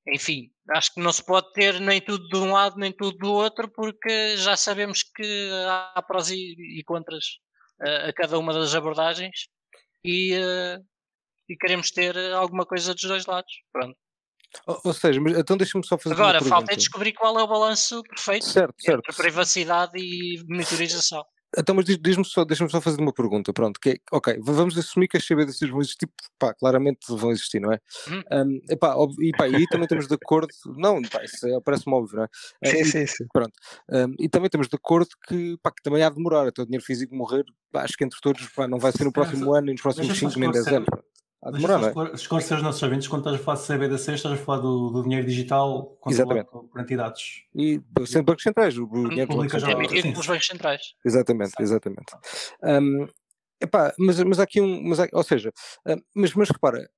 enfim, 0.08 0.50
acho 0.70 0.94
que 0.94 1.00
não 1.00 1.12
se 1.12 1.24
pode 1.24 1.52
ter 1.52 1.78
nem 1.80 2.00
tudo 2.00 2.26
de 2.28 2.36
um 2.38 2.52
lado 2.52 2.76
nem 2.78 2.90
tudo 2.92 3.16
do 3.18 3.32
outro, 3.32 3.70
porque 3.70 4.36
já 4.38 4.56
sabemos 4.56 5.02
que 5.02 5.50
há 5.94 6.02
prós 6.02 6.30
e, 6.30 6.82
contras 6.86 7.24
uh, 7.82 8.08
a 8.08 8.12
cada 8.14 8.38
uma 8.38 8.52
das 8.52 8.74
abordagens 8.74 9.48
e, 10.04 10.32
e 11.48 11.56
queremos 11.56 11.90
ter 11.90 12.16
alguma 12.32 12.64
coisa 12.64 12.94
dos 12.94 13.02
dois 13.04 13.26
lados. 13.26 13.52
Pronto. 13.72 13.98
Ou, 14.66 14.92
seja, 14.94 15.20
mas, 15.20 15.36
então 15.36 15.56
deixa-me 15.56 15.86
só 15.86 15.98
fazer 15.98 16.14
Agora, 16.14 16.40
uma 16.40 16.48
falta 16.48 16.72
é 16.72 16.76
descobrir 16.76 17.12
qual 17.12 17.38
é 17.38 17.42
o 17.42 17.46
balanço 17.46 18.02
perfeito 18.04 18.46
Certo, 18.46 18.74
certo. 18.78 18.98
entre 19.10 19.16
privacidade 19.22 19.92
e 19.96 20.42
monitorização. 20.48 21.24
Então, 21.56 21.74
mas 21.74 21.86
diz- 21.86 21.98
diz-me 21.98 22.24
só, 22.26 22.44
deixa-me 22.44 22.70
só 22.70 22.78
fazer 22.78 23.00
uma 23.00 23.12
pergunta, 23.12 23.54
pronto, 23.54 23.80
que 23.80 23.90
é, 23.90 23.96
ok, 24.12 24.38
vamos 24.42 24.76
assumir 24.76 25.08
que 25.08 25.16
as 25.16 25.24
CBDCs 25.24 25.70
vão 25.70 25.80
existir, 25.80 26.06
pá, 26.38 26.52
claramente 26.52 26.98
vão 27.08 27.30
existir, 27.30 27.58
não 27.58 27.72
é? 27.72 27.78
Uhum. 28.06 28.22
Um, 28.30 28.60
epá, 28.70 28.94
ob- 28.96 29.18
e 29.22 29.32
pá, 29.32 29.48
e 29.48 29.56
aí 29.56 29.66
também 29.66 29.84
estamos 29.84 30.06
de 30.06 30.14
acordo, 30.14 30.48
não, 30.76 31.00
pá, 31.00 31.24
isso 31.24 31.46
é- 31.46 31.58
parece-me 31.62 31.94
óbvio, 31.96 32.16
não 32.18 32.24
é? 32.24 32.28
Eh, 32.64 32.70
Sim, 32.70 32.80
e, 32.82 32.84
sim, 32.84 33.06
sim. 33.06 33.24
um, 33.90 34.14
e 34.20 34.28
também 34.28 34.46
estamos 34.46 34.68
de 34.68 34.76
acordo 34.76 35.08
que, 35.26 35.56
pá, 35.62 35.70
que 35.70 35.82
também 35.82 36.02
há 36.02 36.10
de 36.10 36.16
demorar, 36.16 36.46
até 36.48 36.60
o 36.60 36.66
dinheiro 36.66 36.84
físico 36.84 37.14
morrer, 37.14 37.44
pá, 37.72 37.82
acho 37.82 37.96
que 37.96 38.04
entre 38.04 38.18
todos, 38.20 38.46
pá, 38.48 38.68
não 38.68 38.78
vai 38.78 38.92
ser 38.92 39.04
no 39.04 39.12
próximo 39.12 39.50
ano, 39.54 39.64
nem 39.66 39.72
nos 39.74 39.80
próximos 39.80 40.08
deixa-me 40.08 40.30
5 40.32 40.40
nem 40.40 40.50
10 40.50 40.66
esclarecer. 40.66 40.92
anos, 40.94 41.07
demorar, 41.52 41.78
não 41.78 41.92
só 41.92 42.06
é? 42.06 42.14
esclarecer 42.14 42.56
os 42.56 42.62
nossos 42.62 42.82
ouvintes, 42.82 43.08
quando 43.08 43.20
estás 43.22 43.40
a 43.40 43.44
falar 43.44 43.58
de 43.58 43.66
CBDC, 43.66 44.14
estás 44.14 44.34
a 44.40 44.42
falar 44.44 44.58
do, 44.58 44.90
do 44.90 45.02
dinheiro 45.02 45.26
digital 45.26 45.98
Exatamente. 46.06 46.50
por, 46.50 46.80
entidades. 46.80 47.44
E 47.54 47.80
sendo 48.06 48.24
bancos 48.24 48.42
centrais, 48.42 48.76
o, 48.76 48.84
o 48.84 49.08
dinheiro 49.08 49.30
do 49.30 49.36
Banco 49.38 49.50
Públicas 49.50 49.62
É 49.62 49.66
Ah, 49.66 49.70
emitido 49.72 50.02
sim. 50.02 50.12
pelos 50.12 50.26
bancos 50.26 50.46
centrais. 50.46 50.82
Exatamente, 51.04 51.52
exatamente. 51.60 52.12
Um, 52.62 53.06
epá, 53.60 53.94
mas, 53.98 54.22
mas 54.22 54.40
há 54.40 54.42
aqui 54.42 54.60
um. 54.60 54.82
Mas 54.82 55.00
há- 55.00 55.08
ou 55.12 55.22
seja, 55.22 55.52
um, 55.86 55.96
mas, 56.14 56.34
mas 56.34 56.48
repara, 56.50 56.88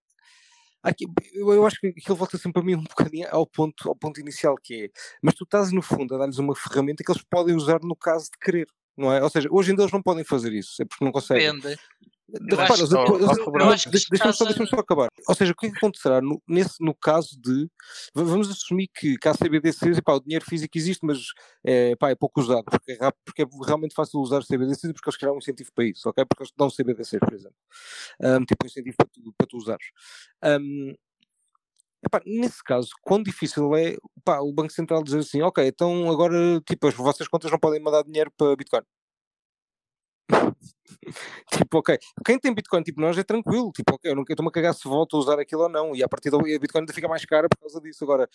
aqui, 0.83 1.05
eu, 1.35 1.53
eu 1.53 1.67
acho 1.67 1.79
que 1.79 1.89
aquilo 1.89 2.17
volta 2.17 2.39
sempre 2.39 2.55
para 2.55 2.63
mim 2.63 2.75
um 2.77 2.85
bocadinho 2.85 3.29
ao 3.31 3.47
ponto, 3.47 3.89
ao 3.89 3.97
ponto 3.97 4.21
inicial 4.21 4.57
que 4.63 4.85
é, 4.85 4.89
mas 5.23 5.35
tu 5.35 5.45
estás 5.45 5.71
no 5.71 5.83
fundo 5.83 6.15
a 6.15 6.19
dar-lhes 6.19 6.39
uma 6.39 6.55
ferramenta 6.57 7.05
que 7.05 7.13
eles 7.13 7.23
podem 7.23 7.55
usar 7.55 7.81
no 7.83 7.95
caso 7.95 8.27
de 8.27 8.39
querer. 8.39 8.67
Não 8.97 9.13
é? 9.13 9.23
Ou 9.23 9.31
seja, 9.31 9.49
hoje 9.51 9.71
ainda 9.71 9.83
eles 9.83 9.93
não 9.93 10.03
podem 10.03 10.25
fazer 10.25 10.53
isso, 10.53 10.83
é 10.83 10.85
porque 10.85 11.05
não 11.05 11.13
conseguem. 11.13 11.55
Depende. 11.55 11.79
Repara, 12.33 12.69
Deixa-me 14.11 14.33
só, 14.35 14.45
deixa 14.45 14.67
só 14.67 14.77
acabar. 14.81 15.09
Ou 15.29 15.35
seja, 15.35 15.53
o 15.53 15.57
que 15.57 15.67
é 15.67 15.71
que 15.71 15.77
acontecerá 15.77 16.21
no, 16.21 16.41
nesse, 16.49 16.83
no 16.85 16.95
caso 16.95 17.41
de. 17.41 17.69
Vamos 18.15 18.51
assumir 18.51 18.89
que, 18.95 19.17
que 19.19 19.29
há 19.29 19.35
CBDCs 19.35 19.99
e 19.99 20.03
pá, 20.03 20.15
o 20.15 20.21
dinheiro 20.21 20.45
físico 20.45 20.77
existe, 20.79 21.05
mas 21.05 21.19
é, 21.65 21.97
pá, 21.97 22.11
é 22.11 22.15
pouco 22.15 22.41
usado, 22.41 22.65
porque 22.65 22.93
é, 22.93 22.97
rap- 22.97 23.17
porque 23.25 23.43
é 23.43 23.47
realmente 23.67 23.95
fácil 23.95 24.21
usar 24.21 24.43
CBDCs 24.43 24.85
e 24.91 24.93
porque 24.93 25.09
eles 25.09 25.17
criaram 25.17 25.35
um 25.37 25.39
incentivo 25.39 25.71
para 25.75 25.85
isso, 25.85 26.09
ok? 26.09 26.25
Porque 26.25 26.43
eles 26.43 26.53
dão 26.57 26.69
CBDCs, 26.71 27.19
por 27.21 27.35
exemplo. 27.35 27.57
Um, 28.21 28.45
tipo 28.45 28.65
um 28.65 28.67
incentivo 28.67 28.97
para 28.97 29.07
tu, 29.07 29.35
para 29.37 29.47
tu 29.47 29.57
usares. 29.57 29.87
Um, 30.45 30.95
epá, 32.05 32.21
nesse 32.25 32.63
caso, 32.65 32.91
quão 33.03 33.23
difícil 33.23 33.75
é 33.77 33.97
pá, 34.25 34.41
o 34.41 34.53
Banco 34.53 34.73
Central 34.73 35.03
dizer 35.03 35.19
assim, 35.19 35.43
ok, 35.43 35.67
então 35.67 36.11
agora 36.11 36.61
tipo, 36.67 36.87
as 36.87 36.95
vossas 36.95 37.29
contas 37.29 37.51
não 37.51 37.59
podem 37.59 37.81
mandar 37.81 38.03
dinheiro 38.05 38.31
para 38.37 38.57
Bitcoin. 38.57 38.83
tipo, 41.53 41.79
ok, 41.79 41.99
quem 42.25 42.39
tem 42.39 42.55
Bitcoin 42.55 42.83
tipo 42.83 43.01
nós 43.01 43.17
é 43.17 43.23
tranquilo, 43.23 43.73
tipo, 43.73 43.95
ok, 43.95 44.11
eu 44.11 44.15
não 44.15 44.23
estou-me 44.23 44.49
a 44.49 44.53
cagar 44.53 44.75
se 44.75 44.89
volto 44.89 45.17
a 45.17 45.19
usar 45.21 45.39
aquilo 45.39 45.63
ou 45.63 45.69
não, 45.69 45.95
e 45.95 46.03
a 46.03 46.09
partir 46.09 46.31
daí 46.31 46.55
a 46.55 46.59
Bitcoin 46.59 46.83
ainda 46.83 46.93
fica 46.93 47.09
mais 47.09 47.25
cara 47.25 47.49
por 47.49 47.59
causa 47.59 47.81
disso. 47.81 48.05
Agora, 48.05 48.29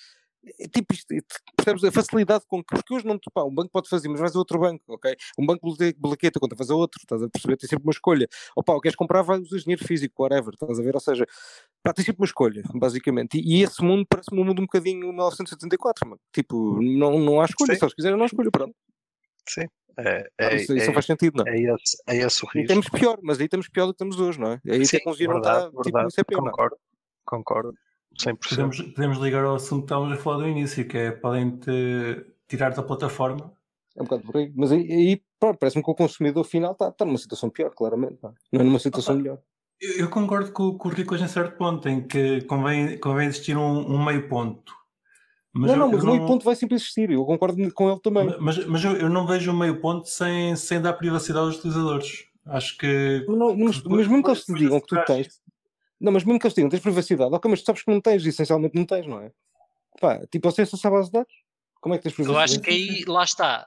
é, 0.59 0.67
tipo, 0.67 0.93
isto, 0.93 1.11
é, 1.11 1.19
percebes 1.55 1.83
a 1.83 1.91
facilidade 1.91 2.43
com 2.47 2.63
que, 2.63 2.75
porque 2.75 2.93
hoje 2.93 3.05
não, 3.05 3.19
pá, 3.33 3.43
um 3.43 3.53
banco 3.53 3.71
pode 3.71 3.89
fazer, 3.89 4.07
mas 4.09 4.19
vais 4.19 4.35
a 4.35 4.39
outro 4.39 4.59
banco, 4.59 4.83
ok? 4.87 5.15
Um 5.37 5.45
banco 5.45 5.75
bloqueia 5.97 6.31
a 6.35 6.39
conta, 6.39 6.55
faz 6.55 6.69
a 6.69 6.75
outro, 6.75 6.99
estás 7.01 7.21
a 7.21 7.29
perceber? 7.29 7.57
Tem 7.57 7.69
sempre 7.69 7.85
uma 7.85 7.91
escolha. 7.91 8.27
Ou 8.55 8.63
pá, 8.63 8.73
o 8.73 8.81
queres 8.81 8.95
comprar, 8.95 9.21
vai 9.21 9.39
usar 9.39 9.57
dinheiro 9.57 9.85
físico, 9.85 10.23
whatever, 10.23 10.53
estás 10.53 10.79
a 10.79 10.83
ver? 10.83 10.95
Ou 10.95 11.01
seja, 11.01 11.25
pá, 11.83 11.93
tem 11.93 12.05
sempre 12.05 12.21
uma 12.21 12.25
escolha, 12.25 12.63
basicamente. 12.73 13.37
E, 13.37 13.59
e 13.59 13.63
esse 13.63 13.83
mundo 13.83 14.05
parece-me 14.07 14.41
um 14.41 14.45
mundo 14.45 14.59
um 14.59 14.65
bocadinho 14.65 15.07
1974, 15.07 16.07
mano. 16.07 16.21
Tipo, 16.33 16.81
não, 16.81 17.19
não 17.19 17.41
há 17.41 17.45
escolha, 17.45 17.73
Sim. 17.73 17.79
se 17.79 17.85
eles 17.85 17.95
quiserem, 17.95 18.17
não 18.17 18.23
há 18.23 18.27
escolha, 18.27 18.51
pronto. 18.51 18.75
Sim. 19.47 19.65
É, 19.97 20.23
Pá, 20.23 20.29
é, 20.39 20.55
isso, 20.57 20.73
isso 20.73 20.83
é, 20.83 20.87
não 20.87 20.93
faz 20.93 21.05
sentido, 21.05 21.37
não. 21.37 21.47
é 21.47 21.57
esse, 21.57 21.97
é 22.07 22.15
esse 22.17 22.43
o 22.43 22.49
E 22.53 22.59
risco. 22.59 22.67
temos 22.67 22.89
pior, 22.89 23.17
mas 23.23 23.39
aí 23.39 23.45
estamos 23.45 23.69
pior 23.69 23.85
do 23.85 23.93
que 23.93 23.95
estamos 23.95 24.19
hoje, 24.19 24.39
não 24.39 24.51
é? 24.51 24.61
Aí 24.69 24.81
a 24.81 24.85
Sim, 24.85 24.97
tecnologia 24.97 25.27
não 25.27 25.33
verdade, 25.35 25.57
está, 25.57 25.69
tipo, 25.69 25.83
verdade. 25.83 26.07
isso 26.09 26.19
é 26.19 26.23
pior, 26.25 26.41
não 26.41 26.47
é? 26.47 26.51
Concordo, 26.51 26.77
concordo. 27.25 27.73
100%. 28.21 28.49
Podemos, 28.49 28.81
podemos 28.81 29.17
ligar 29.19 29.43
ao 29.45 29.55
assunto 29.55 29.79
que 29.81 29.85
estávamos 29.85 30.17
a 30.17 30.21
falar 30.21 30.37
do 30.37 30.47
início, 30.49 30.87
que 30.87 30.97
é 30.97 31.11
podem 31.11 31.51
te 31.57 32.25
tirar 32.47 32.73
da 32.73 32.83
plataforma. 32.83 33.53
É 33.95 34.01
um 34.01 34.05
bocado 34.05 34.23
por 34.23 34.37
aí. 34.37 34.51
Mas 34.55 34.71
aí, 34.73 34.91
aí 34.91 35.21
parece-me 35.39 35.83
que 35.83 35.91
o 35.91 35.95
consumidor 35.95 36.43
final 36.43 36.73
está, 36.73 36.89
está 36.89 37.05
numa 37.05 37.17
situação 37.17 37.49
pior, 37.49 37.69
claramente. 37.71 38.17
Não 38.21 38.29
é, 38.29 38.33
não 38.53 38.61
é 38.61 38.63
numa 38.63 38.79
situação 38.79 39.13
Opa, 39.15 39.21
melhor. 39.23 39.39
Eu, 39.81 39.91
eu 39.99 40.09
concordo 40.09 40.51
com, 40.51 40.77
com 40.77 40.89
o 40.89 40.91
Rico 40.91 41.15
em 41.15 41.27
certo 41.27 41.57
ponto, 41.57 41.87
em 41.87 42.05
que 42.05 42.41
convém, 42.43 42.97
convém 42.99 43.27
existir 43.27 43.55
um, 43.57 43.79
um 43.93 44.03
meio 44.03 44.27
ponto. 44.27 44.73
Mas 45.55 45.71
não, 45.71 45.73
eu- 45.73 45.79
não, 45.79 45.85
eu 45.87 45.91
mas 45.93 46.03
o 46.03 46.07
meio 46.07 46.25
ponto 46.27 46.43
vai 46.43 46.55
sempre 46.55 46.75
existir. 46.75 47.09
Eu 47.11 47.23
concordo 47.25 47.73
com 47.73 47.89
ele 47.91 47.99
também. 48.01 48.35
Mas, 48.39 48.65
mas 48.65 48.83
eu, 48.83 48.95
eu 48.97 49.09
não 49.09 49.25
vejo 49.25 49.51
um 49.51 49.57
meio 49.57 49.79
ponto 49.79 50.07
sem, 50.07 50.55
sem 50.55 50.81
dar 50.81 50.93
privacidade 50.93 51.45
aos 51.45 51.57
utilizadores. 51.57 52.25
Acho 52.45 52.77
que. 52.77 53.23
Mas, 53.27 53.37
não, 53.37 53.55
mas, 53.55 53.83
mas 53.83 53.97
mesmo 54.07 54.21
que 54.23 54.29
eles 54.29 54.45
te 54.45 54.53
digam 54.53 54.79
que 54.81 54.87
tu 54.87 55.03
tens. 55.05 55.41
Não, 55.99 56.11
mas 56.11 56.23
mesmo 56.25 56.39
que 56.39 56.45
eles 56.45 56.53
te 56.53 56.57
digam 56.57 56.69
que 56.69 56.75
tens 56.75 56.83
privacidade, 56.83 57.33
ok, 57.33 57.49
mas 57.49 57.61
tu 57.61 57.65
sabes 57.67 57.83
que 57.83 57.91
não 57.91 58.01
tens, 58.01 58.25
essencialmente 58.25 58.75
não 58.75 58.85
tens, 58.85 59.07
não 59.07 59.21
é? 59.21 59.31
Pá, 60.01 60.19
tipo, 60.27 60.51
você 60.51 60.65
só 60.65 60.75
sabe 60.75 60.95
a 60.95 60.99
base 60.99 61.09
de 61.09 61.13
dados. 61.13 61.33
Como 61.79 61.95
é 61.95 61.97
que 61.97 62.03
tens 62.03 62.11
Eu 62.19 62.25
privacidade? 62.25 62.51
acho 62.53 62.61
que 62.61 62.69
aí, 62.71 63.05
lá 63.07 63.23
está, 63.23 63.65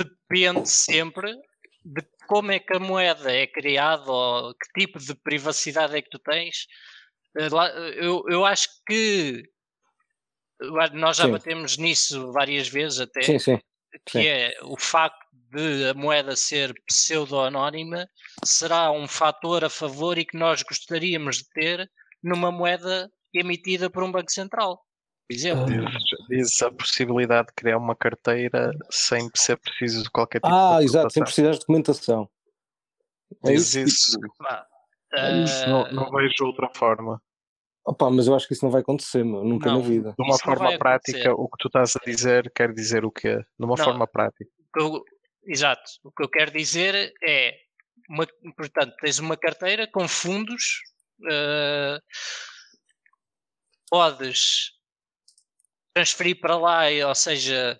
depende 0.00 0.68
sempre 0.70 1.32
de 1.84 2.02
como 2.26 2.50
é 2.50 2.58
que 2.58 2.74
a 2.74 2.80
moeda 2.80 3.30
é 3.30 3.46
criada 3.46 4.10
ou 4.10 4.54
que 4.54 4.80
tipo 4.80 4.98
de 4.98 5.14
privacidade 5.14 5.94
é 5.94 6.00
que 6.00 6.08
tu 6.10 6.18
tens. 6.18 6.66
Eh, 7.36 7.48
lá- 7.50 7.68
Eu, 7.68 8.24
eu 8.28 8.44
acho 8.46 8.68
que 8.86 9.42
nós 10.92 11.16
já 11.16 11.24
Sim. 11.24 11.32
batemos 11.32 11.76
nisso 11.76 12.32
várias 12.32 12.68
vezes 12.68 13.00
até, 13.00 13.22
Sim, 13.22 13.38
sim. 13.38 13.58
que 14.06 14.20
sim. 14.20 14.26
é 14.26 14.54
o 14.62 14.76
facto 14.78 15.26
de 15.52 15.88
a 15.88 15.94
moeda 15.94 16.34
ser 16.36 16.74
pseudo-anónima 16.86 18.08
será 18.44 18.90
um 18.90 19.06
fator 19.06 19.64
a 19.64 19.70
favor 19.70 20.18
e 20.18 20.24
que 20.24 20.36
nós 20.36 20.62
gostaríamos 20.62 21.38
de 21.38 21.48
ter 21.50 21.90
numa 22.22 22.50
moeda 22.50 23.10
emitida 23.32 23.88
por 23.88 24.02
um 24.02 24.10
banco 24.10 24.30
central, 24.30 24.76
por 25.28 25.34
exemplo. 25.34 25.66
Dizes, 26.28 26.60
a 26.62 26.70
possibilidade 26.70 27.48
de 27.48 27.54
criar 27.54 27.78
uma 27.78 27.94
carteira 27.94 28.72
sem 28.90 29.30
ser 29.34 29.56
preciso 29.58 30.02
de 30.02 30.10
qualquer 30.10 30.40
tipo 30.40 30.52
Ah, 30.52 30.78
de 30.78 30.84
exato, 30.86 31.10
sem 31.12 31.22
precisar 31.22 31.52
de 31.52 31.58
documentação. 31.60 32.28
É 33.44 33.52
Diz 33.52 33.74
isso? 33.74 33.78
isso. 33.86 34.20
Tipo, 34.20 34.34
Pá, 34.38 34.66
Isso 35.44 35.68
não, 35.68 35.90
não 35.92 36.10
vejo 36.10 36.44
outra 36.44 36.68
forma. 36.74 37.20
Opa, 37.86 38.10
mas 38.10 38.26
eu 38.26 38.34
acho 38.34 38.46
que 38.46 38.52
isso 38.54 38.64
não 38.64 38.70
vai 38.72 38.80
acontecer, 38.82 39.24
meu, 39.24 39.44
nunca 39.44 39.70
Não. 39.70 39.80
na 39.80 39.86
vida. 39.88 40.14
De 40.18 40.24
uma 40.24 40.38
forma 40.38 40.76
prática, 40.78 41.18
acontecer. 41.18 41.30
o 41.40 41.48
que 41.48 41.56
tu 41.58 41.68
estás 41.68 41.96
a 41.96 42.00
dizer 42.04 42.50
quer 42.54 42.72
dizer 42.72 43.04
o 43.04 43.10
quê? 43.10 43.36
De 43.58 43.64
uma 43.64 43.76
Não. 43.76 43.84
forma 43.84 44.06
prática. 44.06 44.50
eu- 44.78 45.02
exato. 45.46 45.82
O 46.04 46.10
que 46.10 46.22
eu 46.24 46.28
quero 46.28 46.50
dizer 46.50 47.12
é, 47.26 47.56
uma, 48.10 48.26
portanto, 48.56 48.94
tens 49.00 49.18
uma 49.18 49.36
carteira 49.36 49.86
com 49.90 50.06
fundos, 50.06 50.80
eh, 51.30 51.98
podes 53.90 54.72
transferir 55.94 56.38
para 56.40 56.56
lá, 56.56 56.82
ou 57.08 57.14
seja, 57.14 57.78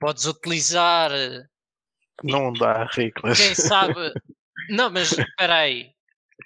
podes 0.00 0.26
utilizar, 0.26 1.12
eh, 1.12 1.44
Não 2.24 2.52
dá, 2.52 2.88
Riclas. 2.92 3.38
quem 3.38 3.54
sabe. 3.54 3.94
Não, 4.70 4.90
mas 4.90 5.12
espera 5.12 5.54
aí. 5.58 5.91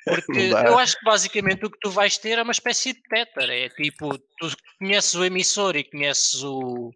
Porque 0.07 0.33
eu 0.40 0.79
acho 0.79 0.97
que 0.97 1.05
basicamente 1.05 1.66
o 1.66 1.71
que 1.71 1.81
tu 1.81 1.90
vais 1.90 2.16
ter 2.16 2.38
é 2.38 2.42
uma 2.42 2.53
espécie 2.53 2.92
de 2.92 3.03
tether. 3.03 3.51
É 3.51 3.69
tipo, 3.71 4.16
tu 4.38 4.49
conheces 4.79 5.14
o 5.16 5.25
emissor 5.25 5.75
e 5.75 5.83
conheces 5.83 6.45
o. 6.45 6.92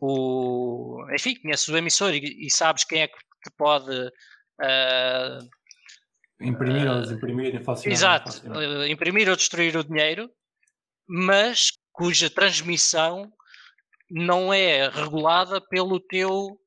o 0.00 1.06
enfim, 1.12 1.38
conheces 1.42 1.68
o 1.68 1.76
emissor 1.76 2.14
e, 2.14 2.46
e 2.46 2.50
sabes 2.50 2.84
quem 2.84 3.02
é 3.02 3.08
que 3.08 3.14
te 3.14 3.50
pode. 3.58 4.10
ah, 4.62 5.38
Imprimir 6.40 6.90
ou 6.90 7.02
desimprimir, 7.02 7.54
inflacionar. 7.54 7.92
exato, 7.92 8.28
inflacionar. 8.30 8.62
eh, 8.62 8.88
imprimir 8.88 9.28
ou 9.28 9.36
destruir 9.36 9.76
o 9.76 9.84
dinheiro, 9.84 10.30
mas 11.06 11.72
cuja 11.92 12.30
transmissão 12.30 13.30
não 14.10 14.52
é 14.52 14.88
regulada 14.88 15.60
pelo 15.60 16.00
teu. 16.00 16.58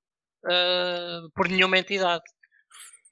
ah, 0.45 1.21
por 1.33 1.49
nenhuma 1.49 1.79
entidade. 1.79 2.23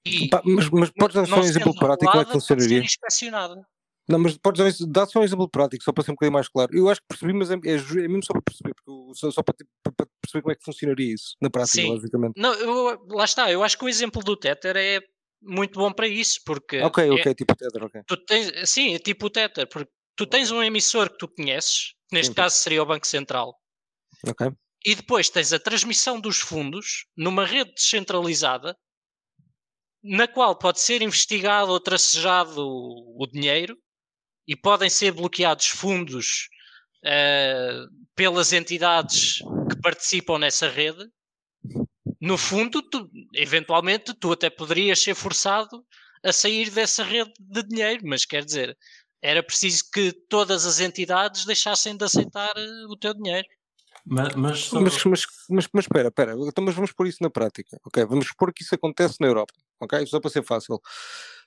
E 0.05 0.29
Pá, 0.29 0.41
mas, 0.45 0.69
mas 0.69 0.89
podes 0.91 1.15
dar 1.15 1.25
só 1.25 1.37
um 1.37 1.43
exemplo 1.43 1.73
prático 1.73 2.11
como 2.11 2.21
é 2.21 2.25
que 2.25 2.31
funcionaria? 2.31 2.79
inspecionada. 2.79 3.67
Não, 4.07 4.19
mas 4.19 4.37
podes 4.37 4.79
dar, 4.87 5.07
só 5.07 5.19
um 5.19 5.23
exemplo 5.23 5.49
prático, 5.49 5.83
só 5.83 5.91
para 5.91 6.03
ser 6.03 6.11
um 6.11 6.13
bocadinho 6.13 6.33
mais 6.33 6.47
claro. 6.47 6.77
Eu 6.77 6.87
acho 6.89 7.01
que 7.01 7.07
percebi, 7.07 7.33
mas 7.33 7.49
é, 7.49 7.55
é, 7.55 7.57
é 8.03 8.07
mesmo 8.07 8.23
só 8.23 8.33
para 8.33 8.41
perceber, 8.43 8.75
porque 8.75 9.19
só, 9.19 9.31
só 9.31 9.41
para, 9.41 9.55
para- 9.83 10.07
perceber 10.21 10.41
como 10.43 10.51
é 10.51 10.55
que 10.55 10.63
funcionaria 10.63 11.11
isso, 11.15 11.35
na 11.41 11.49
prática, 11.49 11.81
Sim. 11.81 11.89
basicamente. 11.89 12.33
Não, 12.37 12.53
eu- 12.53 13.03
lá 13.09 13.25
está, 13.25 13.51
eu 13.51 13.63
acho 13.63 13.75
que 13.79 13.83
o 13.83 13.89
exemplo 13.89 14.21
do 14.23 14.37
Tether 14.37 14.77
é 14.77 14.99
muito 15.41 15.79
bom 15.79 15.91
para 15.91 16.07
isso, 16.07 16.39
porque 16.45 16.77
Ok, 16.81 17.03
é- 17.03 17.11
ok, 17.11 17.33
tipo 17.33 17.55
Tether, 17.55 17.83
ok. 17.83 18.01
tu 18.05 18.15
tens, 18.17 18.69
sim, 18.69 18.93
é 18.93 18.99
tipo 18.99 19.25
o 19.25 19.29
Tether, 19.31 19.67
porque 19.67 19.91
tu 20.15 20.27
tens 20.27 20.51
um 20.51 20.61
emissor 20.61 21.09
que 21.09 21.17
tu 21.17 21.27
conheces, 21.27 21.93
que 22.07 22.15
neste 22.15 22.29
Sim. 22.29 22.35
caso 22.35 22.57
seria 22.57 22.83
o 22.83 22.85
Banco 22.85 23.07
Central, 23.07 23.55
Ok. 24.27 24.51
e 24.85 24.93
depois 24.93 25.31
tens 25.31 25.51
a 25.51 25.57
transmissão 25.59 26.19
dos 26.19 26.37
fundos 26.39 27.07
numa 27.17 27.43
rede 27.43 27.73
descentralizada, 27.73 28.77
na 30.05 30.27
qual 30.27 30.55
pode 30.57 30.79
ser 30.79 31.01
investigado 31.01 31.71
ou 31.71 31.79
tracejado 31.79 32.61
o, 32.61 33.25
dinheiro 33.31 33.77
e 34.47 34.55
podem 34.55 34.89
ser 34.89 35.11
bloqueados 35.13 35.67
fundos 35.67 36.49
eh, 37.05 37.85
pelas 38.15 38.53
entidades 38.53 39.39
que 39.69 39.81
participam 39.81 40.39
nessa 40.39 40.69
rede. 40.69 41.05
No 42.21 42.37
fundo, 42.37 42.81
tu- 42.81 43.09
eventualmente, 43.33 44.13
tu 44.13 44.31
até 44.31 44.49
poderias 44.49 44.99
ser 44.99 45.15
forçado 45.15 45.85
a 46.23 46.31
sair 46.31 46.69
dessa 46.69 47.03
rede 47.03 47.31
de 47.39 47.63
dinheiro, 47.63 48.01
mas 48.05 48.25
quer 48.25 48.43
dizer, 48.43 48.77
era 49.21 49.43
preciso 49.43 49.83
que 49.93 50.11
todas 50.29 50.65
as 50.65 50.79
entidades 50.79 51.45
deixassem 51.45 51.95
de 51.97 52.05
aceitar 52.05 52.51
eh, 52.57 52.85
o 52.89 52.97
teu 52.97 53.13
dinheiro. 53.13 53.47
Mas, 54.05 54.35
mas, 54.35 54.59
só- 54.59 54.79
Mas, 54.79 55.03
mas, 55.03 55.25
mas, 55.49 55.67
mas 55.73 55.83
espera, 55.85 56.09
espera, 56.09 56.35
então, 56.47 56.63
mas 56.63 56.75
vamos 56.75 56.91
pôr 56.91 57.07
isso 57.07 57.17
na 57.21 57.29
prática, 57.29 57.79
ok? 57.83 58.05
Vamos 58.05 58.27
supor 58.27 58.53
que 58.53 58.61
isso 58.61 58.75
acontece 58.75 59.15
na 59.19 59.27
Europa, 59.27 59.53
ok? 59.79 60.05
Só 60.05 60.19
para 60.19 60.29
ser 60.29 60.43
fácil. 60.43 60.79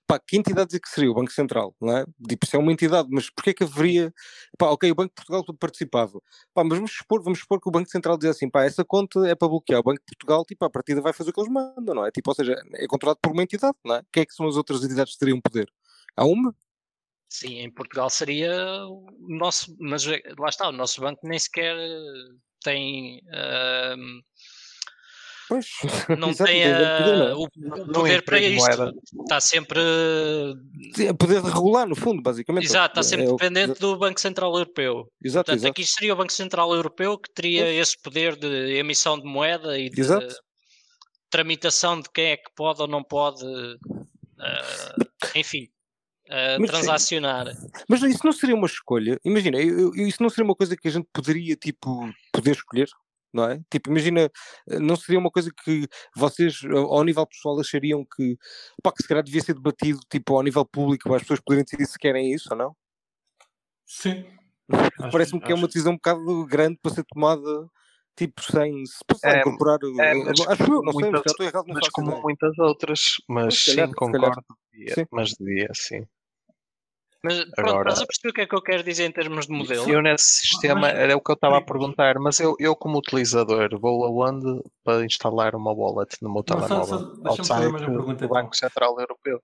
Pá, 0.07 0.19
que 0.19 0.37
entidade 0.39 0.75
é 0.75 0.81
que 0.81 0.89
seria 0.89 1.11
o 1.11 1.15
Banco 1.15 1.31
Central, 1.31 1.77
não 1.81 1.95
é? 1.97 2.05
Tipo, 2.29 2.47
se 2.47 2.57
é 2.57 2.59
uma 2.59 2.73
entidade, 2.73 3.09
mas 3.13 3.29
porquê 3.31 3.53
que 3.53 3.63
haveria... 3.63 4.13
Pá, 4.57 4.69
ok, 4.71 4.91
o 4.91 4.95
Banco 4.95 5.11
de 5.11 5.15
Portugal 5.15 5.45
participava. 5.59 6.19
Pá, 6.55 6.65
mas 6.65 6.79
vamos 6.79 6.93
supor, 6.93 7.23
vamos 7.23 7.39
supor 7.41 7.61
que 7.61 7.69
o 7.69 7.71
Banco 7.71 7.91
Central 7.91 8.17
diz 8.17 8.31
assim, 8.31 8.49
pá, 8.49 8.65
essa 8.65 8.85
conta 8.85 9.29
é 9.29 9.35
para 9.35 9.49
bloquear. 9.49 9.81
O 9.81 9.83
Banco 9.85 10.01
de 10.01 10.07
Portugal, 10.07 10.45
tipo, 10.47 10.65
à 10.65 10.71
partida 10.71 11.01
vai 11.03 11.13
fazer 11.13 11.31
o 11.31 11.33
que 11.35 11.41
eles 11.41 11.53
mandam, 11.53 11.95
não 11.95 12.07
é? 12.07 12.11
Tipo, 12.11 12.31
ou 12.31 12.35
seja, 12.35 12.57
é 12.75 12.87
controlado 12.87 13.21
por 13.23 13.33
uma 13.33 13.43
entidade, 13.43 13.77
não 13.85 13.97
é? 13.97 14.03
Quem 14.11 14.23
é 14.23 14.27
que 14.27 14.33
são 14.35 14.49
as 14.49 14.57
outras 14.57 14.83
entidades 14.83 15.13
que 15.13 15.19
teriam 15.19 15.41
poder? 15.41 15.71
Há 16.17 16.25
uma? 16.25 16.55
Sim, 17.31 17.59
em 17.59 17.71
Portugal 17.71 18.09
seria 18.09 18.51
o 18.87 19.07
nosso, 19.29 19.77
mas 19.79 20.07
é- 20.07 20.23
lá 20.39 20.49
está, 20.49 20.71
o 20.71 20.73
nosso 20.73 21.03
banco 21.03 21.29
nem 21.29 21.39
sequer 21.39 21.77
tem, 22.63 23.21
ahm, 23.33 24.21
Pois. 25.49 25.67
não 26.21 26.29
Exato, 26.29 26.51
tem 26.51 26.63
tem 26.63 26.75
poder, 26.75 27.17
não 27.17 27.29
é? 27.29 27.35
o 27.35 27.49
poder 27.93 28.23
para 28.23 28.39
isto. 28.39 28.59
moeda. 28.67 28.93
Está 29.23 29.41
sempre, 29.41 29.81
Sim, 30.95 31.07
é 31.09 31.13
poder 31.15 31.41
de 31.41 31.49
regular, 31.49 31.87
no 31.89 31.97
fundo, 31.97 32.21
basicamente. 32.21 32.65
exato, 32.67 32.93
está 33.01 33.03
sempre 33.03 33.25
É 33.25 33.29
o- 33.31 33.37
dependente 33.37 33.81
do 33.81 33.97
Banco 33.97 34.21
Central 34.21 34.53
Europeu. 34.53 35.11
Exato, 35.25 35.47
Portanto, 35.47 35.61
exato. 35.65 35.71
aqui 35.71 35.87
seria 35.87 36.13
o 36.13 36.17
Banco 36.17 36.33
Central 36.35 36.75
Europeu 36.75 37.17
que 37.19 37.31
teria 37.33 37.63
Pois. 37.65 37.77
esse 37.79 37.97
poder 38.03 38.37
de 38.37 38.75
emissão 38.77 39.19
de 39.19 39.25
moeda 39.25 39.79
e 39.79 39.89
de 39.89 39.99
Exato. 39.99 40.35
tramitação 41.31 41.99
de 41.99 42.11
quem 42.13 42.27
é 42.33 42.37
que 42.37 42.51
pode 42.55 42.83
ou 42.83 42.87
não 42.89 43.03
pode, 43.03 43.43
ah, 44.41 44.95
enfim, 45.35 45.67
ah, 46.31 46.57
Mas 46.59 46.69
sim. 46.71 46.77
transacionar. 46.77 47.47
Mas 47.89 48.03
isso 48.03 48.25
não 48.25 48.33
seria 48.33 48.55
uma 48.55 48.67
escolha? 48.67 49.19
Imagina, 49.25 49.59
eu- 49.61 49.95
eu- 49.95 50.07
isso 50.07 50.23
não 50.23 50.29
seria 50.31 50.45
uma 50.45 50.55
coisa 50.55 50.77
que 50.77 50.89
a 50.89 50.91
gente 50.91 51.09
poderia, 51.13 51.57
tipo, 51.57 52.11
poder 52.33 52.53
escolher? 52.53 52.89
Não 53.33 53.45
é? 53.45 53.61
Tipo, 53.71 53.91
imagina, 53.91 54.31
eh, 54.71 54.79
não 54.79 54.97
seria 54.97 55.19
uma 55.19 55.31
coisa 55.31 55.51
que 55.65 55.87
vocês, 56.17 56.61
ao 56.65 56.95
ao 56.95 57.05
nível 57.05 57.27
pessoal, 57.27 57.61
achariam 57.61 58.03
que, 58.17 58.39
pá, 58.83 58.91
que 58.91 59.03
se 59.03 59.09
calhar 59.09 59.23
devia 59.23 59.43
ser 59.43 59.55
debatido, 59.55 60.01
tipo, 60.11 60.35
ao 60.35 60.43
nível 60.43 60.65
público, 60.65 61.05
para 61.09 61.17
as 61.17 61.23
pessoas 61.23 61.41
poderem 61.41 61.63
decidir 61.65 61.87
se 61.87 61.99
querem 61.99 62.33
isso 62.33 62.49
ou 62.51 62.57
não? 62.57 62.77
Sim. 63.87 64.25
Parece-me 65.13 65.41
que 65.41 65.53
é 65.53 65.55
uma 65.55 65.61
acho- 65.65 65.67
decisão 65.69 65.93
um 65.93 65.97
bocado 65.97 66.47
grande 66.47 66.79
para 66.83 66.95
ser 66.95 67.05
tomada, 67.05 67.69
tipo, 68.17 68.43
sem 68.43 68.85
se 68.87 68.99
passar 69.07 69.31
a 69.31 69.37
É, 69.37 69.41
incorporar. 69.41 69.79
é, 69.83 70.11
eh, 70.11 70.25
mas 70.25 70.41
acho 70.41 70.63
eu, 70.73 70.83
não 70.83 70.93
sei, 70.93 71.11
mas 71.11 71.11
muitas- 71.11 71.23
já 71.25 71.31
estou 71.31 71.47
errado, 71.47 71.67
não 71.67 71.75
Mas 71.75 71.89
como 71.91 72.09
ideia. 72.11 72.23
muitas 72.23 72.59
outras, 72.59 73.01
mas 73.29 73.65
calhar, 73.65 73.89
sim, 73.89 73.95
concordo. 73.95 74.43
devia, 74.73 74.95
Sim. 74.95 75.07
Mas 75.13 75.33
devia, 75.39 75.69
sim. 75.75 76.07
Mas 77.23 77.45
pronto, 77.51 77.71
Agora- 77.71 77.91
estás 77.91 78.03
a 78.03 78.07
perceber 78.07 78.31
o 78.31 78.33
que 78.35 78.41
é 78.43 78.47
que 78.47 78.55
eu 78.55 78.63
quero 78.63 78.83
dizer 78.85 79.05
em 79.07 79.13
termos 79.13 79.47
de 79.47 79.53
modelo? 79.53 79.91
Eu 79.91 80.01
nesse 80.01 80.47
sistema, 80.47 80.89
era 80.89 81.17
o 81.17 81.21
que 81.21 81.31
eu 81.31 81.35
estava 81.35 81.59
a 81.59 81.61
perguntar, 81.61 82.19
mas 82.21 82.39
eu, 82.39 82.55
eu 82.61 82.77
como 82.77 82.99
utilizador 82.99 83.69
vou 83.81 84.05
aonde 84.05 84.63
para 84.85 85.05
instalar 85.05 85.55
uma 85.57 85.73
wallet 85.73 86.17
no 86.23 86.33
meu 86.33 86.45
telemóvel? 86.45 87.17
deixa-me 87.23 87.49
fazer 87.49 87.71
mais 87.73 87.83
uma 87.83 87.93
pergunta, 87.93 88.19
do 88.21 88.25
então. 88.27 88.29
Banco 88.29 88.57
Central 88.57 89.01
Europeu. 89.01 89.43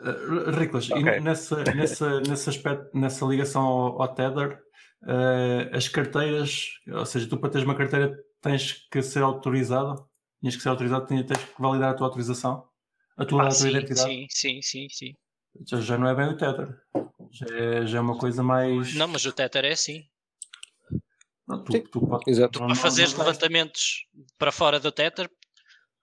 Uh, 0.00 0.50
Riclas, 0.50 0.88
e 0.88 0.94
Ok. 0.94 1.20
nessa, 1.20 1.62
nessa, 1.74 2.20
nesse 2.22 2.48
aspecto, 2.48 2.96
nessa 2.96 3.24
ligação 3.24 3.62
ao, 3.62 4.02
ao 4.02 4.14
Tether, 4.14 4.58
uh, 5.04 5.76
as 5.76 5.86
carteiras, 5.88 6.70
ou 6.88 7.06
seja, 7.06 7.28
tu 7.28 7.36
para 7.36 7.50
teres 7.50 7.64
uma 7.64 7.76
carteira 7.76 8.16
tens 8.40 8.88
que 8.90 9.00
ser 9.00 9.22
autorizado, 9.22 10.04
tens 10.42 10.56
que 10.56 10.62
ser 10.62 10.70
autorizado, 10.70 11.06
tens 11.06 11.22
que 11.22 11.62
validar 11.62 11.90
a 11.92 11.94
tua 11.94 12.08
autorização, 12.08 12.66
a 13.16 13.24
tua, 13.24 13.42
Ah, 13.42 13.46
a 13.46 13.48
tua 13.50 13.54
sim, 13.56 13.68
identidade. 13.68 14.10
sim, 14.10 14.26
sim, 14.28 14.62
sim, 14.62 14.88
sim. 14.90 15.14
Já, 15.68 15.80
já 15.80 15.98
não 15.98 16.08
é 16.08 16.14
bem 16.14 16.28
o 16.28 16.36
Tether, 16.36 16.74
já 17.32 17.46
é, 17.56 17.86
já 17.86 17.98
é 17.98 18.00
uma 18.00 18.16
coisa 18.18 18.42
mais. 18.42 18.94
Não, 18.94 19.08
mas 19.08 19.24
o 19.24 19.32
Tether 19.32 19.64
é 19.64 19.72
assim. 19.72 20.06
Não, 21.48 21.62
tu, 21.64 21.72
Sim, 21.72 21.82
tu 21.90 22.06
podes- 22.06 22.28
exato. 22.28 22.58
não- 22.60 22.66
Para 22.66 22.74
não- 22.76 22.82
fazer 22.82 23.08
não- 23.10 23.18
levantamentos 23.24 24.06
para 24.38 24.52
fora 24.52 24.78
do 24.78 24.92
Tether, 24.92 25.28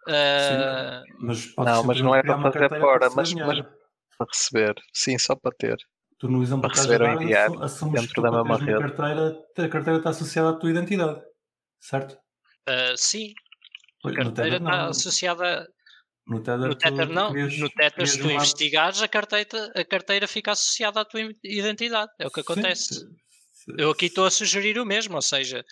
ah, 0.08 1.04
mas 1.20 1.56
Não, 1.56 1.84
mas 1.84 2.02
não 2.02 2.16
é 2.16 2.22
para 2.24 2.42
fazer 2.42 2.70
fora, 2.70 3.00
para 3.00 3.16
mas- 3.16 3.30
receber 3.34 3.46
mas-. 3.64 3.80
Para 4.18 4.28
receber, 4.34 4.76
sim, 4.94 5.18
só 5.18 5.34
para 5.36 5.56
ter. 5.56 5.78
Tu 6.18 6.28
no 6.28 6.44
exemplo 6.44 6.64
para 6.70 6.72
a 6.72 6.76
receber 6.76 7.02
ou 7.02 7.22
enviar 7.22 7.50
dentro 7.50 8.08
que 8.08 8.14
tu, 8.14 8.22
da 8.22 8.32
mesma 8.32 8.58
rede. 8.58 8.78
carteira, 8.78 9.30
a 9.58 9.70
carteira 9.70 9.98
está 10.00 10.10
associada 10.10 10.50
à 10.50 10.54
tua 10.60 10.70
identidade, 10.70 11.22
certo? 11.80 12.18
ah, 12.68 12.94
sim, 12.98 13.32
a 13.32 14.02
Pois, 14.02 14.16
no 14.18 14.24
carteira 14.26 14.58
está 14.58 14.88
associada. 14.88 15.72
No 16.30 16.40
Tether, 16.42 16.68
No 16.68 16.76
Tether 16.76 17.10
não. 17.10 17.34
No 17.34 17.70
Tether, 17.72 18.08
se 18.08 18.18
tu 18.20 18.26
uma- 18.26 18.34
investigares, 18.34 19.02
a 19.02 19.08
carteira, 19.08 19.72
a 19.76 19.84
carteira 19.84 20.28
fica 20.28 20.52
associada 20.52 21.02
à 21.02 21.06
tua 21.06 21.22
identidade. 21.44 22.12
É 22.20 22.28
o 22.28 22.30
que 22.32 22.42
Sim, 22.44 22.52
acontece. 22.52 22.84
se- 22.94 23.00
se- 23.00 23.74
Eu 23.78 23.90
aqui 23.92 24.06
estou 24.06 24.26
a 24.26 24.32
sugerir 24.32 24.78
o 24.80 24.86
mesmo, 24.86 25.16
ou 25.16 25.22
seja, 25.22 25.66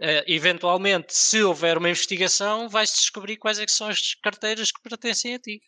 eh, 0.00 0.24
eventualmente, 0.26 1.14
se 1.14 1.42
houver 1.42 1.78
uma 1.78 1.88
investigação, 1.88 2.68
vais 2.68 2.90
descobrir 2.90 3.36
quais 3.36 3.58
é 3.60 3.66
são 3.68 3.86
as 3.88 4.14
carteiras 4.16 4.72
que 4.72 4.82
pertencem 4.82 5.34
a 5.34 5.38
ti. 5.38 5.60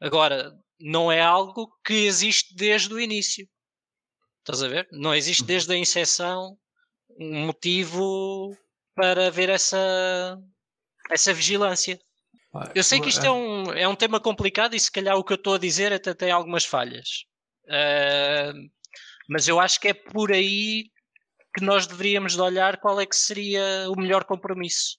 Agora, 0.00 0.52
não 0.78 1.10
é 1.10 1.20
algo 1.22 1.68
que 1.84 1.94
existe 1.94 2.54
desde 2.54 2.92
o 2.92 3.00
início. 3.00 3.48
Estás 4.40 4.62
a 4.62 4.68
ver? 4.68 4.86
Não 4.92 5.14
existe 5.14 5.44
desde 5.44 5.72
a 5.72 5.76
inserção 5.78 6.58
um 7.18 7.46
motivo 7.46 8.54
para 8.94 9.28
haver 9.28 9.48
essa, 9.48 10.36
essa 11.10 11.32
vigilância. 11.32 11.98
Eu 12.74 12.82
sei 12.82 13.00
que 13.00 13.08
isto 13.08 13.24
é 13.24 13.30
um, 13.30 13.72
é 13.72 13.88
um 13.88 13.96
tema 13.96 14.20
complicado 14.20 14.74
e 14.74 14.80
se 14.80 14.90
calhar 14.90 15.16
o 15.16 15.24
que 15.24 15.32
eu 15.32 15.36
estou 15.36 15.54
a 15.54 15.58
dizer 15.58 15.92
até 15.92 16.12
tem 16.12 16.30
algumas 16.30 16.64
falhas. 16.64 17.24
Ah, 17.68 18.52
mas 19.28 19.48
eu 19.48 19.58
acho 19.58 19.80
que 19.80 19.88
é 19.88 19.94
por 19.94 20.32
aí 20.32 20.90
que 21.54 21.64
nós 21.64 21.86
deveríamos 21.86 22.34
de 22.34 22.40
olhar 22.40 22.78
qual 22.80 23.00
é 23.00 23.06
que 23.06 23.16
seria 23.16 23.88
o 23.88 23.98
melhor 23.98 24.24
compromisso. 24.24 24.98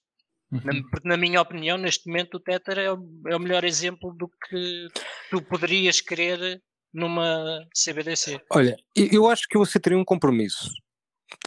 Na, 0.50 0.72
Uhum. 0.72 0.82
porque 0.88 1.08
na 1.08 1.16
minha 1.16 1.40
opinião, 1.40 1.76
neste 1.76 2.06
momento 2.06 2.36
o 2.36 2.40
Tether 2.40 2.78
é 2.78 2.92
o, 2.92 2.98
é 3.26 3.36
o 3.36 3.40
melhor 3.40 3.64
exemplo 3.64 4.14
do 4.14 4.28
que 4.28 4.86
tu 5.30 5.42
poderias 5.42 6.00
querer 6.00 6.62
numa 6.92 7.66
CBDC. 7.74 8.40
Olha, 8.52 8.76
eu 8.94 9.28
acho 9.28 9.48
que 9.48 9.56
eu 9.56 9.62
aceitaria 9.62 9.98
um 9.98 10.04
compromisso, 10.04 10.70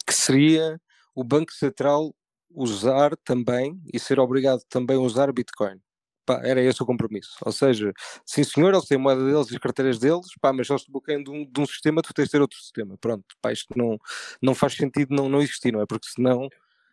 que 0.06 0.14
seria 0.14 0.78
o 1.16 1.24
Banco 1.24 1.54
Central 1.54 2.14
usar 2.50 3.16
também 3.24 3.80
e 3.94 4.00
ser 4.00 4.20
obrigado 4.20 4.62
também 4.70 4.98
a 4.98 5.00
usar 5.00 5.32
Bitcoin. 5.32 5.80
Pá, 6.28 6.42
era 6.44 6.62
esse 6.62 6.84
o 6.84 6.86
compromisso. 6.86 7.38
Ou 7.46 7.54
seja, 7.54 7.94
sim 8.26 8.44
senhor, 8.44 8.74
eles 8.74 8.86
têm 8.86 8.98
a 8.98 9.00
moeda 9.02 9.24
deles 9.24 9.50
e 9.50 9.56
as 9.56 9.60
carteiras 9.62 9.98
deles, 9.98 10.28
pá, 10.42 10.52
mas 10.52 10.70
eles 10.70 10.82
se 10.82 10.92
bloqueiam 10.92 11.24
de 11.24 11.32
um, 11.32 11.50
de 11.50 11.62
um 11.62 11.66
sistema, 11.66 12.02
tu 12.02 12.14
tens 12.14 12.26
de 12.26 12.32
ter 12.32 12.42
outro 12.42 12.60
sistema. 12.60 12.98
Pronto, 13.00 13.24
pá, 13.42 13.54
isto 13.54 13.70
não, 13.78 13.98
não 14.42 14.54
faz 14.54 14.74
sentido 14.74 15.16
não, 15.16 15.30
não 15.30 15.42
existir, 15.42 15.72
não 15.72 15.82
é? 15.82 15.86
Porque 15.86 16.06
senão, 16.06 16.50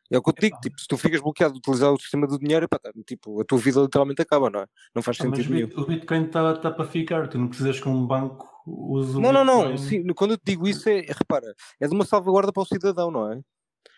é 0.08 0.16
o 0.16 0.22
que 0.22 0.30
eu 0.30 0.34
te 0.34 0.40
digo, 0.42 0.60
tipo, 0.60 0.80
se 0.80 0.86
tu 0.86 0.96
ficas 0.96 1.20
bloqueado 1.20 1.54
de 1.54 1.58
utilizar 1.58 1.92
o 1.92 1.98
sistema 1.98 2.28
do 2.28 2.38
dinheiro, 2.38 2.68
pá, 2.68 2.78
tá, 2.78 2.92
tipo, 3.04 3.40
a 3.40 3.44
tua 3.44 3.58
vida 3.58 3.80
literalmente 3.80 4.22
acaba, 4.22 4.48
não 4.48 4.60
é? 4.60 4.66
Não 4.94 5.02
faz 5.02 5.16
Ah, 5.18 5.24
sentido 5.24 5.50
o 5.50 5.52
nenhum. 5.52 5.68
O 5.76 5.84
Bitcoin 5.84 6.26
está 6.26 6.54
tá 6.54 6.70
para 6.70 6.84
ficar, 6.84 7.28
tu 7.28 7.36
não 7.36 7.48
precisas 7.48 7.80
que 7.80 7.88
um 7.88 8.06
banco 8.06 8.48
use 8.64 9.16
o 9.16 9.20
Não, 9.20 9.32
não, 9.32 9.44
não. 9.44 9.72
Bitcoin. 9.72 9.78
Sim, 9.78 10.06
quando 10.14 10.30
eu 10.32 10.38
te 10.38 10.44
digo 10.44 10.68
isso, 10.68 10.88
é, 10.88 11.00
repara, 11.08 11.52
é 11.80 11.88
de 11.88 11.92
uma 11.92 12.04
salvaguarda 12.04 12.52
para 12.52 12.62
o 12.62 12.66
cidadão, 12.66 13.10
não 13.10 13.32
é? 13.32 13.40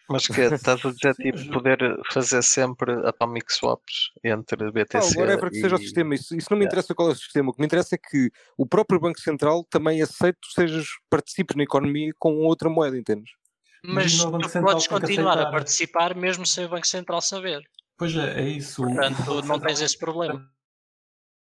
Mas 0.08 0.26
que 0.28 0.40
estás 0.40 0.84
a 0.84 0.90
dizer, 0.92 1.14
tipo, 1.14 1.36
mas- 1.38 1.48
poder 1.48 1.78
fazer 2.12 2.42
sempre 2.42 2.92
atomic 3.06 3.52
swaps 3.52 4.10
entre 4.22 4.70
BTC 4.70 5.18
whatever 5.18 5.50
que 5.50 5.60
seja 5.60 5.74
o 5.76 5.78
e- 5.78 5.82
sistema, 5.82 6.14
isso, 6.14 6.36
isso 6.36 6.46
não 6.50 6.56
me 6.56 6.64
Yeah. 6.64 6.74
interessa 6.74 6.94
qual 6.94 7.08
é 7.08 7.12
o 7.12 7.16
sistema. 7.16 7.50
O 7.50 7.52
que 7.52 7.60
me 7.60 7.66
interessa 7.66 7.96
é 7.96 7.98
que 7.98 8.30
o 8.56 8.64
próprio 8.66 9.00
Banco 9.00 9.20
Central 9.20 9.64
também 9.68 10.00
aceite 10.00 10.38
que 10.40 10.48
tu 10.48 10.52
sejas, 10.54 10.86
participes 11.10 11.56
na 11.56 11.64
economia 11.64 12.12
com 12.18 12.34
outra 12.44 12.68
moeda, 12.70 12.96
entendes? 12.96 13.30
Mas 13.84 14.16
Banco 14.24 14.48
tu 14.48 14.60
podes 14.62 14.86
continuar 14.86 15.38
a 15.38 15.50
participar 15.50 16.14
mesmo 16.14 16.46
sem 16.46 16.64
o 16.64 16.68
Banco 16.68 16.86
Central 16.86 17.20
saber. 17.20 17.62
Pois 17.98 18.14
é, 18.16 18.40
é 18.42 18.48
isso. 18.48 18.82
Portanto, 18.82 19.42
não 19.42 19.58
tens 19.58 19.80
esse 19.80 19.96
problema. 19.98 20.48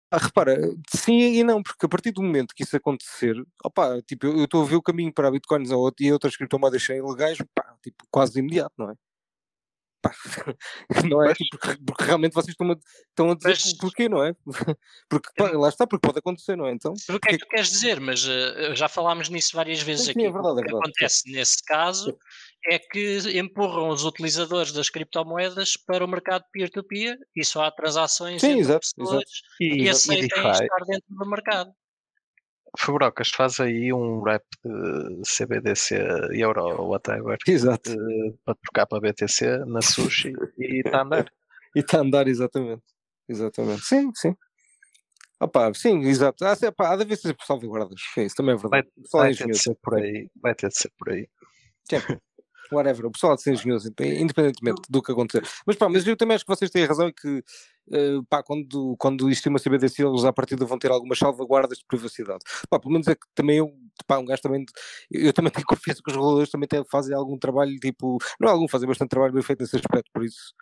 Ah, 0.09 0.17
repara, 0.19 0.55
sim 0.95 1.13
e 1.17 1.43
não, 1.43 1.61
porque 1.61 1.85
a 1.85 1.89
partir 1.89 2.11
do 2.11 2.21
momento 2.23 2.55
que 2.55 2.63
isso 2.63 2.77
acontecer, 2.77 3.35
opá, 3.63 4.01
tipo, 4.03 4.25
eu 4.25 4.45
estou 4.45 4.63
a 4.63 4.65
ver 4.65 4.77
o 4.77 4.81
caminho 4.81 5.13
para 5.13 5.29
bitcoins 5.29 5.69
ou, 5.69 5.91
e 5.99 6.11
outras 6.13 6.37
criptomoedas 6.37 6.81
serem 6.81 7.01
ilegais, 7.05 7.37
pá, 7.53 7.75
tipo, 7.83 8.05
quase 8.09 8.39
imediato, 8.39 8.73
não 8.77 8.91
é? 8.91 8.95
Pá, 10.01 10.11
não 11.11 11.23
é? 11.23 11.33
Porque, 11.33 11.77
porque 11.85 12.03
realmente 12.03 12.33
vocês 12.33 12.49
estão 12.51 12.71
a, 12.71 12.75
estão 13.09 13.31
a 13.31 13.35
dizer 13.35 13.49
Mas- 13.49 13.77
porquê, 13.77 14.07
não 14.07 14.23
é? 14.23 14.35
Porque, 15.09 15.29
pá, 15.35 15.49
lá 15.51 15.69
está, 15.69 15.87
porque 15.87 16.05
pode 16.05 16.19
acontecer, 16.19 16.55
não 16.55 16.67
é? 16.67 16.71
Então, 16.71 16.93
O 17.09 17.19
que 17.19 17.29
é 17.29 17.31
que 17.33 17.37
tu 17.39 17.47
queres 17.47 17.69
dizer? 17.69 17.99
Mas 17.99 18.25
eh, 18.27 18.75
já 18.75 18.87
falámos 18.87 19.29
nisso 19.29 19.55
várias 19.55 19.81
vezes 19.81 20.05
Sim, 20.05 20.13
sim, 20.13 20.19
aqui. 20.19 20.27
é 20.27 20.31
verdade, 20.31 20.49
é 20.49 20.51
o 20.51 20.55
que 20.55 20.61
verdade. 20.71 20.89
acontece 20.89 21.31
nesse 21.31 21.63
caso 21.65 22.17
é 22.69 22.77
que 22.79 23.17
empurram 23.39 23.89
os 23.89 24.03
utilizadores 24.03 24.71
das 24.73 24.89
criptomoedas 24.89 25.77
para 25.77 26.03
o 26.03 26.07
mercado 26.07 26.43
peer-to-peer 26.51 27.17
e 27.35 27.45
só 27.45 27.63
há 27.63 27.71
transações 27.71 28.41
Sim, 28.41 28.47
entre 28.49 28.61
exato, 28.61 28.87
pessoas 28.95 29.23
E, 29.61 29.69
que 29.77 29.89
aceitem 29.89 30.25
estar 30.27 30.85
dentro 30.85 31.05
do 31.09 31.29
mercado. 31.29 31.71
Fabrocas, 32.77 33.29
faz 33.29 33.59
aí 33.59 33.91
um 33.91 34.21
rap 34.21 34.43
de 34.63 35.21
CBDC, 35.27 35.95
Euro 36.33 36.63
ou 36.81 36.89
whatever, 36.89 37.37
exato. 37.47 37.91
eh, 37.91 38.33
para 38.45 38.55
trocar 38.55 38.85
para 38.85 38.99
BTC 39.01 39.65
na 39.65 39.81
sushi 39.81 40.33
e 40.57 40.79
está 40.85 40.99
a 40.99 41.03
andar. 41.03 41.25
E 41.75 41.79
está 41.79 41.97
a 41.97 42.01
andar, 42.01 42.27
exatamente. 42.27 42.81
Exatamente. 43.29 43.81
Sim, 43.83 44.11
sim. 44.15 44.35
Opa, 45.39 45.71
sim, 45.75 45.99
exato. 46.07 46.43
Há, 46.45 46.55
se- 46.55 46.71
pá, 46.71 46.93
há 46.93 46.95
de 46.95 47.03
haver 47.03 47.17
sempre 47.17 47.45
salvaguardas. 47.45 47.99
Sim, 48.15 48.23
isso 48.23 48.35
também 48.35 48.55
é 48.55 48.57
Vai, 48.57 48.81
verdade. 48.81 48.93
É 48.97 49.17
vai 49.17 49.33
ter 49.35 49.47
de 49.51 49.57
ser 49.59 49.75
por 49.75 49.95
aí. 49.95 50.29
Vai 50.41 50.55
ter 50.55 50.69
de 50.69 50.77
ser 50.77 50.91
por 50.97 51.09
aí. 51.11 51.29
Whatever, 52.71 53.05
o 53.05 53.11
pessoal 53.11 53.33
há 53.33 53.35
de 53.35 53.43
ser 53.43 53.53
engenhoso, 53.53 53.89
independentemente 53.99 54.81
do 54.89 55.01
que 55.01 55.11
acontecer. 55.11 55.47
Mas 55.65 55.75
pá, 55.75 55.87
mas 55.87 56.05
eu 56.07 56.17
também 56.17 56.35
acho 56.35 56.45
que 56.45 56.53
vocês 56.55 56.71
têm 56.71 56.85
razão 56.85 57.07
e 57.09 57.13
que 57.13 57.43
eh, 57.91 58.19
pá, 58.29 58.43
quando, 58.43 58.95
quando 58.97 59.29
isto 59.29 59.43
tem 59.43 59.51
uma 59.51 59.59
CBDC, 59.59 60.03
eles 60.03 60.25
à 60.25 60.33
partida 60.33 60.65
vão 60.65 60.77
ter 60.77 60.91
algumas 60.91 61.17
salvaguardas 61.17 61.77
de 61.79 61.85
privacidade. 61.85 62.39
Pá, 62.69 62.79
pelo 62.79 62.91
menos 62.91 63.07
é 63.07 63.15
que 63.15 63.25
também 63.33 63.57
eu, 63.57 63.73
pá, 64.05 64.17
um 64.17 64.25
gajo 64.25 64.41
também, 64.41 64.65
eu 65.11 65.33
também 65.33 65.51
tenho 65.61 65.65
confiança 65.65 66.01
que 66.03 66.09
os 66.09 66.15
reguladores 66.15 66.49
também 66.49 66.67
têm, 66.67 66.83
fazem 66.89 67.15
algum 67.15 67.37
trabalho, 67.37 67.75
tipo, 67.79 68.17
não 68.39 68.49
algum, 68.49 68.67
fazem 68.67 68.87
bastante 68.87 69.09
trabalho 69.09 69.33
bem 69.33 69.43
feito 69.43 69.61
nesse 69.61 69.75
aspecto, 69.77 70.09
por 70.13 70.23
isso, 70.23 70.53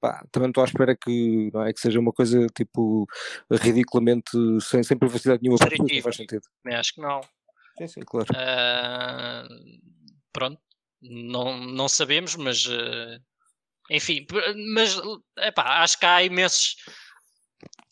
pá, 0.00 0.24
também 0.30 0.50
estou 0.50 0.62
à 0.62 0.66
espera 0.66 0.96
que, 0.96 1.50
não 1.52 1.64
é, 1.64 1.72
que 1.72 1.80
seja 1.80 1.98
uma 1.98 2.12
coisa, 2.12 2.46
tipo, 2.54 3.06
ridiculamente, 3.50 4.30
sem, 4.60 4.82
sem 4.82 4.96
privacidade 4.98 5.42
nenhuma, 5.42 5.58
não 5.60 6.02
faz 6.02 6.16
sentido. 6.16 6.42
Acho 6.66 6.94
que 6.94 7.00
não. 7.00 7.20
Sim, 7.78 7.86
sim, 7.86 8.00
claro. 8.00 8.26
Ah, 8.34 9.46
pronto, 10.32 10.60
não, 11.00 11.58
não 11.58 11.88
sabemos, 11.88 12.34
mas 12.36 12.66
ah, 12.70 13.20
enfim, 13.90 14.26
mas 14.74 14.96
epá, 15.38 15.82
acho 15.82 15.98
que 15.98 16.06
há 16.06 16.22
imensos. 16.22 16.76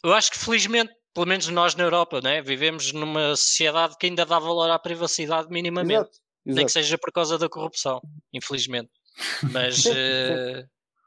Eu 0.04 0.12
acho 0.14 0.30
que 0.30 0.38
felizmente, 0.38 0.92
pelo 1.14 1.26
menos 1.26 1.48
nós 1.48 1.74
na 1.74 1.84
Europa, 1.84 2.20
né, 2.20 2.42
vivemos 2.42 2.92
numa 2.92 3.34
sociedade 3.36 3.96
que 3.98 4.06
ainda 4.06 4.24
dá 4.26 4.38
valor 4.38 4.70
à 4.70 4.78
privacidade 4.78 5.48
minimamente, 5.50 6.00
Exato, 6.10 6.18
nem 6.44 6.56
que 6.66 6.70
exato. 6.70 6.72
seja 6.72 6.98
por 6.98 7.12
causa 7.12 7.38
da 7.38 7.48
corrupção, 7.48 8.00
infelizmente. 8.32 8.90
Mas 9.52 9.84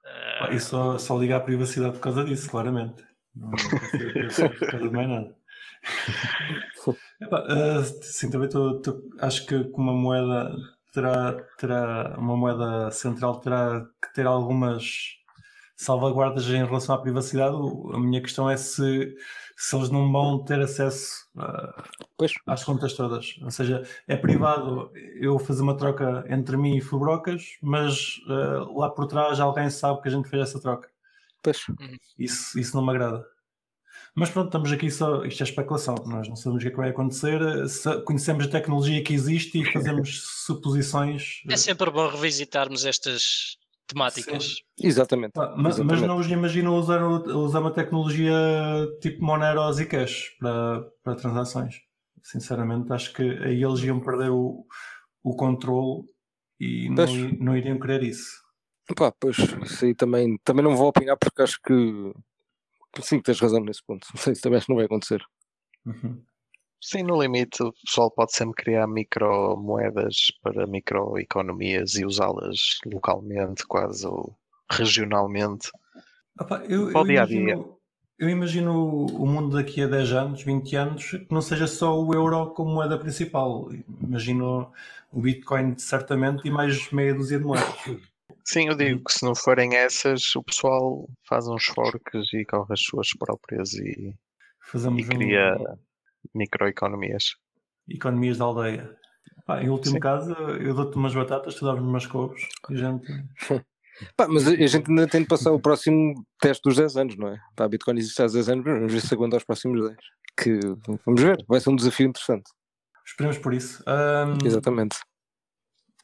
ah, 0.05 0.45
ah, 0.47 0.53
E 0.53 0.59
só, 0.59 0.97
só 0.97 1.17
liga 1.19 1.37
à 1.37 1.39
privacidade 1.39 1.93
por 1.93 2.01
causa 2.01 2.23
disso, 2.23 2.49
claramente. 2.49 3.03
Não, 3.35 3.49
não 3.51 3.57
consigo 3.69 4.13
pensar 4.13 4.49
por 4.49 4.67
causa 4.71 4.87
de 4.89 4.95
mais 4.95 5.07
nada. 5.07 5.35
Epá, 7.21 7.45
ah, 7.47 7.83
sim, 8.01 8.29
também 8.29 8.49
tô, 8.49 8.81
tô- 8.81 9.09
acho 9.19 9.45
que 9.45 9.63
que 9.65 9.75
uma 9.77 9.93
moeda 9.93 10.51
terá, 10.91 11.33
terá 11.57 12.15
uma 12.17 12.35
moeda 12.35 12.91
central 12.91 13.39
terá 13.39 13.85
que 14.01 14.13
ter 14.13 14.25
algumas 14.25 15.17
salvaguardas 15.75 16.45
em 16.47 16.65
relação 16.65 16.93
à 16.93 16.97
privacidade. 17.01 17.55
A 17.93 17.99
minha 17.99 18.21
questão 18.21 18.49
é 18.49 18.57
se, 18.57 19.15
se 19.55 19.75
eles 19.75 19.89
não 19.89 20.11
vão 20.11 20.43
ter 20.43 20.59
acesso 20.59 21.25
ah, 21.37 21.83
Pois, 22.17 22.33
às 22.45 22.63
contas 22.65 22.93
todas. 22.93 23.39
Ou 23.41 23.49
seja, 23.49 23.83
é 24.05 24.17
privado 24.17 24.91
eu 25.21 25.39
fazer 25.39 25.61
uma 25.61 25.77
troca 25.77 26.25
entre 26.27 26.57
mim 26.57 26.75
e 26.75 26.81
Fubrocas, 26.81 27.57
mas 27.61 28.19
ah, 28.27 28.67
lá 28.75 28.89
por 28.89 29.07
trás 29.07 29.39
alguém 29.39 29.69
sabe 29.69 30.01
que 30.01 30.09
a 30.09 30.11
gente 30.11 30.27
fez 30.27 30.49
essa 30.49 30.59
troca. 30.59 30.89
pois. 31.41 31.97
Isso, 32.17 32.59
isso 32.59 32.75
não 32.75 32.85
me 32.85 32.91
agrada. 32.91 33.25
Mas 34.19 34.29
pronto, 34.29 34.47
estamos 34.47 34.71
aqui 34.71 34.91
só. 34.91 35.23
Isto 35.25 35.41
é 35.41 35.45
especulação. 35.45 35.95
Nós 36.05 36.27
não 36.27 36.35
sabemos 36.35 36.61
o 36.61 36.65
que 36.65 36.67
é 36.67 36.71
que 36.71 36.77
vai 36.77 36.89
acontecer. 36.89 37.39
Conhecemos 38.05 38.45
a 38.45 38.49
tecnologia 38.49 39.03
que 39.03 39.13
existe 39.13 39.61
e 39.61 39.71
fazemos 39.71 40.21
suposições. 40.45 41.41
é 41.49 41.55
sempre 41.57 41.89
bom 41.89 42.07
revisitarmos 42.07 42.85
estas 42.85 43.57
temáticas. 43.87 44.55
Exatamente. 44.79 45.31
Pá, 45.33 45.47
ma- 45.49 45.63
Mas, 45.63 45.75
Exatamente. 45.79 46.05
não 46.07 46.17
os 46.17 46.27
imagino 46.27 46.75
usar, 46.75 47.01
usar 47.03 47.59
uma 47.59 47.71
tecnologia 47.73 48.33
tipo 49.01 49.23
Monero 49.23 49.61
ou 49.61 49.73
Zcash 49.73 50.35
para, 50.39 50.83
para 51.03 51.15
transações. 51.15 51.75
Sinceramente, 52.21 52.91
acho 52.93 53.13
que 53.13 53.23
aí 53.23 53.63
eles 53.63 53.79
iam 53.79 53.99
perder 53.99 54.29
o, 54.29 54.65
o 55.23 55.35
controle 55.35 56.03
e 56.59 56.89
não, 56.89 57.05
não 57.39 57.57
iriam 57.57 57.79
querer 57.79 58.03
isso. 58.03 58.37
Pá, 58.95 59.11
pois, 59.19 59.37
isso 59.63 59.85
aí 59.85 59.95
também, 59.95 60.37
também 60.43 60.63
não 60.63 60.75
vou 60.75 60.87
opinar 60.89 61.15
porque 61.17 61.41
acho 61.41 61.59
que 61.61 61.73
sim, 63.01 63.21
tens 63.21 63.39
razão 63.39 63.61
nesse 63.61 63.83
ponto. 63.85 64.07
Isso 64.31 64.41
também 64.41 64.57
acho 64.57 64.65
que 64.65 64.71
não 64.71 64.77
vai 64.77 64.85
acontecer. 64.85 65.21
Uhum. 65.85 66.21
Sim, 66.81 67.03
no 67.03 67.21
limite, 67.21 67.61
o 67.61 67.73
pessoal 67.85 68.09
pode 68.09 68.31
sempre 68.33 68.63
criar 68.63 68.87
micromoedas 68.87 70.15
para 70.41 70.65
microeconomias 70.65 71.95
e 71.95 72.05
usá-las 72.05 72.77
localmente, 72.85 73.65
quase, 73.67 74.07
ou 74.07 74.33
regionalmente. 74.71 75.69
Opa, 76.39 76.63
eu, 76.69 76.91
Para 76.91 77.01
o 77.01 77.01
eu 77.01 77.05
dia 77.05 77.23
a 77.23 77.25
dia. 77.25 77.39
imagino, 77.39 77.77
eu 78.17 78.29
imagino 78.29 79.05
o 79.07 79.25
mundo 79.27 79.57
daqui 79.57 79.81
a 79.83 79.87
10 79.87 80.11
anos, 80.13 80.43
20 80.43 80.75
anos, 80.77 81.11
que 81.11 81.27
não 81.31 81.41
seja 81.41 81.67
só 81.67 81.99
o 82.01 82.13
euro 82.13 82.51
como 82.51 82.71
moeda 82.73 82.97
principal. 82.97 83.69
Imagino 84.01 84.71
o 85.11 85.19
Bitcoin 85.21 85.77
certamente 85.77 86.47
e 86.47 86.51
mais 86.51 86.89
meia 86.91 87.13
dúzia 87.13 87.39
de 87.39 87.45
moedas. 87.45 87.75
Sim, 88.51 88.67
eu 88.67 88.75
digo 88.75 89.03
que 89.03 89.13
se 89.13 89.23
não 89.23 89.35
forem 89.35 89.75
essas, 89.75 90.35
o 90.35 90.41
pessoal 90.41 91.07
faz 91.27 91.47
uns 91.47 91.65
forks 91.65 92.33
e 92.33 92.43
corre 92.45 92.73
as 92.73 92.81
suas 92.81 93.09
próprias 93.09 93.75
e, 93.75 94.15
Fazemos 94.71 95.05
e 95.05 95.07
cria 95.07 95.55
um, 95.55 95.77
microeconomias. 96.33 97.35
economias 97.87 98.39
da 98.39 98.45
aldeia. 98.45 98.97
Pá, 99.45 99.61
em 99.61 99.69
último 99.69 99.93
Sim. 99.93 99.99
caso, 99.99 100.33
eu 100.33 100.73
dou-te 100.73 100.95
umas 100.95 101.13
batatas, 101.13 101.53
tu 101.53 101.65
dás-me 101.65 101.85
umas 101.85 102.07
couves 102.07 102.41
e 102.71 102.73
a 102.73 102.77
gente. 102.77 103.07
Pá, 104.17 104.27
mas 104.27 104.47
a, 104.47 104.55
gente 104.55 104.89
ainda 104.89 105.07
tem 105.07 105.21
de 105.21 105.27
passar 105.27 105.51
o 105.51 105.59
próximo 105.59 106.15
teste 106.39 106.63
dos 106.63 106.75
10 106.75 106.97
anos, 106.97 107.17
não 107.17 107.27
é? 107.27 107.37
Pá, 107.55 107.65
a 107.65 107.69
Bitcoin 107.69 107.99
existe 107.99 108.19
há 108.19 108.25
10 108.25 108.49
anos, 108.49 108.65
vamos 108.65 108.91
ver 108.91 109.01
se 109.01 109.13
aguenta 109.13 109.35
aos 109.35 109.43
próximos 109.43 109.79
10. 109.79 109.97
Que 110.35 110.59
vamos 111.05 111.21
ver, 111.21 111.37
vai 111.47 111.59
ser 111.59 111.69
um 111.69 111.75
desafio 111.75 112.07
interessante. 112.07 112.49
Esperemos 113.05 113.37
por 113.37 113.53
isso. 113.53 113.83
Ahm, 113.85 114.39
Exatamente. 114.43 114.97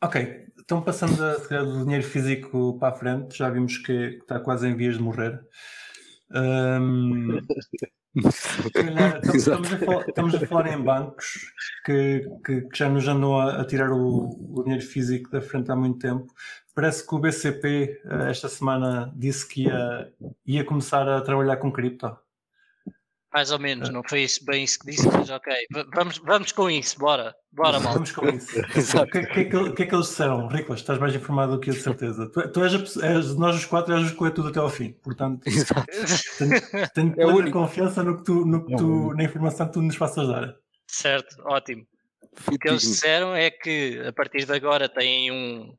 Ok, 0.05 0.45
então 0.59 0.81
passando 0.83 1.23
a, 1.23 1.63
do 1.63 1.83
dinheiro 1.83 2.03
físico 2.03 2.77
para 2.77 2.89
a 2.93 2.97
frente, 2.97 3.35
já 3.37 3.49
vimos 3.49 3.77
que 3.79 3.91
está 4.21 4.39
quase 4.39 4.67
em 4.67 4.75
vias 4.75 4.97
de 4.97 5.01
morrer. 5.01 5.39
Calhar, 8.73 9.17
então, 9.23 9.35
estamos, 9.35 9.73
a 9.73 9.77
falar, 9.79 10.05
estamos 10.07 10.35
a 10.35 10.47
falar 10.47 10.67
em 10.67 10.81
bancos 10.83 11.25
que, 11.85 12.21
que- 12.45 12.61
que 12.61 12.77
já 12.77 12.87
nos 12.87 13.07
andam 13.07 13.35
a, 13.39 13.61
a 13.61 13.65
tirar 13.65 13.91
o, 13.91 14.29
o 14.53 14.63
dinheiro 14.63 14.85
físico 14.85 15.29
da 15.31 15.41
frente 15.41 15.71
há 15.71 15.75
muito 15.75 15.99
tempo. 15.99 16.31
Parece 16.75 17.07
que 17.07 17.15
o 17.15 17.19
BCP 17.19 18.01
eh, 18.05 18.29
esta 18.29 18.47
semana 18.49 19.11
disse 19.15 19.47
que 19.47 19.63
ia, 19.63 20.11
ia 20.45 20.63
começar 20.63 21.07
a 21.07 21.21
trabalhar 21.21 21.57
com 21.57 21.71
cripto. 21.71 22.15
Mais 23.35 23.51
ou 23.51 23.59
menos, 23.59 23.89
não 23.89 24.01
foi 24.07 24.21
isso, 24.21 24.45
bem 24.45 24.63
isso 24.63 24.79
que 24.79 24.85
disse, 24.91 25.05
mas 25.09 25.29
ok, 25.29 25.53
vamos, 25.93 26.19
vamos 26.19 26.53
com 26.53 26.69
isso, 26.69 26.97
bora, 26.97 27.35
bora 27.51 27.81
mal. 27.81 27.91
Vamos 27.95 28.13
com 28.13 28.29
isso. 28.29 28.55
Exato. 28.73 29.03
O 29.09 29.11
que, 29.11 29.25
que 29.25 29.39
é 29.41 29.43
que, 29.43 29.71
que 29.73 29.83
é 29.83 29.85
que 29.87 29.93
eles 29.93 30.07
disseram? 30.07 30.47
Riclas, 30.47 30.79
estás 30.79 30.97
mais 30.97 31.13
informado 31.13 31.51
do 31.51 31.59
que 31.59 31.69
eu, 31.69 31.73
de 31.73 31.81
certeza. 31.81 32.31
Tu, 32.31 32.49
tu 32.53 32.63
és, 32.63 32.73
a 32.73 32.79
pessoa- 32.79 33.05
és 33.05 33.35
nós 33.35 33.57
os 33.57 33.65
quatro, 33.65 33.93
és 33.93 34.09
o 34.09 34.15
que 34.17 34.31
tudo 34.31 34.47
até 34.47 34.59
ao 34.59 34.69
fim. 34.69 34.93
Portanto, 35.03 35.41
Exato. 35.45 35.85
tenho, 36.37 36.89
tenho 36.93 37.11
É 37.11 37.33
plena 37.33 37.51
confiança 37.51 38.01
no 38.03 38.17
que 38.19 38.23
tu, 38.23 38.45
no 38.45 38.65
que 38.65 38.73
É 38.73 38.77
tu, 38.77 39.13
na 39.13 39.23
informação 39.25 39.67
que 39.67 39.73
tu 39.73 39.81
nos 39.81 39.97
passas 39.97 40.29
dar. 40.29 40.55
certo, 40.87 41.35
ótimo. 41.43 41.85
O 42.49 42.57
que 42.57 42.69
eles 42.69 42.83
disseram 42.83 43.35
é 43.35 43.51
que 43.51 44.01
a 44.07 44.13
partir 44.13 44.45
de 44.45 44.53
agora 44.53 44.87
têm 44.87 45.29
um, 45.29 45.75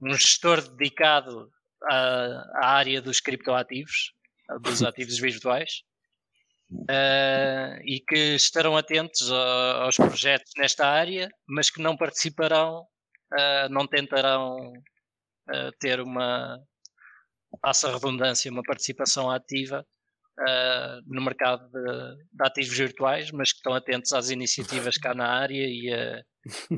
um 0.00 0.14
gestor 0.14 0.62
dedicado 0.62 1.50
à, 1.84 1.96
à 2.54 2.68
área 2.70 3.02
dos 3.02 3.20
criptoativos, 3.20 4.12
dos 4.62 4.80
ativos 4.82 5.18
virtuais, 5.18 5.82
eh, 6.88 7.80
e 7.84 8.00
que 8.00 8.34
estarão 8.34 8.76
atentos 8.76 9.30
a- 9.30 9.82
aos 9.84 9.96
projetos 9.96 10.52
nesta 10.56 10.86
área, 10.86 11.28
mas 11.48 11.70
que 11.70 11.80
não 11.82 11.96
participarão, 11.96 12.84
eh, 13.38 13.68
não 13.68 13.86
tentarão 13.86 14.72
eh, 15.52 15.70
ter 15.80 16.00
uma, 16.00 16.58
passa 17.62 17.88
a 17.88 17.92
redundância, 17.92 18.50
uma 18.50 18.62
participação 18.62 19.30
ativa 19.30 19.86
no 21.06 21.22
mercado 21.22 21.66
de, 21.70 22.16
de 22.30 22.46
ativos 22.46 22.76
virtuais, 22.76 23.30
mas 23.30 23.52
que 23.52 23.56
estão 23.58 23.72
atentos 23.72 24.12
às 24.12 24.28
iniciativas 24.28 24.98
cá 24.98 25.14
na 25.14 25.26
área 25.28 25.64
e 25.66 25.90
a- 25.90 26.22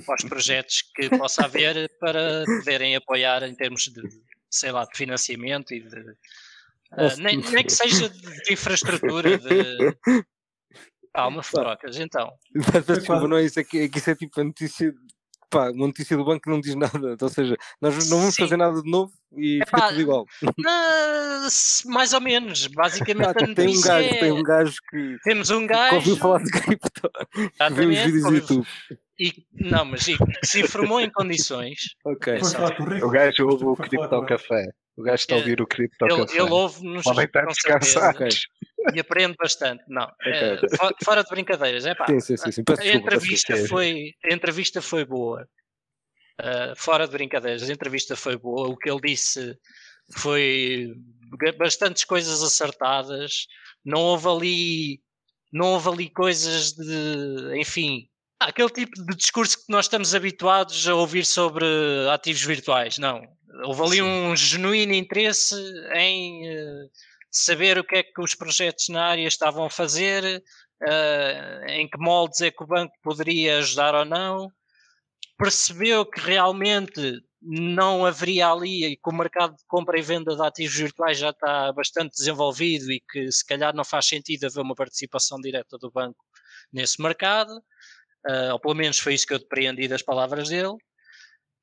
aos 0.07 0.22
projetos 0.28 0.82
que 0.95 1.09
possa 1.11 1.45
haver 1.45 1.91
para 1.99 2.45
poderem 2.47 2.95
apoiar 2.95 3.43
em 3.43 3.55
termos 3.57 3.82
de, 3.82 4.01
sei 4.49 4.70
lá, 4.70 4.84
de 4.84 4.97
financiamento 4.97 5.74
e 5.74 5.80
de. 5.80 6.05
Nossa. 6.97 7.20
nem, 7.22 7.36
nem 7.39 7.64
que 7.64 7.72
seja 7.72 8.09
de, 8.11 8.53
infraestrutura, 8.53 9.39
de. 9.39 9.97
Calma, 11.14 11.43
trocas, 11.43 11.99
então. 11.99 12.30
Peço 12.55 12.86
desculpa, 12.93 13.05
quase- 13.07 13.26
não 13.28 13.36
é 13.39 13.45
isso, 13.45 13.59
é 13.59 13.64
que, 13.64 13.78
é 13.80 13.89
que 13.89 13.99
isso 13.99 14.11
é 14.11 14.14
tipo 14.14 14.41
a 14.41 14.45
notícia, 14.45 14.93
pá, 15.51 15.70
uma 15.70 15.86
notícia 15.89 16.16
do 16.16 16.24
banco 16.24 16.43
que 16.43 16.51
não 16.51 16.61
diz 16.61 16.74
nada. 16.76 17.16
Ou 17.20 17.28
seja, 17.28 17.57
nós 17.80 18.09
não 18.09 18.18
vamos 18.18 18.34
Sim. 18.34 18.43
fazer 18.43 18.57
nada 18.57 18.80
de 18.80 18.89
novo 18.89 19.11
e 19.36 19.57
Epá, 19.62 19.78
fica 19.78 19.89
tudo 19.89 20.01
igual. 20.01 20.26
Ah, 20.66 21.47
mais 21.86 22.12
ou 22.12 22.20
menos, 22.20 22.66
basicamente 22.68 23.26
Ah, 23.26 23.30
a 23.30 23.34
tem 23.34 23.47
um 23.47 23.49
notícia 23.49 23.89
gajo, 23.95 24.09
é- 24.09 24.20
tem 24.20 24.32
um 24.32 24.43
gajo 24.43 24.76
que, 24.91 25.16
temos 25.24 25.51
um 25.51 25.66
que 25.66 25.72
ouviu 25.74 25.99
gajo 26.14 26.16
falar 26.16 26.43
de 26.43 26.51
cripto, 26.51 27.11
vê 27.72 27.86
os 27.86 27.99
vídeos 27.99 28.22
do 28.24 28.34
YouTube. 28.36 28.66
e, 29.18 29.47
não, 29.55 29.84
mas 29.86 30.07
e, 30.07 30.16
que 30.16 30.47
se 30.47 30.61
informou 30.61 31.01
em 31.01 31.11
condições 31.11 31.78
Ok. 32.05 32.39
Falar 32.45 32.76
com 32.76 32.84
o 32.84 33.11
gajo 33.11 33.47
ouve 33.49 33.64
o 33.64 33.74
Cripto 33.76 34.09
com 34.09 34.16
ele? 34.18 34.26
Café. 34.26 34.64
O 34.99 35.03
gajo 35.05 35.14
está 35.14 35.36
a 35.36 35.38
É, 35.38 35.40
ouvir 35.40 35.61
o 35.62 35.66
Cripto 35.66 36.05
ele, 36.05 36.22
ele 36.32 36.51
ouve-nos 36.51 37.05
descansados. 37.05 38.49
e 38.92 38.99
aprende 38.99 39.36
bastante. 39.38 39.84
Não, 39.86 40.03
Ok, 40.26 40.32
eh, 40.32 40.61
fora 41.05 41.22
de 41.22 41.30
brincadeiras, 41.30 41.86
é 41.86 41.94
pá. 41.94 42.07
Sim, 42.07 42.18
sim, 42.18 42.36
sim, 42.36 42.51
sim. 42.51 42.61
A 42.62 42.64
peço 42.64 42.88
entrevista, 42.88 43.57
foi, 43.68 44.12
a 44.28 44.34
entrevista 44.34 44.82
foi 44.82 45.05
boa. 45.05 45.49
Uh, 46.40 46.74
fora 46.76 47.07
de 47.07 47.12
brincadeiras, 47.12 47.68
a 47.68 47.72
entrevista 47.72 48.16
foi 48.16 48.36
boa. 48.36 48.68
O 48.68 48.76
que 48.76 48.90
ele 48.90 49.01
disse 49.01 49.57
foi 50.16 50.92
bastantes 51.57 52.03
coisas 52.05 52.42
acertadas. 52.42 53.46
Não 53.84 54.01
houve 54.01 54.28
ali 54.28 55.01
não 55.53 55.74
houve 55.74 55.88
ali 55.88 56.11
coisas 56.11 56.72
de, 56.72 57.59
enfim, 57.59 58.09
aquele 58.38 58.68
tipo 58.68 59.03
de 59.05 59.16
discurso 59.16 59.59
que 59.59 59.72
nós 59.72 59.86
estamos 59.86 60.14
habituados 60.14 60.86
a 60.86 60.94
ouvir 60.94 61.24
sobre 61.24 61.64
ativos 62.12 62.42
virtuais. 62.42 62.99
Não, 62.99 63.22
houve 63.64 63.82
ali 63.82 63.96
Sim. 63.96 64.03
um 64.03 64.36
genuíno 64.36 64.94
interesse 64.94 65.55
em 65.94 66.49
uh, 66.49 66.90
saber 67.30 67.78
o 67.78 67.84
que 67.84 67.96
é 67.96 68.03
que 68.03 68.20
os 68.20 68.34
projetos 68.34 68.88
na 68.88 69.07
área 69.07 69.26
estavam 69.26 69.64
a 69.64 69.70
fazer, 69.70 70.42
uh, 70.82 71.66
em 71.68 71.88
que 71.88 71.99
moldes 71.99 72.40
é 72.40 72.51
que 72.51 72.62
o 72.62 72.66
banco 72.66 72.94
poderia 73.03 73.59
ajudar 73.59 73.94
ou 73.94 74.05
não. 74.05 74.51
Percebeu 75.36 76.05
que 76.05 76.20
realmente 76.20 77.22
não 77.40 78.05
haveria 78.05 78.49
ali, 78.49 78.84
e 78.84 78.96
que 78.96 79.09
o 79.09 79.14
mercado 79.14 79.55
de 79.55 79.64
compra 79.66 79.99
e 79.99 80.03
venda 80.03 80.34
de 80.34 80.42
ativos 80.42 80.74
virtuais 80.74 81.18
já 81.18 81.30
está 81.30 81.72
bastante 81.72 82.16
desenvolvido 82.16 82.90
e 82.90 83.01
que 83.01 83.30
se 83.30 83.46
calhar 83.46 83.74
não 83.74 83.84
faz 83.84 84.07
sentido 84.07 84.46
haver 84.46 84.61
uma 84.61 84.74
participação 84.74 85.40
direta 85.40 85.78
do 85.78 85.90
banco 85.90 86.18
nesse 86.72 87.01
mercado, 87.01 87.51
uh, 88.28 88.53
ou 88.53 88.61
pelo 88.61 88.74
menos 88.74 88.99
foi 88.99 89.14
isso 89.14 89.26
que 89.26 89.34
eu 89.34 89.38
depreendi 89.38 89.86
das 89.86 90.03
palavras 90.03 90.49
dele. 90.49 90.76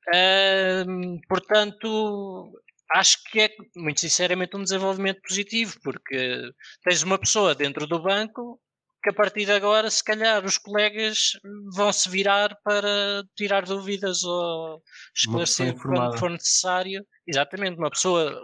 Uh, 0.08 1.20
portanto, 1.28 2.52
acho 2.92 3.18
que 3.24 3.40
é, 3.40 3.50
muito 3.76 4.00
sinceramente, 4.00 4.56
um 4.56 4.62
desenvolvimento 4.62 5.20
positivo, 5.22 5.76
porque 5.82 6.50
tens 6.84 7.02
uma 7.02 7.18
pessoa 7.18 7.54
dentro 7.54 7.86
do 7.86 8.02
banco 8.02 8.60
que 9.02 9.10
a 9.10 9.14
partir 9.14 9.44
de 9.44 9.52
agora, 9.52 9.88
se 9.88 10.02
calhar, 10.02 10.44
os 10.44 10.58
colegas 10.58 11.38
vão 11.72 11.92
se 11.92 12.08
virar 12.08 12.56
para 12.64 13.22
tirar 13.36 13.64
dúvidas 13.64 14.24
ou 14.24 14.82
esclarecer 15.14 15.76
quando 15.80 16.18
for 16.18 16.28
necessário. 16.28 17.06
Exatamente, 17.24 17.78
uma 17.78 17.90
pessoa 17.90 18.42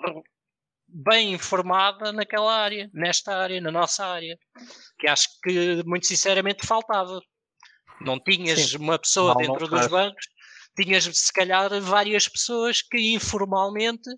bem 0.87 1.33
informada 1.33 2.13
naquela 2.13 2.55
área, 2.55 2.89
nesta 2.95 3.37
área, 3.37 3.61
na 3.61 3.73
nossa 3.73 4.07
área, 4.07 4.39
que 5.01 5.09
acho 5.09 5.29
que, 5.43 5.83
muito 5.85 6.07
sinceramente, 6.07 6.65
faltava. 6.65 7.21
Não 8.01 8.21
tinhas 8.21 8.71
Sim. 8.71 8.77
uma 8.79 8.99
pessoa 8.99 9.35
dentro 9.35 9.67
dos 9.67 9.87
bancos, 9.89 10.27
tinhas, 10.77 11.05
se 11.05 11.33
calhar, 11.33 11.69
várias 11.81 12.29
pessoas 12.29 12.83
que 12.83 13.15
informalmente 13.15 14.11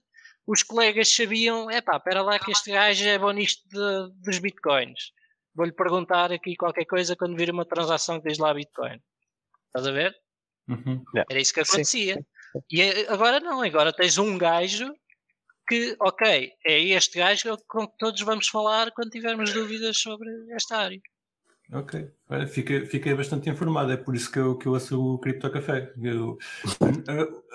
os 0.47 0.63
colegas 0.63 1.15
sabiam, 1.15 1.71
é 1.71 1.81
pá, 1.81 1.97
espera 1.97 2.23
lá 2.23 2.39
que 2.39 2.51
este 2.51 2.71
gajo 2.71 3.07
é 3.07 3.19
bom 3.19 3.33
nisto 3.33 3.63
de, 3.69 4.13
dos 4.23 4.39
bitcoins 4.39 5.13
vou-lhe 5.55 5.73
perguntar 5.73 6.33
aqui 6.33 6.57
qualquer 6.57 6.85
coisa 6.85 7.17
quando 7.17 7.37
vir 7.37 7.51
uma 7.51 7.65
transação 7.65 8.21
que 8.21 8.29
diz 8.29 8.39
lá 8.39 8.53
Bitcoin. 8.53 9.01
Estás 9.67 9.87
a 9.87 9.93
ver? 9.93 10.15
Uhum. 10.69 11.03
Era 11.31 11.41
isso 11.41 11.55
que 11.55 11.61
acontecia. 11.61 12.15
Sim. 12.15 12.61
E 12.71 12.83
agora 13.09 13.41
não, 13.41 13.63
agora 13.63 13.93
tens 13.93 14.19
um 14.19 14.37
gajo 14.37 14.93
que, 15.69 15.97
ok, 16.01 16.53
é 16.67 16.79
este 16.81 17.19
gajo 17.19 17.57
com 17.69 17.87
que 17.87 17.97
todos 17.99 18.21
vamos 18.23 18.49
falar 18.49 18.91
quando 18.93 19.11
tivermos 19.11 19.53
dúvidas 19.53 19.99
sobre 19.99 20.29
esta 20.53 20.77
área. 20.79 21.01
Ok, 21.75 22.09
fiquei, 22.49 22.87
fiquei 22.87 23.15
bastante 23.15 23.51
informado, 23.51 23.91
é 23.91 23.97
por 23.97 24.15
isso 24.15 24.31
que 24.31 24.39
eu, 24.39 24.57
que 24.57 24.67
eu 24.67 24.73
ouço 24.73 25.15
o 25.15 25.19
Cripto 25.19 25.51
Café. 25.51 25.93
Eu, 26.01 26.39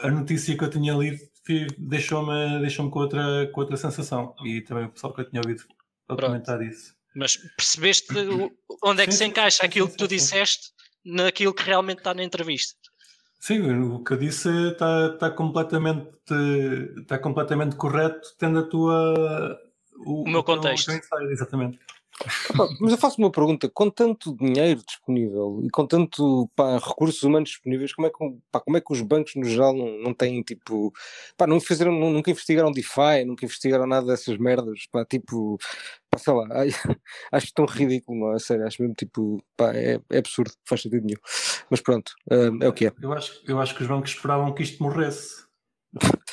a, 0.03 0.07
a, 0.07 0.11
notícia 0.11 0.57
que 0.57 0.63
eu 0.63 0.69
tinha 0.69 0.93
lido 0.93 1.19
deixou-me 1.77 2.59
deixou 2.59 2.91
com, 2.91 2.99
outra, 2.99 3.49
com 3.53 3.61
outra 3.61 3.77
sensação 3.77 4.35
e 4.43 4.59
também 4.61 4.85
o 4.85 4.89
pessoal 4.89 5.13
que 5.13 5.21
eu 5.21 5.29
tinha 5.29 5.41
ouvido 5.41 5.63
a 6.09 6.17
comentar 6.17 6.61
isso. 6.61 6.93
Mas 7.15 7.37
percebeste 7.37 8.13
onde 8.83 9.03
é 9.03 9.05
que 9.05 9.13
sim, 9.13 9.19
se 9.19 9.25
encaixa 9.25 9.65
aquilo 9.65 9.87
sim, 9.87 9.91
sim, 9.91 9.97
que 9.97 10.03
tu 10.03 10.07
disseste 10.09 10.71
naquilo 11.05 11.53
que 11.53 11.63
realmente 11.63 11.99
está 11.99 12.13
na 12.13 12.23
entrevista? 12.23 12.77
Sim, 13.39 13.61
o 13.71 14.03
que 14.03 14.13
eu 14.13 14.17
disse 14.17 14.49
está, 14.71 15.13
está, 15.13 15.31
completamente, 15.31 16.09
está 16.97 17.17
completamente 17.17 17.77
correto, 17.77 18.35
tendo 18.37 18.59
a 18.59 18.63
tua. 18.63 19.57
O, 20.05 20.23
o 20.23 20.29
meu 20.29 20.43
contexto. 20.43 20.91
exatamente. 21.31 21.79
Mas 22.79 22.91
eu 22.91 22.97
faço 22.97 23.19
uma 23.19 23.31
pergunta: 23.31 23.69
com 23.69 23.89
tanto 23.89 24.35
dinheiro 24.35 24.81
disponível 24.85 25.61
e 25.63 25.69
com 25.69 25.85
tanto 25.85 26.49
pá, 26.55 26.77
recursos 26.77 27.23
humanos 27.23 27.49
disponíveis, 27.49 27.93
como 27.93 28.07
é, 28.07 28.09
que, 28.09 28.17
pá, 28.51 28.59
como 28.59 28.77
é 28.77 28.81
que 28.81 28.91
os 28.91 29.01
bancos 29.01 29.35
no 29.35 29.45
geral 29.45 29.73
não, 29.73 29.97
não 29.99 30.13
têm 30.13 30.41
tipo. 30.41 30.93
Pá, 31.37 31.47
não 31.47 31.59
fizeram, 31.59 31.91
nunca 31.91 32.31
investigaram 32.31 32.71
DeFi, 32.71 33.25
nunca 33.25 33.45
investigaram 33.45 33.87
nada 33.87 34.07
dessas 34.07 34.37
merdas, 34.37 34.87
pá, 34.91 35.05
tipo. 35.05 35.57
Pá, 36.09 36.17
sei 36.17 36.33
lá, 36.33 36.47
acho 37.31 37.53
tão 37.53 37.65
ridículo, 37.65 38.19
não 38.19 38.33
é? 38.33 38.39
Sério, 38.39 38.67
acho 38.67 38.81
mesmo 38.81 38.95
tipo. 38.95 39.43
Pá, 39.55 39.73
é, 39.73 39.99
é 40.09 40.17
absurdo, 40.17 40.51
faz 40.65 40.81
sentido 40.81 41.05
nenhum. 41.05 41.19
Mas 41.69 41.81
pronto, 41.81 42.11
é, 42.29 42.65
é 42.65 42.67
o 42.67 42.73
que 42.73 42.87
é. 42.87 42.93
Eu 43.01 43.13
acho, 43.13 43.41
eu 43.47 43.61
acho 43.61 43.75
que 43.75 43.83
os 43.83 43.87
bancos 43.87 44.11
esperavam 44.11 44.53
que 44.53 44.63
isto 44.63 44.83
morresse. 44.83 45.47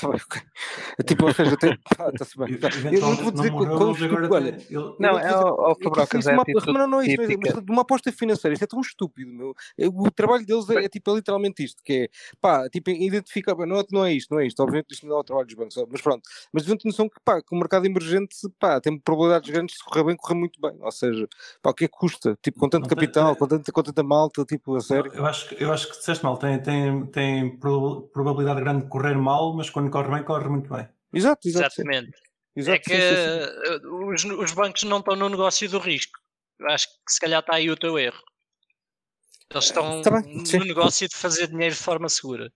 tipo, 1.07 1.27
ou 1.27 1.35
seja, 1.35 1.57
tem, 1.57 1.79
pá, 1.97 2.11
tá-se 2.17 2.39
bem. 2.39 2.59
Tá. 2.59 2.69
Eu 2.93 3.01
não 3.01 3.17
vou 3.17 3.33
dizer 3.33 3.51
quão 3.51 3.93
estúpido, 3.93 4.35
olha. 4.35 4.59
Não, 4.99 5.19
é 5.19 5.37
o 5.37 5.75
Fabrocas, 5.83 6.27
é 6.27 6.37
não, 6.73 6.87
não 6.87 7.01
é 7.01 7.07
isso, 7.07 7.23
mas 7.41 7.65
de 7.65 7.73
uma 7.73 7.83
aposta 7.83 8.13
financeira, 8.13 8.55
isto 8.55 8.65
é 8.65 8.67
tão 8.67 8.81
estúpido, 8.81 9.31
meu. 9.33 9.55
O 9.93 10.11
trabalho 10.11 10.45
deles 10.47 10.69
é, 10.71 10.85
é 10.85 10.89
tipo, 10.89 11.11
é 11.11 11.15
literalmente 11.15 11.65
isto, 11.65 11.83
que 11.85 11.93
é, 11.93 12.09
pá, 12.41 12.69
tipo, 12.69 12.91
identificar, 12.91 13.55
não, 13.57 13.85
não 13.91 14.05
é 14.05 14.13
isto, 14.13 14.33
não 14.33 14.41
é 14.41 14.47
isto, 14.47 14.61
obviamente 14.61 14.93
isto 14.93 15.07
não 15.07 15.17
é 15.17 15.21
o 15.21 15.25
trabalho 15.25 15.47
dos 15.47 15.55
bancos, 15.55 15.77
mas 15.91 16.01
pronto, 16.01 16.23
mas 16.53 16.63
deviam 16.63 16.77
ter 16.77 16.89
noção 16.89 17.09
que, 17.09 17.21
pá, 17.25 17.41
que 17.41 17.55
o 17.55 17.59
mercado 17.59 17.87
emergente, 17.87 18.37
pá, 18.59 18.81
tem 18.81 18.99
probabilidades 18.99 19.51
grandes 19.51 19.77
de 19.77 19.85
correr 19.85 20.05
bem, 20.05 20.17
correr 20.17 20.35
muito 20.35 20.61
bem, 20.61 20.77
ou 20.81 20.93
seja, 20.93 21.29
pá, 21.63 21.71
o 21.71 21.75
que 21.75 21.85
é 21.85 21.89
que 21.89 21.97
custa? 21.97 22.39
Tipo, 22.43 22.61
com 22.61 22.69
tanto 22.69 22.89
capital, 22.89 23.37
com 23.37 23.47
tanta, 23.47 23.73
com 23.73 23.83
tanta 23.83 24.03
malta, 24.03 24.45
tipo, 24.45 24.77
a 24.77 24.81
sério. 24.81 25.11
Eu 25.15 25.27
acho, 25.27 25.55
eu 25.55 25.73
acho 25.73 25.91
que 25.91 25.99
disseste 25.99 26.25
mal, 26.25 26.37
tem, 26.37 26.59
tem, 26.61 27.07
tem 27.07 27.57
probabilidade 27.59 28.61
grande 28.61 28.83
de 28.85 28.89
correr 28.89 29.17
mal, 29.17 29.55
mas 29.55 29.71
quando 29.71 29.91
corre 29.97 30.15
bem, 30.15 30.25
corre 30.25 30.49
muito 30.49 30.69
bem. 30.69 30.89
Exato, 31.13 31.49
exato 31.49 31.81
Exatamente. 31.81 32.19
Exato, 32.55 32.77
é 32.77 32.79
que 32.79 32.91
sim, 32.91 32.99
sim, 32.99 33.81
sim. 33.81 33.87
Os, 33.87 34.25
os, 34.25 34.53
bancos 34.53 34.83
não 34.85 34.99
estão 34.99 35.17
no 35.17 35.29
negócio 35.29 35.69
do 35.69 35.79
risco. 35.79 36.19
Acho 36.69 36.89
que 36.89 37.13
se 37.13 37.21
calhar 37.21 37.41
está 37.41 37.55
aí 37.55 37.71
o 37.71 37.77
teu 37.77 37.99
erro. 37.99 38.23
Eles 39.51 39.65
estão 39.65 40.03
tá 40.03 40.21
no 40.21 40.65
negócio 40.65 41.09
de 41.09 41.17
fazer 41.17 41.49
dinheiro 41.49 41.75
de 41.75 41.81
forma 41.81 42.09
segura. 42.09 42.51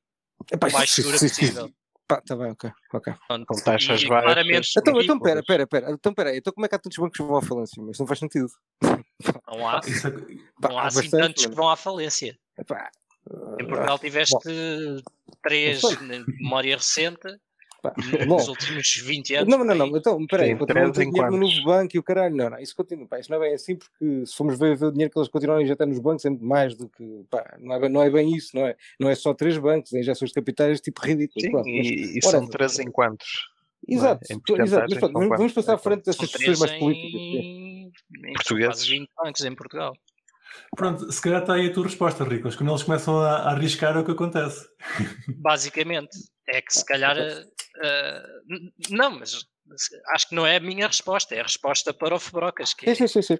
Epá, 0.51 0.69
o 0.69 0.73
mais 0.73 0.91
segura 0.91 1.19
possível. 1.19 1.71
Pá, 2.09 2.21
tá 2.23 2.35
bem, 2.35 2.51
ok, 2.51 2.71
ok. 2.93 3.15
Pronto, 3.29 3.47
com 3.47 3.55
taxas 3.57 4.03
baixas. 4.05 4.73
Então, 4.77 5.01
então, 5.01 5.21
pera, 5.21 5.43
pera, 5.47 5.67
pera. 5.67 5.93
Então, 5.93 6.13
pera 6.13 6.37
então 6.37 6.53
como 6.53 6.67
é 6.67 6.69
que 6.69 6.75
há 6.75 6.79
tantos 6.79 6.99
bancos 6.99 7.17
que 7.17 7.23
vão 7.23 7.37
à 7.37 7.43
falência? 7.43 7.83
Mas 7.83 7.99
não 7.99 8.07
faz 8.07 8.19
sentido. 8.19 8.49
Não 9.47 9.69
há, 9.69 9.81
é 9.81 10.69
não 10.69 10.79
há 10.79 10.87
assim 10.87 11.11
tantos 11.11 11.47
que 11.47 11.55
vão 11.55 11.69
à 11.69 11.77
falência. 11.77 12.37
Epá, 12.59 12.91
em 13.61 13.67
Portugal 13.67 13.99
tiveste 13.99 14.37
bom, 15.43 15.49
três 15.49 15.81
de 15.81 16.25
memória 16.43 16.77
recente 16.77 17.39
Pá, 17.83 17.95
nos 18.27 18.49
últimos 18.49 18.95
20 18.95 19.35
anos. 19.37 19.49
Não, 19.49 19.65
não, 19.65 19.75
não, 19.75 19.97
então, 19.97 20.27
peraí, 20.27 20.55
continuam 20.55 20.91
a 20.91 20.93
ter 20.93 21.07
dinheiro 21.07 21.31
no 21.31 21.39
novo 21.39 21.65
banco 21.65 21.97
e 21.97 21.99
o 21.99 22.03
caralho, 22.03 22.37
não, 22.37 22.51
não, 22.51 22.59
isso 22.59 22.77
continua, 22.77 23.07
pá, 23.07 23.19
isso 23.19 23.31
não 23.31 23.39
é 23.39 23.47
bem 23.47 23.55
assim, 23.55 23.77
porque 23.77 24.27
se 24.27 24.37
formos 24.37 24.59
ver, 24.59 24.77
ver 24.77 24.87
o 24.87 24.93
dinheiro 24.93 25.11
que 25.11 25.19
eles 25.19 25.29
continuam 25.29 25.59
a 25.59 25.63
injetar 25.63 25.87
nos 25.87 25.99
bancos 25.99 26.25
é 26.25 26.31
muito 26.31 26.45
mais 26.45 26.77
do 26.77 26.89
que, 26.89 27.25
pá, 27.31 27.57
não 27.59 27.75
é, 27.75 27.89
não 27.89 28.03
é 28.03 28.11
bem 28.11 28.35
isso, 28.35 28.55
não 28.55 28.67
é? 28.67 28.77
Não 28.99 29.09
é 29.09 29.15
só 29.15 29.33
três 29.33 29.57
bancos, 29.57 29.93
é 29.95 30.01
injeções 30.01 30.31
de 30.31 30.35
capitais 30.35 30.81
tipo 30.81 31.01
ridículo. 31.03 31.41
Sim, 31.41 31.51
pronto, 31.51 31.69
mas, 31.69 31.87
e, 31.87 32.19
e 32.19 32.23
são 32.23 32.47
três 32.47 32.79
em 32.79 32.91
quantos? 32.91 33.49
Exato, 33.89 34.21
é? 34.31 34.63
exato, 34.63 34.87
mas 34.91 34.99
pronto, 34.99 35.29
vamos 35.31 35.53
passar 35.53 35.75
à 35.75 35.79
frente 35.79 36.05
destas 36.05 36.29
discussões 36.29 36.59
mais 36.59 36.73
políticas. 36.79 37.21
Em, 37.21 37.93
em 38.25 38.33
portugueses. 38.35 38.87
20 38.87 39.11
bancos 39.17 39.45
em 39.45 39.55
Portugal. 39.55 39.95
Pronto, 40.77 41.11
se 41.11 41.21
calhar 41.21 41.41
está 41.41 41.55
aí 41.55 41.69
a 41.69 41.73
tua 41.73 41.85
resposta, 41.85 42.25
Ricos. 42.25 42.57
Quando 42.57 42.71
eles 42.71 42.83
começam 42.83 43.21
a, 43.21 43.37
a 43.37 43.51
arriscar 43.51 43.97
é 43.97 44.01
o 44.01 44.05
que 44.05 44.13
acontece. 44.13 44.69
Basicamente, 45.37 46.17
é 46.49 46.61
que 46.63 46.73
se 46.73 46.85
calhar. 46.85 47.17
Uh, 47.19 48.71
não, 48.91 49.19
mas 49.19 49.47
acho 50.15 50.29
que 50.29 50.35
não 50.35 50.47
é 50.47 50.57
a 50.57 50.61
minha 50.61 50.87
resposta, 50.87 51.35
é 51.35 51.41
a 51.41 51.45
resposta 51.45 51.93
para 51.95 52.15
o 52.15 52.21
Febrocas. 52.21 52.75
Que 52.75 52.95
sim, 52.95 53.07
sim, 53.07 53.23
sim. 53.23 53.39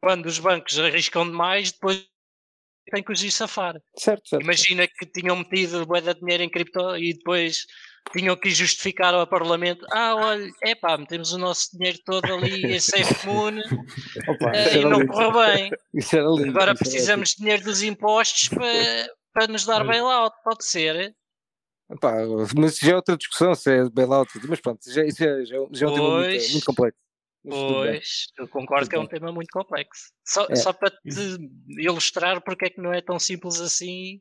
Quando 0.00 0.26
os 0.26 0.38
bancos 0.38 0.78
arriscam 0.78 1.24
demais, 1.24 1.72
depois 1.72 2.06
tem 2.90 3.02
que 3.02 3.12
os 3.12 3.22
ir 3.22 3.30
safar. 3.30 3.80
Certo, 3.96 4.28
certo. 4.28 4.42
Imagina 4.42 4.86
que 4.86 5.06
tinham 5.06 5.36
metido 5.36 5.86
bué 5.86 6.00
de 6.00 6.14
dinheiro 6.14 6.42
em 6.42 6.50
cripto 6.50 6.96
e 6.96 7.14
depois 7.14 7.66
tinham 8.12 8.36
que 8.36 8.50
justificar 8.50 9.14
ao 9.14 9.26
Parlamento: 9.26 9.84
ah, 9.90 10.14
olha, 10.14 10.50
é 10.62 10.74
pá, 10.74 10.96
metemos 10.96 11.32
o 11.32 11.38
nosso 11.38 11.76
dinheiro 11.76 11.98
todo 12.04 12.32
ali 12.32 12.64
em 12.76 12.80
safe 12.80 13.26
moon 13.26 13.58
uh, 13.58 14.76
e 14.76 14.84
não 14.84 15.06
correu 15.06 15.32
bem. 15.32 15.70
Lindo, 15.92 16.50
Agora 16.50 16.74
precisamos 16.74 17.30
de 17.30 17.36
dinheiro 17.38 17.64
dos 17.64 17.82
impostos 17.82 18.48
para, 18.48 19.10
para 19.32 19.46
nos 19.46 19.64
dar 19.64 19.84
bailout, 19.84 20.36
pode 20.44 20.64
ser. 20.64 21.14
Epá, 21.90 22.14
mas 22.56 22.78
já 22.78 22.92
é 22.92 22.96
outra 22.96 23.16
discussão 23.16 23.54
se 23.54 23.70
é 23.70 23.88
bailout, 23.88 24.30
mas 24.48 24.60
pronto, 24.60 24.80
já, 24.90 25.02
já, 25.08 25.44
já, 25.44 25.56
já 25.70 25.86
é 25.86 25.88
um 25.88 25.94
tema 25.94 26.10
muito, 26.20 26.50
muito 26.52 26.66
complexo. 26.66 27.06
Pois, 27.48 28.26
eu 28.38 28.48
concordo 28.48 28.90
que 28.90 28.96
é 28.96 28.98
um 28.98 29.06
tema 29.06 29.30
muito 29.30 29.50
complexo. 29.52 30.12
Só, 30.24 30.46
é. 30.50 30.56
só 30.56 30.72
para 30.72 30.90
te 30.90 31.38
ilustrar 31.78 32.42
porque 32.42 32.66
é 32.66 32.70
que 32.70 32.80
não 32.80 32.92
é 32.92 33.00
tão 33.00 33.20
simples 33.20 33.60
assim, 33.60 34.20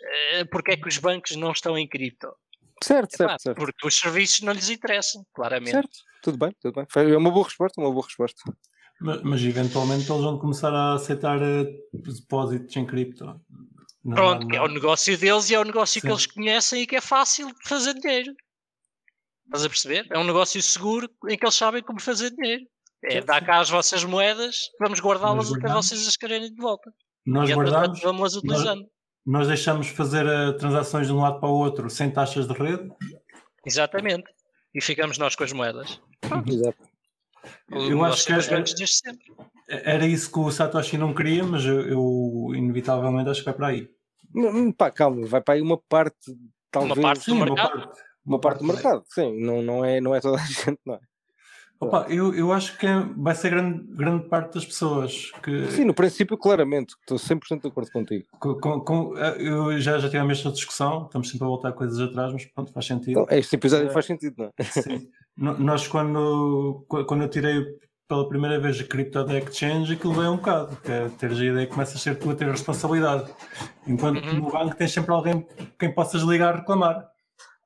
eh, 0.00 0.44
porque 0.44 0.72
é 0.72 0.76
que 0.76 0.86
os 0.86 0.98
bancos 0.98 1.34
não 1.34 1.52
estão 1.52 1.78
em 1.78 1.88
cripto. 1.88 2.28
Certo, 2.82 3.16
certo, 3.16 3.42
certo. 3.42 3.58
Porque 3.58 3.86
os 3.86 3.94
serviços 3.94 4.40
não 4.40 4.52
lhes 4.52 4.70
interessam, 4.70 5.24
claramente. 5.34 5.72
Certo, 5.72 5.98
tudo 6.22 6.38
bem, 6.38 6.54
tudo 6.60 6.74
bem. 6.74 6.86
É 7.12 7.16
uma 7.16 7.30
boa 7.30 7.44
resposta, 7.44 7.80
uma 7.80 7.90
boa 7.90 8.04
resposta. 8.04 8.40
Mas, 9.00 9.22
mas 9.22 9.42
eventualmente 9.42 10.10
eles 10.10 10.22
vão 10.22 10.38
começar 10.38 10.72
a 10.74 10.94
aceitar 10.94 11.40
uh, 11.40 11.64
depósitos 11.92 12.76
em 12.76 12.86
cripto. 12.86 13.24
Não, 14.04 14.14
Pronto, 14.14 14.46
não, 14.46 14.56
é 14.56 14.60
o 14.60 14.68
negócio 14.68 15.16
deles 15.16 15.50
e 15.50 15.54
é 15.54 15.60
o 15.60 15.64
negócio 15.64 16.00
Sim. 16.00 16.06
que 16.06 16.12
eles 16.12 16.26
conhecem 16.26 16.82
e 16.82 16.86
que 16.86 16.96
é 16.96 17.00
fácil 17.00 17.48
de 17.48 17.68
fazer 17.68 17.94
dinheiro. 17.94 18.32
Estás 19.46 19.64
a 19.64 19.68
perceber? 19.68 20.06
É 20.10 20.18
um 20.18 20.24
negócio 20.24 20.60
seguro 20.62 21.08
em 21.28 21.36
que 21.36 21.44
eles 21.44 21.54
sabem 21.54 21.82
como 21.82 22.00
fazer 22.00 22.30
dinheiro. 22.30 22.64
É, 23.04 23.20
dá 23.20 23.40
cá 23.40 23.60
as 23.60 23.70
vossas 23.70 24.02
moedas, 24.02 24.56
vamos 24.80 25.00
guardá-las 25.00 25.52
até 25.52 25.72
vocês 25.72 26.06
as 26.06 26.16
quererem 26.16 26.52
de 26.52 26.60
volta. 26.60 26.92
Nós 27.24 27.48
e 27.48 27.52
entretanto 27.52 27.72
guardamos, 27.72 28.00
vamos-las 28.00 28.34
utilizando. 28.34 28.80
nós 28.80 28.90
deixamos 29.46 29.88
fazer 29.88 30.24
eh, 30.26 30.52
transações 30.52 31.06
de 31.06 31.12
um 31.12 31.20
lado 31.20 31.38
para 31.38 31.48
o 31.50 31.52
outro 31.52 31.90
sem 31.90 32.10
taxas 32.10 32.46
de 32.46 32.54
rede. 32.54 32.90
Exatamente. 33.66 34.24
E 34.74 34.80
ficamos 34.80 35.18
nós 35.18 35.36
com 35.36 35.44
as 35.44 35.52
moedas. 35.52 36.00
Exato. 36.46 36.88
Eu 37.70 37.96
Nós 37.96 38.14
acho 38.14 38.26
que 38.26 38.86
sempre. 38.86 39.24
Era 39.68 40.06
isso 40.06 40.32
que 40.32 40.38
o 40.38 40.50
Satoshi 40.50 40.96
não 40.96 41.14
queria, 41.14 41.44
mas 41.44 41.64
eu, 41.64 41.80
eu, 41.82 42.52
inevitavelmente 42.54 43.28
acho 43.28 43.40
que 43.40 43.44
vai 43.46 43.54
para 43.54 43.66
aí. 43.68 43.90
Hum, 44.34 44.72
Pá, 44.72 44.90
calma, 44.90 45.26
vai 45.26 45.42
para 45.42 45.54
aí 45.54 45.60
uma 45.60 45.78
parte, 45.78 46.16
talvez. 46.70 46.98
parte 46.98 47.18
do 47.20 47.24
Sim, 47.24 47.32
uma 47.32 47.44
mercado? 47.44 47.70
parte. 47.70 48.00
uma 48.24 48.40
parte 48.40 48.58
do 48.60 48.64
mercado, 48.66 49.04
sim. 49.08 49.40
Não, 49.44 49.60
não, 49.62 49.84
é, 49.84 50.00
não 50.00 50.14
é 50.14 50.20
toda 50.20 50.38
a 50.38 50.40
gente, 50.46 50.78
não 50.86 50.94
é? 50.94 51.00
Opa, 51.80 52.06
eu, 52.08 52.34
eu 52.34 52.52
acho 52.52 52.76
que 52.76 52.86
é- 52.86 53.06
vai 53.16 53.34
ser 53.34 53.50
grande, 53.50 53.84
grande 53.94 54.28
parte 54.28 54.54
das 54.54 54.64
pessoas 54.66 55.30
que 55.42 55.66
Sim, 55.70 55.84
no 55.84 55.94
princípio, 55.94 56.36
claramente, 56.36 56.94
estou 57.00 57.16
100% 57.18 57.62
de 57.62 57.68
acordo 57.68 57.90
contigo. 57.92 58.24
com- 58.40 58.80
com- 58.80 59.14
eu 59.16 59.78
já, 59.80 59.96
já 59.98 60.08
tivemos 60.08 60.38
esta 60.38 60.50
discussão, 60.50 61.04
estamos 61.06 61.28
sempre 61.30 61.44
a 61.44 61.48
voltar 61.48 61.72
coisas 61.72 62.00
atrás, 62.00 62.32
mas 62.32 62.44
pronto, 62.46 62.72
faz 62.72 62.84
sentido. 62.86 63.20
Então, 63.20 63.38
este 63.38 63.54
episódio 63.54 63.88
É. 63.88 63.92
faz 63.92 64.06
sentido, 64.06 64.34
não 64.38 64.46
é? 64.58 64.64
Sim. 64.64 65.08
Nós, 65.36 65.86
quando, 65.86 66.84
qu- 66.88 67.04
quando 67.04 67.22
eu 67.22 67.28
tirei 67.28 67.64
pela 68.08 68.28
primeira 68.28 68.58
vez 68.58 68.80
a 68.80 68.84
cripto 68.84 69.22
da 69.22 69.38
exchange, 69.38 69.92
aquilo 69.92 70.14
veio 70.14 70.32
um 70.32 70.36
bocado. 70.36 70.76
Que 70.78 70.90
é 70.90 71.08
teres 71.10 71.38
a 71.38 71.44
ideia 71.44 71.66
que 71.66 71.72
começa 71.72 71.94
a 71.94 72.00
ser 72.00 72.18
tu 72.18 72.30
a 72.30 72.34
ter 72.34 72.46
a 72.48 72.52
responsabilidade. 72.52 73.30
Enquanto 73.86 74.24
Uhum. 74.24 74.34
no 74.40 74.50
banco 74.50 74.74
tens 74.74 74.92
sempre 74.92 75.12
alguém 75.12 75.46
quem 75.78 75.92
possas 75.94 76.22
ligar 76.22 76.54
a 76.54 76.56
reclamar. 76.58 77.06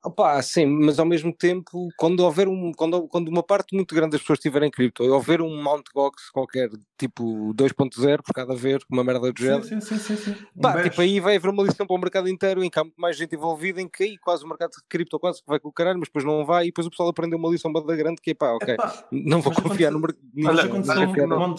Opa, 0.05 0.41
sim, 0.41 0.65
mas 0.65 0.99
ao 0.99 1.05
mesmo 1.05 1.33
tempo, 1.33 1.87
quando 1.97 2.19
houver 2.19 2.47
um, 2.49 2.73
quando, 2.73 3.07
quando 3.07 3.29
uma 3.29 3.41
parte 3.41 3.73
muito 3.73 3.95
grande 3.95 4.11
das 4.11 4.21
pessoas 4.21 4.37
estiverem 4.37 4.67
em 4.67 4.71
cripto, 4.71 5.01
e 5.01 5.09
houver 5.09 5.41
um 5.41 5.63
Mount 5.63 5.85
Gox 5.95 6.29
qualquer, 6.29 6.69
tipo 6.97 7.53
2.0 7.53 8.21
por 8.21 8.33
cada 8.33 8.53
vez, 8.53 8.83
uma 8.91 9.03
merda 9.03 9.31
do 9.31 9.41
género, 9.41 9.63
Sim, 9.63 9.79
sim, 9.79 9.97
sim, 9.97 10.17
sim. 10.17 10.35
Um 10.55 10.61
Pá, 10.61 10.73
bash. 10.73 10.83
tipo, 10.83 11.01
aí 11.01 11.21
vai 11.21 11.37
haver 11.37 11.49
uma 11.49 11.63
lição 11.63 11.87
para 11.87 11.95
o 11.95 11.99
mercado 11.99 12.27
inteiro 12.27 12.61
em 12.61 12.69
que 12.69 12.77
há 12.77 12.83
muito 12.83 12.99
mais 12.99 13.15
gente 13.15 13.33
envolvida 13.33 13.81
em 13.81 13.87
que 13.87 14.03
aí 14.03 14.17
quase 14.17 14.43
o 14.43 14.47
mercado 14.47 14.71
de 14.71 14.83
cripto 14.89 15.17
quase 15.17 15.41
que 15.41 15.47
vai 15.47 15.59
com 15.59 15.69
o 15.69 15.73
caralho, 15.73 15.99
mas 15.99 16.09
depois 16.09 16.25
não 16.25 16.45
vai 16.45 16.65
e 16.65 16.67
depois 16.67 16.85
o 16.85 16.89
pessoal 16.89 17.07
aprendeu 17.07 17.39
uma 17.39 17.49
lição 17.49 17.71
bada 17.71 17.95
grande 17.95 18.21
que 18.21 18.31
é 18.31 18.33
pá, 18.33 18.51
ok, 18.51 18.73
Epá, 18.73 19.05
não 19.09 19.41
vou 19.41 19.53
confiar 19.53 19.89
no 19.91 19.99
mercado. 19.99 20.23
Mas 20.33 20.59
aconteceu 20.59 21.01
olha, 21.01 21.23
um 21.23 21.27
não- 21.27 21.55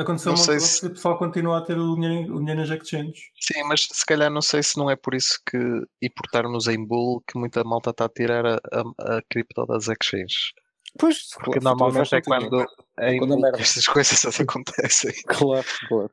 Aconteceu 0.00 0.32
Não 0.32 0.36
sei 0.38 0.58
se- 0.60 0.80
que 0.80 0.86
o 0.86 0.90
pessoal 0.90 1.18
continua 1.18 1.58
a 1.58 1.60
ter 1.60 1.76
o 1.78 1.94
dinheiro, 1.94 2.34
o 2.34 2.38
dinheiro 2.38 2.60
nas 2.60 2.70
exchanges. 2.70 3.20
Sim, 3.40 3.62
mas 3.64 3.82
se 3.82 4.06
calhar 4.06 4.30
não 4.30 4.40
sei 4.40 4.62
se 4.62 4.78
não 4.78 4.90
é 4.90 4.96
por 4.96 5.14
isso 5.14 5.38
que, 5.48 5.58
e 6.00 6.08
por 6.08 6.24
estarmos 6.26 6.66
em 6.68 6.84
bull, 6.84 7.22
que 7.26 7.38
muita 7.38 7.62
malta 7.64 7.90
está 7.90 8.06
a 8.06 8.08
tirar 8.08 8.46
a, 8.46 8.54
a, 8.72 9.16
a 9.18 9.22
cripto 9.28 9.66
das 9.66 9.88
exchanges. 9.88 10.52
Pois, 10.98 11.28
Porque 11.34 11.60
claro, 11.60 11.76
normalmente 11.78 12.14
é 12.14 12.22
quando 12.22 12.66
é 12.98 13.18
Quando 13.18 13.34
a 13.34 13.36
bull 13.36 13.46
estas 13.60 13.86
coisas 13.86 14.24
acontecem. 14.40 15.12
Claro, 15.26 15.66
claro. 15.88 16.10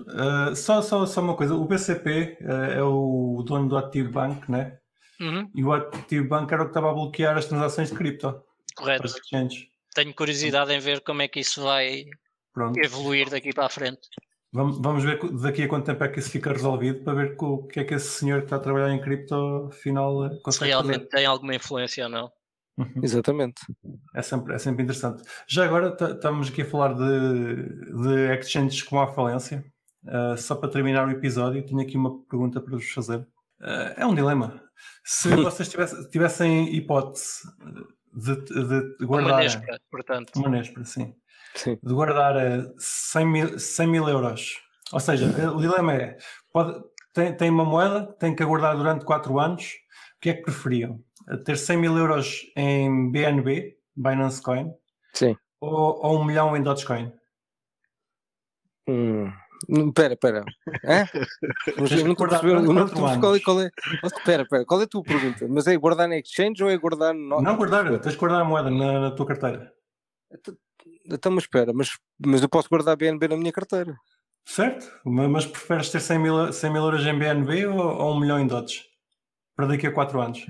Uh, 0.00 0.54
só, 0.54 0.82
só, 0.82 1.06
só 1.06 1.20
uma 1.22 1.34
coisa, 1.34 1.54
o 1.54 1.64
BCP 1.64 2.38
uh, 2.42 2.52
é 2.72 2.82
o 2.82 3.42
dono 3.46 3.68
do 3.68 3.76
Active 3.78 4.08
Bank, 4.10 4.50
né? 4.50 4.78
Uhum, 5.18 5.50
E 5.54 5.64
o 5.64 5.72
Active 5.72 6.28
Bank 6.28 6.52
era 6.52 6.62
o 6.62 6.66
que 6.66 6.70
estava 6.70 6.90
a 6.90 6.94
bloquear 6.94 7.36
as 7.38 7.46
transações 7.46 7.88
de 7.90 7.96
cripto 7.96 8.42
correto. 8.74 9.08
Tenho 9.94 10.14
curiosidade 10.14 10.72
em 10.74 10.78
ver 10.78 11.00
como 11.00 11.22
é 11.22 11.28
que 11.28 11.40
isso 11.40 11.62
vai 11.62 12.04
Pronto. 12.56 12.78
evoluir 12.78 13.28
daqui 13.28 13.52
para 13.52 13.66
a 13.66 13.68
frente. 13.68 14.00
Vamos, 14.52 14.78
vamos 14.80 15.04
ver 15.04 15.18
daqui 15.42 15.64
a 15.64 15.68
quanto 15.68 15.84
tempo 15.84 16.02
é 16.02 16.08
que 16.08 16.18
isso 16.18 16.30
fica 16.30 16.50
resolvido 16.52 17.04
para 17.04 17.12
ver 17.12 17.36
o 17.38 17.66
que 17.66 17.80
é 17.80 17.84
que 17.84 17.92
esse 17.94 18.08
senhor 18.08 18.38
que 18.38 18.46
está 18.46 18.56
a 18.56 18.60
trabalhar 18.60 18.90
em 18.90 19.00
cripto 19.00 19.68
afinal 19.70 20.30
Se 20.32 20.40
consegue 20.42 20.70
realmente 20.70 20.94
fazer. 21.00 21.08
tem 21.08 21.26
alguma 21.26 21.54
influência 21.54 22.04
ou 22.04 22.10
não. 22.10 22.32
Uhum. 22.78 22.92
Exatamente. 23.02 23.60
É 24.14 24.22
sempre, 24.22 24.54
é 24.54 24.58
sempre 24.58 24.82
interessante. 24.84 25.22
Já 25.46 25.64
agora 25.66 25.90
ta- 25.94 26.12
estamos 26.12 26.48
aqui 26.48 26.62
a 26.62 26.66
falar 26.66 26.94
de, 26.94 27.62
de 28.02 28.38
exchanges 28.38 28.82
com 28.82 28.98
a 29.00 29.12
falência. 29.12 29.62
Uh, 30.04 30.36
só 30.38 30.54
para 30.54 30.70
terminar 30.70 31.06
o 31.06 31.10
episódio, 31.10 31.66
tenho 31.66 31.80
aqui 31.80 31.96
uma 31.98 32.22
pergunta 32.24 32.60
para 32.60 32.70
vos 32.76 32.88
fazer. 32.90 33.18
Uh, 33.60 33.92
é 33.96 34.06
um 34.06 34.14
dilema. 34.14 34.62
Se 35.04 35.28
vocês 35.36 35.68
tivessem, 35.68 36.08
tivessem 36.10 36.74
hipótese 36.76 37.40
de, 38.14 38.36
de, 38.44 38.64
de 38.98 39.04
Uma 39.04 39.06
guardar 39.22 39.38
Nespra, 39.40 39.78
portanto. 39.90 40.32
uma 40.36 40.48
Nespra, 40.48 40.84
sim, 40.84 41.14
Sim. 41.56 41.78
de 41.82 41.94
guardar 41.94 42.36
uh, 42.36 42.74
100 42.78 43.26
mil, 43.26 43.58
100 43.58 43.86
mil 43.86 44.08
euros. 44.08 44.60
Ou 44.92 45.00
seja, 45.00 45.26
o 45.50 45.60
dilema 45.60 45.94
é: 45.94 46.18
pode, 46.52 46.80
tem, 47.12 47.34
tem 47.34 47.50
uma 47.50 47.64
moeda, 47.64 48.06
tem 48.18 48.34
que 48.34 48.42
aguardar 48.42 48.76
durante 48.76 49.04
4 49.04 49.38
anos. 49.40 49.64
O 50.16 50.20
que 50.20 50.30
é 50.30 50.34
que 50.34 50.42
preferiam? 50.42 51.00
Ter 51.44 51.56
100 51.56 51.76
mil 51.76 51.96
euros 51.96 52.42
em 52.56 53.10
BNB, 53.10 53.76
Binance 53.96 54.40
Coin, 54.40 54.72
Sim. 55.12 55.36
ou, 55.60 56.00
ou 56.04 56.20
um 56.20 56.24
milhão 56.24 56.56
em 56.56 56.62
Dogecoin? 56.62 57.12
Hum. 58.88 59.32
Hum, 59.68 59.90
Pera, 59.90 60.16
pera. 60.16 60.44
Eu 61.76 62.04
não 62.04 62.12
estou 62.12 62.26
a 62.26 62.28
perceber. 62.28 62.60
Não 62.60 62.88
qual 63.20 63.34
é, 63.34 63.40
qual 63.40 63.60
é. 63.62 63.70
Oh, 64.02 64.24
Pera, 64.24 64.46
pera. 64.46 64.64
Qual 64.64 64.80
é 64.80 64.84
a 64.84 64.86
tua 64.86 65.02
pergunta? 65.02 65.48
Mas 65.48 65.66
é 65.66 65.76
guardar 65.76 66.08
na 66.08 66.18
exchange 66.18 66.62
ou 66.62 66.70
é 66.70 66.76
guardar 66.76 67.14
no. 67.14 67.40
Não 67.40 67.56
guardar, 67.56 67.98
tens 68.00 68.14
que 68.14 68.20
guardar 68.20 68.42
a 68.42 68.44
moeda 68.44 68.70
na, 68.70 69.00
na 69.00 69.10
tua 69.10 69.26
carteira. 69.26 69.72
Então, 71.10 71.32
mas 71.32 71.44
espera, 71.44 71.72
mas, 71.72 71.90
mas 72.24 72.42
eu 72.42 72.48
posso 72.48 72.68
guardar 72.68 72.96
BNB 72.96 73.28
na 73.28 73.36
minha 73.36 73.52
carteira. 73.52 73.96
Certo? 74.44 74.86
Ma- 75.04 75.28
Mas 75.28 75.44
preferes 75.46 75.90
ter 75.90 76.00
100 76.00 76.18
mil, 76.18 76.52
100 76.52 76.72
mil 76.72 76.82
euros 76.84 77.04
em 77.04 77.18
BNB 77.18 77.66
ou, 77.66 77.78
ou 77.78 78.14
um 78.14 78.20
milhão 78.20 78.38
em 78.38 78.46
Dodge? 78.46 78.84
Para 79.56 79.66
daqui 79.66 79.86
a 79.86 79.92
4 79.92 80.20
anos. 80.20 80.44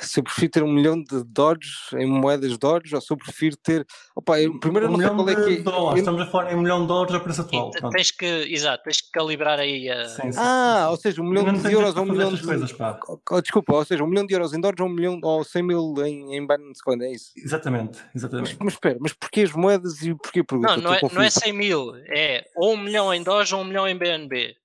Se 0.00 0.18
eu 0.20 0.24
prefiro 0.24 0.50
ter 0.50 0.62
um 0.62 0.72
milhão 0.72 1.02
de 1.02 1.22
Dodge 1.24 1.70
em 1.94 2.06
moedas 2.06 2.56
Dodge 2.56 2.94
ou 2.94 3.00
se 3.00 3.12
eu 3.12 3.16
prefiro 3.16 3.56
ter. 3.56 3.86
Opa, 4.16 4.40
eu, 4.40 4.58
primeiro 4.58 4.86
eu 4.86 4.90
um 4.90 4.92
não 4.92 4.98
sei 5.00 5.10
milhão 5.10 5.24
qual 5.24 5.28
é 5.28 5.34
de 5.34 5.44
que 5.56 5.60
é. 5.60 5.62
dólares. 5.62 5.90
eu- 5.92 5.98
Estamos 5.98 6.20
a 6.22 6.26
falar 6.26 6.52
em 6.52 6.56
um 6.56 6.60
milhão 6.62 6.80
de 6.82 6.88
dólares 6.88 7.14
a 7.14 7.20
preço 7.20 7.40
atual. 7.42 7.70
E 7.74 7.78
Pronto. 7.78 7.92
tens 7.92 8.10
que, 8.10 8.24
exato, 8.26 8.82
tens 8.84 9.00
que 9.00 9.10
calibrar 9.12 9.58
aí 9.58 9.90
a. 9.90 10.08
Sim, 10.08 10.32
sim, 10.32 10.38
Ah, 10.40 10.80
sim, 10.84 10.90
ou 10.90 10.96
seja, 10.96 11.22
um 11.22 11.28
milhão 11.28 11.44
não 11.46 11.54
de 11.54 11.72
euros 11.72 11.94
ou 11.96 12.02
um 12.02 12.06
milhão 12.06 12.32
de. 12.34 12.42
coisas, 12.44 12.72
pá. 12.72 12.98
Oh, 13.30 13.40
desculpa, 13.40 13.74
ou 13.74 13.84
seja, 13.84 14.02
um 14.02 14.06
milhão 14.06 14.26
de 14.26 14.34
euros 14.34 14.52
em 14.54 14.60
Dodge 14.60 14.82
ou 14.82 14.88
um 14.88 14.92
milhão 14.92 15.20
ou 15.22 15.44
100 15.44 15.62
mil 15.62 15.94
em, 16.04 16.34
em 16.36 16.46
Binance 16.46 16.82
Coin, 16.82 17.02
é 17.02 17.12
isso? 17.12 17.30
Exatamente, 17.36 17.98
Mas, 18.14 18.14
exatamente. 18.16 18.56
mas 18.60 18.72
espera, 18.74 18.96
mas 19.00 19.12
porquê 19.12 19.42
as 19.42 19.52
moedas 19.52 20.02
e 20.02 20.14
porquê 20.14 20.40
a 20.40 20.44
pergunta? 20.44 20.76
Não, 20.76 20.82
não 20.82 20.90
é, 20.90 20.92
não 20.92 20.96
é 20.96 21.00
confuso. 21.00 21.40
100 21.40 21.52
mil, 21.52 21.94
é 22.06 22.44
ou 22.56 22.74
um 22.74 22.76
milhão 22.78 23.12
em 23.12 23.22
Doge 23.22 23.54
ou 23.54 23.60
um 23.60 23.64
milhão 23.64 23.86
em 23.86 23.96
BNB. 23.96 24.56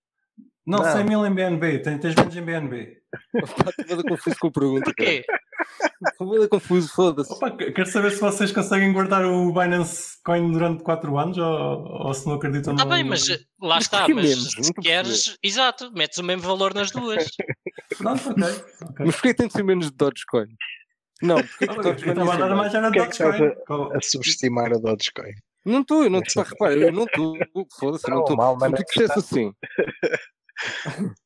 Não, 0.65 0.79
Não. 0.79 0.91
100 0.91 1.03
mil 1.03 1.25
em 1.25 1.33
BNB, 1.33 1.79
tens, 1.79 1.99
menos 2.15 2.35
em 2.35 2.41
BNB. 2.41 2.97
Estou 3.35 4.03
confuso 4.07 4.35
com 4.39 4.47
a 4.47 4.51
pergunta. 4.51 4.85
Porquê? 4.85 5.25
Estou 6.07 6.49
confuso, 6.49 6.89
foda-se. 6.93 7.37
Quero 7.73 7.85
saber 7.89 8.11
se 8.11 8.19
vocês 8.21 8.51
conseguem 8.51 8.91
guardar 8.93 9.25
o 9.25 9.51
Binance 9.51 10.17
Coin 10.23 10.51
durante 10.51 10.81
4 10.83 11.17
anos 11.17 11.37
ou, 11.37 12.05
ou 12.07 12.13
se 12.13 12.25
não 12.27 12.35
acreditam 12.35 12.73
Está 12.73 12.85
no. 12.85 12.89
Tá 12.89 12.95
bem, 12.95 13.03
mas 13.03 13.27
lá 13.61 13.75
Mas 13.75 13.83
está. 13.83 14.07
Mas 14.07 14.15
menos? 14.15 14.51
se 14.51 14.71
a 14.71 14.81
queres, 14.81 15.37
exato, 15.43 15.91
metes 15.93 16.17
o 16.17 16.23
mesmo 16.23 16.43
valor 16.43 16.73
nas 16.73 16.91
duas. 16.91 17.25
Pronto, 17.97 18.29
ok. 18.31 18.43
ok. 18.83 19.05
Mas 19.05 19.15
porquê 19.15 19.33
tem 19.33 19.47
de 19.47 19.53
ser 19.53 19.63
menos 19.63 19.87
de 19.91 19.97
Dogecoin? 19.97 20.47
Não, 21.21 21.35
porquê 21.35 21.67
que 21.67 21.73
Eu 21.73 21.83
Dogecoin 21.83 22.11
estava 22.11 22.11
a 22.11 22.13
tem 22.13 22.25
de 22.25 22.31
ser 22.31 22.39
dar 22.49 22.55
mais 22.55 22.73
era 22.73 22.87
é 22.87 22.91
Dogecoin. 22.91 23.55
Qual- 23.67 23.95
A 23.97 24.01
subestimar 24.01 24.71
a 24.73 24.77
Dogecoin. 24.77 25.33
Não 25.65 25.81
estou, 25.81 26.03
eu 26.03 26.09
não 26.09 26.19
estou, 26.19 26.43
repara, 26.43 26.73
eu 26.73 26.91
não 26.91 27.03
estou, 27.03 27.37
foda-se, 27.79 28.07
não 28.09 28.15
Não, 28.17 28.23
estou. 28.23 28.35
tu 28.75 28.81
é 28.81 28.83
que 28.83 28.99
dissesse 28.99 29.19
assim. 29.19 29.53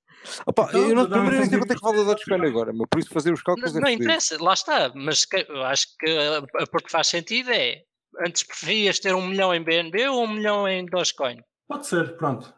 Opa, 0.45 0.65
Então, 0.69 0.89
eu 0.89 0.95
não, 0.95 1.07
nem 1.07 1.45
sei 1.45 1.57
um 1.57 1.59
quanto 1.61 1.71
é 1.71 1.75
que 1.75 1.81
vale 1.81 2.01
a 2.01 2.03
Dogecoin 2.03 2.45
agora, 2.47 2.73
meu, 2.73 2.85
por 2.87 2.99
isso 2.99 3.09
fazer 3.09 3.31
os 3.31 3.39
Não, 3.39 3.43
cálculos 3.45 3.75
é 3.75 3.79
não 3.79 3.89
interessa, 3.89 4.37
lá 4.43 4.53
está. 4.53 4.91
Mas 4.93 5.25
que- 5.25 5.45
eu 5.47 5.63
acho 5.63 5.87
que 5.99 6.09
a, 6.09 6.37
a 6.63 6.67
porque 6.67 6.89
faz 6.89 7.07
sentido 7.07 7.49
é 7.51 7.81
antes 8.25 8.43
preferias 8.43 8.99
ter 8.99 9.13
um 9.15 9.25
milhão 9.27 9.53
em 9.53 9.63
BNB 9.63 10.07
ou 10.09 10.23
um 10.25 10.33
milhão 10.33 10.67
em 10.67 10.85
Dogecoin? 10.85 11.37
Pode 11.67 11.87
ser, 11.87 12.17
pronto. 12.17 12.53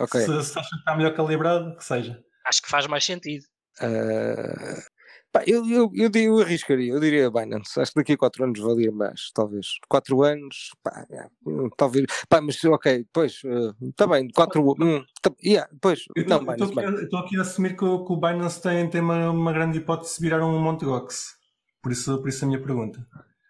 Ok. 0.00 0.20
Se, 0.20 0.26
se 0.26 0.58
achas 0.58 0.68
que 0.70 0.76
está 0.76 0.96
melhor 0.96 1.14
calibrado, 1.14 1.76
que 1.76 1.84
seja. 1.84 2.18
Acho 2.46 2.62
que 2.62 2.68
faz 2.68 2.86
mais 2.86 3.04
sentido. 3.04 3.44
Ah, 3.80 4.82
pá, 5.32 5.42
eu, 5.46 5.66
eu, 5.66 5.90
eu, 5.94 6.10
eu 6.14 6.38
arriscaria, 6.40 6.92
eu 6.92 7.00
diria 7.00 7.30
Binance. 7.30 7.80
Acho 7.80 7.92
que 7.92 8.00
daqui 8.00 8.12
a 8.12 8.18
4 8.18 8.44
anos 8.44 8.60
valia 8.60 8.92
mais, 8.92 9.30
talvez. 9.34 9.66
4 9.88 10.22
anos, 10.22 10.70
pá, 10.82 11.06
é, 11.10 11.26
hum, 11.46 11.68
talvez. 11.76 12.06
Pá, 12.28 12.40
mas 12.40 12.62
ok, 12.64 13.06
pois, 13.12 13.40
está 13.82 14.06
bem, 14.06 14.28
4 14.30 14.62
hum, 14.62 15.04
tá, 15.22 15.32
yeah, 15.44 15.68
pois, 15.80 16.04
Eu 16.14 16.26
não, 16.26 16.40
estou 16.40 16.68
Binance, 16.68 16.94
aqui, 16.94 17.04
estou 17.04 17.18
aqui 17.20 17.38
a 17.38 17.42
assumir 17.42 17.76
que 17.76 17.84
o, 17.84 18.04
que 18.04 18.12
o 18.12 18.16
Binance 18.16 18.60
tem, 18.60 18.88
tem 18.88 19.00
uma, 19.00 19.30
uma 19.30 19.52
grande 19.52 19.78
hipótese 19.78 20.16
de 20.16 20.20
virar 20.20 20.44
um 20.44 20.60
Monte 20.60 20.84
Gox. 20.84 21.36
Por 21.82 21.90
isso, 21.90 22.18
por 22.18 22.28
isso 22.28 22.44
a 22.44 22.48
minha 22.48 22.62
pergunta. 22.62 23.04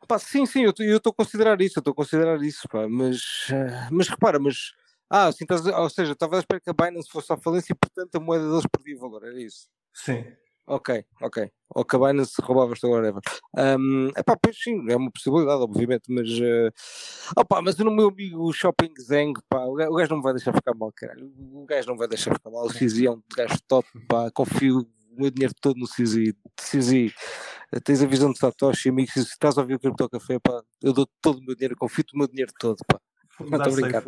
Pá, 0.09 0.18
sim, 0.18 0.47
sim, 0.47 0.62
eu 0.62 0.70
estou 0.70 1.11
a 1.11 1.14
considerar 1.14 1.61
isso, 1.61 1.78
eu 1.78 1.80
estou 1.80 1.93
a 1.93 1.97
considerar 1.97 2.43
isso, 2.43 2.68
pá, 2.68 2.89
mas, 2.89 3.20
ah, 3.51 3.89
mas 3.91 4.09
repara, 4.09 4.39
mas, 4.39 4.72
ah, 5.11 5.26
assim, 5.26 5.45
ou 5.76 5.91
seja, 5.91 6.12
estava 6.12 6.37
a 6.37 6.39
esperar 6.39 6.61
que 6.61 6.70
a 6.70 6.72
Binance 6.72 7.11
fosse 7.11 7.33
à 7.33 7.37
falência 7.37 7.72
e 7.72 7.76
portanto 7.76 8.14
a 8.16 8.20
moeda 8.20 8.49
deles 8.49 8.66
perdia 8.70 8.99
valor, 8.99 9.24
era 9.24 9.41
isso. 9.41 9.68
Sim. 9.93 10.24
Ok, 10.67 11.05
ok. 11.21 11.51
Ou 11.75 11.85
que 11.85 11.97
a 11.97 11.99
Binance 11.99 12.35
roubava 12.41 12.73
esta 12.73 12.87
whatever. 12.87 13.21
Um, 13.57 14.09
epá, 14.17 14.37
pois 14.41 14.57
sim, 14.63 14.85
é 14.91 14.97
uma 14.97 15.11
possibilidade, 15.11 15.61
obviamente, 15.63 16.05
mas. 16.09 16.29
Uh, 16.29 16.71
opá, 17.41 17.61
mas 17.61 17.77
no 17.79 17.91
meu 17.91 18.09
amigo 18.09 18.53
Shopping 18.53 18.93
Zeng, 19.01 19.33
pá, 19.49 19.65
o 19.65 19.75
ga- 19.75 19.91
o 19.91 19.95
gajo 19.95 20.11
não 20.11 20.19
me 20.19 20.23
vai 20.23 20.35
deixar 20.35 20.55
ficar 20.55 20.75
mal, 20.75 20.93
caralho. 20.95 21.33
O 21.37 21.65
gajo 21.67 21.89
não 21.89 21.97
vai 21.97 22.07
deixar 22.09 22.33
ficar 22.35 22.51
mal. 22.51 22.65
O 22.67 22.71
CZ 22.73 23.03
é 23.07 23.11
um 23.11 23.21
gajo 23.37 23.55
top, 23.67 23.89
pá, 24.07 24.31
confio 24.31 24.87
o 25.11 25.21
meu 25.21 25.31
dinheiro 25.31 25.55
todo 25.61 25.77
no 25.79 25.87
CZ. 25.87 26.33
CZ. 26.61 27.13
tens 27.85 28.03
a 28.03 28.07
visão 28.07 28.33
de 28.33 28.39
Satoshi, 28.39 28.89
amigo, 28.91 29.11
se 29.11 29.21
estás 29.21 29.59
a 29.59 29.63
ouvir 29.63 29.75
o 29.75 29.81
Cripto 29.81 30.09
Café, 30.09 30.39
pá, 30.39 30.63
eu 30.83 30.93
dou 30.93 31.09
todo 31.21 31.39
o 31.39 31.43
meu 31.45 31.57
dinheiro, 31.57 31.77
confio 31.77 32.05
o 32.15 32.19
meu 32.19 32.29
dinheiro 32.29 32.53
todo, 32.59 32.77
pá. 32.87 33.01
Não 33.41 33.59
estou 33.59 33.73
a 33.73 33.77
brincar. 33.77 34.05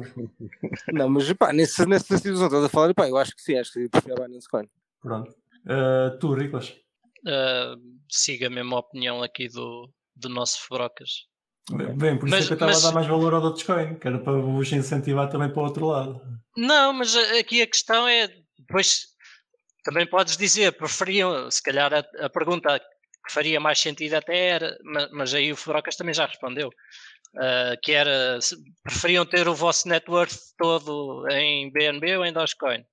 Não, 0.93 1.09
mas 1.09 1.33
pá, 1.33 1.53
nessa, 1.53 1.85
nessa 1.87 2.17
situação 2.19 2.47
estás 2.47 2.65
a 2.65 2.69
falar, 2.69 2.95
pá, 2.95 3.09
eu 3.09 3.17
acho 3.17 3.35
que 3.35 3.43
sim, 3.43 3.57
acho 3.59 3.73
que 3.73 3.89
prefiro 3.89 4.23
a 4.23 4.27
Binance 4.27 4.49
Coin. 4.49 4.69
Pronto. 5.01 5.35
Uh, 5.67 6.19
tu, 6.19 6.35
Riclas. 6.35 6.71
Uh, 7.27 7.77
siga 8.11 8.49
a 8.49 8.51
mesma 8.51 8.79
opinião 8.79 9.23
aqui 9.23 9.49
do, 9.49 9.91
do 10.15 10.29
nosso 10.29 10.61
Frocas. 10.67 11.11
Bem, 11.97 12.19
por 12.19 12.29
isso 12.29 12.37
Mas- 12.37 12.45
é 12.45 12.47
que 12.49 12.53
eu 12.53 12.57
estava 12.57 12.73
mas- 12.73 12.85
a 12.85 12.89
dar 12.89 12.95
mais 12.95 13.07
valor 13.07 13.33
ao 13.33 13.41
Dogecoin, 13.41 13.99
que 13.99 14.07
era 14.07 14.19
para 14.19 14.35
vos 14.35 14.71
incentivar 14.73 15.31
também 15.31 15.49
para 15.51 15.63
o 15.63 15.65
outro 15.65 15.87
lado. 15.87 16.21
Não, 16.57 16.93
mas 16.93 17.17
aqui 17.17 17.63
a 17.63 17.67
questão 17.67 18.07
é, 18.07 18.29
depois 18.59 19.07
também 19.83 20.07
podes 20.07 20.37
dizer, 20.37 20.73
preferiam, 20.77 21.51
se 21.51 21.63
calhar 21.63 21.93
a, 21.95 22.05
a 22.27 22.29
pergunta 22.29 22.79
que 22.79 23.33
faria 23.33 23.59
mais 23.59 23.79
sentido 23.81 24.15
até 24.15 24.37
era, 24.49 24.77
ma- 24.85 25.09
mas, 25.13 25.33
aí 25.33 25.51
o 25.51 25.57
Frocas 25.57 25.97
também 25.97 26.13
já 26.13 26.27
respondeu, 26.27 26.69
ah, 27.39 27.75
que 27.83 27.93
era, 27.93 28.39
preferiam 28.83 29.25
ter 29.25 29.49
o 29.49 29.55
vosso 29.55 29.89
net 29.89 30.05
worth 30.11 30.37
todo 30.59 31.27
em 31.31 31.73
BNB 31.73 32.19
ou 32.19 32.27
em 32.27 32.33
Dogecoin? 32.35 32.85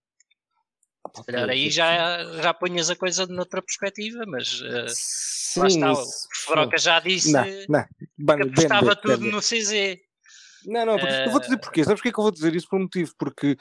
Se 1.14 1.24
calhar 1.26 1.50
aí 1.50 1.70
já, 1.70 2.24
já 2.42 2.54
punhas 2.54 2.90
a 2.90 2.96
coisa 2.96 3.26
noutra 3.28 3.62
perspectiva, 3.62 4.24
mas 4.28 4.62
ah, 4.64 4.86
Sim, 4.90 5.60
lá 5.60 5.68
está, 5.68 5.92
o 5.94 6.06
Frocas 6.46 6.84
já 6.84 7.00
disse 7.00 7.32
Não, 7.32 7.44
não. 7.68 7.84
que 7.84 8.08
BNB, 8.18 8.50
apostava 8.52 8.96
tudo 8.96 9.18
BNB. 9.18 9.32
no 9.36 9.42
CZ. 9.42 10.00
Não, 10.66 10.86
não, 10.86 10.98
porque- 11.00 11.14
eu 11.14 11.32
vou 11.32 11.40
dizer 11.40 11.54
Eh, 11.54 11.58
porquê. 11.58 11.84
Sabes 11.84 12.00
porquê 12.00 12.10
é 12.10 12.12
que 12.12 12.20
eu 12.20 12.24
vou 12.24 12.32
dizer 12.32 12.56
isso? 12.56 12.68
Por 12.70 12.78
um 12.78 12.84
motivo. 12.84 13.14
Porque, 13.18 13.58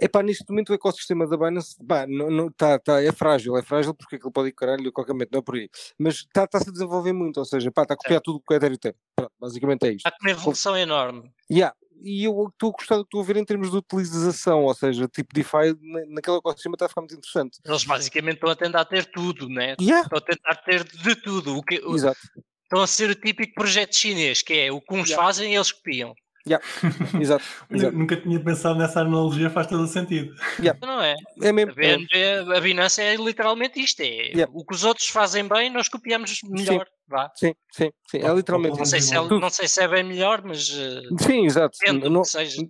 epá, 0.00 0.22
neste 0.22 0.44
momento 0.48 0.70
o 0.70 0.74
ecossistema 0.74 1.26
da 1.26 1.36
Binance, 1.36 1.76
pá, 1.86 2.06
não, 2.06 2.30
não, 2.30 2.50
tá, 2.52 2.78
tá, 2.78 3.02
é 3.02 3.12
frágil, 3.12 3.56
é 3.56 3.62
frágil 3.62 3.94
porque 3.94 4.16
aquilo 4.16 4.32
pode 4.32 4.48
ir 4.48 4.52
caralho 4.52 4.88
a 4.88 4.92
qualquer 4.92 5.12
momento, 5.12 5.30
não 5.32 5.38
é 5.40 5.42
por 5.42 5.54
aí. 5.56 5.68
Mas 5.98 6.16
está 6.16 6.46
tá 6.46 6.58
-se 6.60 6.68
a 6.68 6.72
desenvolver 6.72 7.12
muito, 7.12 7.38
ou 7.38 7.44
seja, 7.44 7.70
pá, 7.70 7.82
está 7.82 7.94
a 7.94 7.96
copiar 7.96 8.20
tudo 8.20 8.36
o 8.36 8.40
que 8.40 8.52
o 8.52 8.56
Ethereum 8.56 8.76
tem. 8.76 8.94
Pronto, 9.16 9.32
basicamente 9.40 9.86
é 9.86 9.92
isto. 9.92 10.06
Há 10.06 10.12
uma 10.20 10.30
evolução 10.30 10.76
enorme. 10.76 11.30
Yeah. 11.50 11.74
E 12.00 12.22
eu 12.24 12.46
estou 12.52 12.68
a 12.70 12.72
gostar 12.72 12.96
do 12.96 13.02
que 13.02 13.08
estou 13.08 13.20
a 13.20 13.24
ver 13.24 13.36
em 13.38 13.44
termos 13.44 13.72
de 13.72 13.76
utilização, 13.76 14.62
ou 14.62 14.72
seja, 14.74 15.08
tipo 15.08 15.34
DeFi 15.34 15.76
na- 15.82 16.06
naquele 16.10 16.36
ecossistema 16.36 16.76
está 16.76 16.86
a 16.86 16.88
ficar 16.88 17.00
muito 17.00 17.16
interessante. 17.16 17.58
Eles 17.64 17.82
basicamente 17.82 18.34
estão 18.34 18.48
a 18.50 18.54
tentar 18.54 18.84
ter 18.84 19.04
tudo, 19.06 19.48
né? 19.48 19.74
Yeah. 19.80 20.02
Estão 20.04 20.18
a 20.18 20.20
tentar 20.20 20.54
ter 20.64 20.84
de 20.84 21.16
tudo. 21.16 21.56
O 21.56 21.62
que, 21.62 21.80
o- 21.80 21.96
Exato, 21.96 22.16
estão 22.62 22.82
a 22.82 22.86
ser 22.86 23.10
o 23.10 23.14
típico 23.16 23.52
projeto 23.54 23.96
chinês, 23.96 24.42
que 24.42 24.52
é 24.52 24.70
o 24.70 24.80
que 24.80 24.94
uns 24.94 25.08
Yeah. 25.08 25.24
fazem 25.26 25.56
eles 25.56 25.72
copiam. 25.72 26.14
exato, 27.20 27.44
exato. 27.70 27.96
Nunca 27.96 28.16
tinha 28.16 28.42
pensado 28.42 28.78
nessa 28.78 29.00
analogia, 29.00 29.50
faz 29.50 29.66
todo 29.66 29.82
o 29.82 29.86
sentido. 29.86 30.34
Não 30.80 31.00
é? 31.02 31.14
É 31.42 31.48
A, 31.48 31.52
mesmo. 31.52 31.72
é, 31.72 31.74
BNB, 31.74 32.56
a 32.56 32.60
Binance 32.60 33.00
é 33.00 33.16
literalmente 33.16 33.80
isto. 33.80 34.00
É 34.00 34.18
Yeah. 34.28 34.50
O 34.54 34.64
que 34.64 34.74
os 34.74 34.84
outros 34.84 35.08
fazem 35.08 35.46
bem, 35.48 35.70
nós 35.70 35.88
copiamos 35.88 36.40
melhor. 36.44 36.86
Vá. 37.10 37.30
sim, 37.34 37.54
sim, 37.72 37.90
sim, 38.10 38.18
é 38.18 38.34
literalmente 38.34 38.76
Não 38.76 38.84
sei, 38.84 39.00
se 39.00 39.14
é, 39.16 39.20
não 39.22 39.48
sei 39.48 39.66
se 39.66 39.82
é 39.82 39.88
bem 39.88 40.04
melhor, 40.04 40.42
mas 40.44 40.68
eh, 40.70 41.00
Sim, 41.22 41.46
exato. 41.46 41.78
Não, 42.10 42.22
seja. 42.22 42.60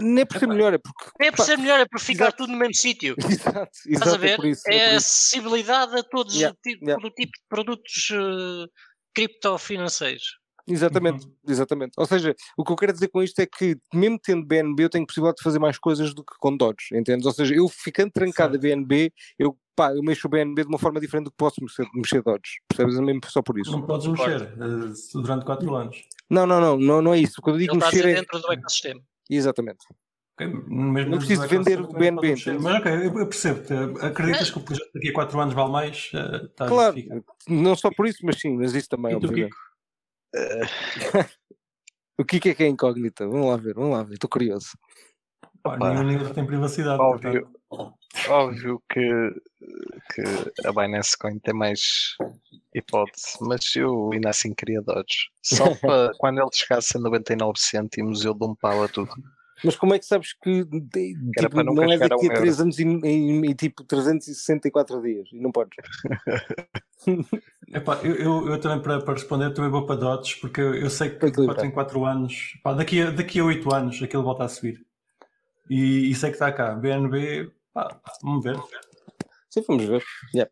nem 0.00 0.22
é 0.22 0.24
por 0.24 0.38
ser 0.38 0.48
melhor, 0.48 0.74
é 0.74 0.78
porque. 0.78 1.10
É 1.24 1.30
por 1.30 1.44
ser 1.44 1.56
melhor, 1.58 1.78
é 1.78 1.86
por 1.86 2.00
ficar 2.00 2.24
exato. 2.24 2.38
tudo 2.38 2.52
no 2.52 2.58
mesmo 2.58 2.74
sítio. 2.74 3.14
Exato, 3.30 3.70
Estás 3.86 3.86
a 3.86 3.90
exato, 3.90 4.14
é 4.16 4.18
ver? 4.18 4.36
por 4.36 4.46
isso. 4.46 4.62
É 4.68 4.76
É 4.76 4.94
a 4.94 4.96
acessibilidade 4.96 5.96
a 5.96 6.02
todos 6.02 6.34
Yeah, 6.34 6.56
o 6.58 6.60
tipo, 6.60 6.84
yeah. 6.84 7.00
todo 7.00 7.14
tipo 7.14 7.30
de 7.32 7.44
produtos 7.48 8.08
eh, 8.12 8.66
criptofinanceiros. 9.14 10.38
Exatamente, 10.66 11.26
Uhum. 11.26 11.32
exatamente. 11.48 11.92
Ou 11.96 12.06
seja, 12.06 12.34
o 12.56 12.64
que 12.64 12.72
eu 12.72 12.76
quero 12.76 12.92
dizer 12.92 13.08
com 13.08 13.22
isto 13.22 13.38
é 13.40 13.46
que, 13.46 13.76
mesmo 13.92 14.18
tendo 14.22 14.46
BNB, 14.46 14.84
eu 14.84 14.90
tenho 14.90 15.06
possibilidade 15.06 15.38
de 15.38 15.42
fazer 15.42 15.58
mais 15.58 15.78
coisas 15.78 16.14
do 16.14 16.22
que 16.24 16.34
com 16.38 16.56
Dodge, 16.56 16.86
entendes? 16.92 17.26
Ou 17.26 17.32
seja, 17.32 17.54
eu 17.54 17.68
ficando 17.68 18.12
trancado 18.12 18.56
a 18.56 18.58
BNB, 18.58 19.12
eu, 19.38 19.56
pá, 19.74 19.92
eu 19.92 20.02
mexo 20.02 20.28
o 20.28 20.30
BNB 20.30 20.62
de 20.62 20.68
uma 20.68 20.78
forma 20.78 21.00
diferente 21.00 21.24
do 21.24 21.30
que 21.32 21.36
posso 21.36 21.60
mexer, 21.60 21.84
mexer 21.94 22.22
Dodge, 22.22 22.60
percebes? 22.68 22.96
É 22.96 23.00
mesmo 23.00 23.20
só 23.26 23.42
por 23.42 23.58
isso. 23.58 23.72
Não 23.72 23.82
podes 23.82 24.06
mexer 24.06 24.42
eh, 24.42 24.92
durante 25.20 25.44
4 25.44 25.74
anos. 25.74 26.02
Não, 26.30 26.46
não, 26.46 26.60
não, 26.60 26.78
não, 26.78 27.02
não 27.02 27.14
é 27.14 27.18
isso. 27.18 27.42
Quando 27.42 27.56
eu 27.56 27.60
digo 27.60 27.72
Ele 27.72 27.78
está 27.78 27.86
mexer 27.90 28.02
dizer 28.02 28.16
é. 28.16 28.20
dentro 28.20 28.38
do 28.40 28.52
ecossistema. 28.52 29.00
Exatamente. 29.28 29.84
Mesmo 30.40 31.10
Não 31.10 31.18
preciso 31.18 31.46
vender 31.46 31.80
o 31.80 31.88
BNB? 31.88 32.34
Mas 32.60 32.74
ok, 32.80 32.92
eu 33.06 33.26
percebo-te. 33.28 33.72
Acreditas 34.04 34.50
que 34.50 34.58
o 34.58 34.62
projeto 34.62 34.90
daqui 34.94 35.10
a 35.10 35.12
4 35.12 35.40
anos 35.40 35.54
vale 35.54 35.70
mais? 35.70 36.10
Eh, 36.14 36.48
tá 36.56 36.66
Claro, 36.68 36.96
não 37.48 37.76
só 37.76 37.90
por 37.90 38.06
isso, 38.06 38.18
mas 38.24 38.40
sim, 38.40 38.56
mas 38.56 38.74
isso 38.74 38.88
também, 38.88 39.12
E 39.12 39.16
obviamente. 39.16 39.50
Kiko? 39.50 39.71
O 42.18 42.24
que 42.24 42.50
é 42.50 42.54
que 42.54 42.62
é 42.62 42.68
incógnita? 42.68 43.26
Vamos 43.26 43.48
lá 43.48 43.56
ver, 43.56 43.74
vamos 43.74 43.90
lá 43.96 44.02
ver, 44.02 44.14
estou 44.14 44.30
curioso. 44.30 44.78
Pá, 45.62 45.74
Opa. 45.74 45.88
nenhum 45.88 46.08
livro 46.08 46.32
tem 46.32 46.46
privacidade. 46.46 47.00
Óbvio, 47.00 47.48
portanto. 47.68 47.98
óbvio 48.28 48.82
que, 48.88 49.30
que 50.14 50.22
a 50.66 50.72
Binance 50.72 51.16
Coin 51.18 51.38
tem 51.38 51.54
mais 51.54 51.80
hipótese, 52.74 53.38
mas 53.40 53.74
eu 53.74 54.10
ainda 54.12 54.30
assim 54.30 54.54
queria 54.54 54.82
Dodge. 54.82 55.30
Só 55.42 55.64
para 55.80 56.12
quando 56.18 56.40
ele 56.40 56.50
chegasse 56.52 56.96
a 56.96 57.00
99 57.00 57.54
cêntimos 57.58 58.24
eu 58.24 58.34
dou 58.34 58.50
um 58.50 58.54
pau 58.54 58.84
a 58.84 58.88
tudo. 58.88 59.12
Mas 59.64 59.76
como 59.76 59.94
é 59.94 59.98
que 59.98 60.04
sabes 60.06 60.32
que 60.34 60.64
de- 60.64 61.14
tipo, 61.38 61.62
não 61.62 61.82
é 61.90 61.94
a 61.94 61.98
daqui 62.08 62.26
um 62.28 62.32
a 62.32 62.34
3 62.34 62.60
anos 62.60 62.78
e, 62.78 62.84
e- 62.84 63.50
e, 63.50 63.54
tipo 63.54 63.84
364 63.84 65.00
dias? 65.02 65.28
E 65.32 65.40
não 65.40 65.52
podes. 65.52 65.76
Epá, 67.72 67.98
eu, 68.02 68.14
eu, 68.16 68.48
eu 68.48 68.60
também, 68.60 68.82
para, 68.82 69.00
para 69.02 69.14
responder, 69.14 69.52
também 69.54 69.70
vou 69.70 69.86
para 69.86 69.96
Dodge, 69.96 70.36
porque 70.40 70.60
eu, 70.60 70.74
eu 70.74 70.90
sei 70.90 71.08
que 71.10 71.14
de 71.14 71.20
4 71.20 71.28
equilibrar. 71.42 71.64
em 71.66 71.70
4 71.70 72.04
anos, 72.04 72.58
pá, 72.62 72.72
daqui, 72.74 73.00
a, 73.00 73.10
daqui 73.10 73.40
a 73.40 73.44
8 73.44 73.74
anos, 73.74 74.02
aquilo 74.02 74.22
volta 74.22 74.44
a 74.44 74.48
subir. 74.48 74.84
E, 75.70 76.10
e 76.10 76.14
sei 76.14 76.30
que 76.30 76.36
está 76.36 76.52
cá. 76.52 76.74
BNB, 76.74 77.50
pá, 77.72 78.00
vamos 78.22 78.44
ver. 78.44 78.56
Sim, 79.48 79.62
vamos 79.66 79.84
ver. 79.86 80.02
Yeah. 80.34 80.50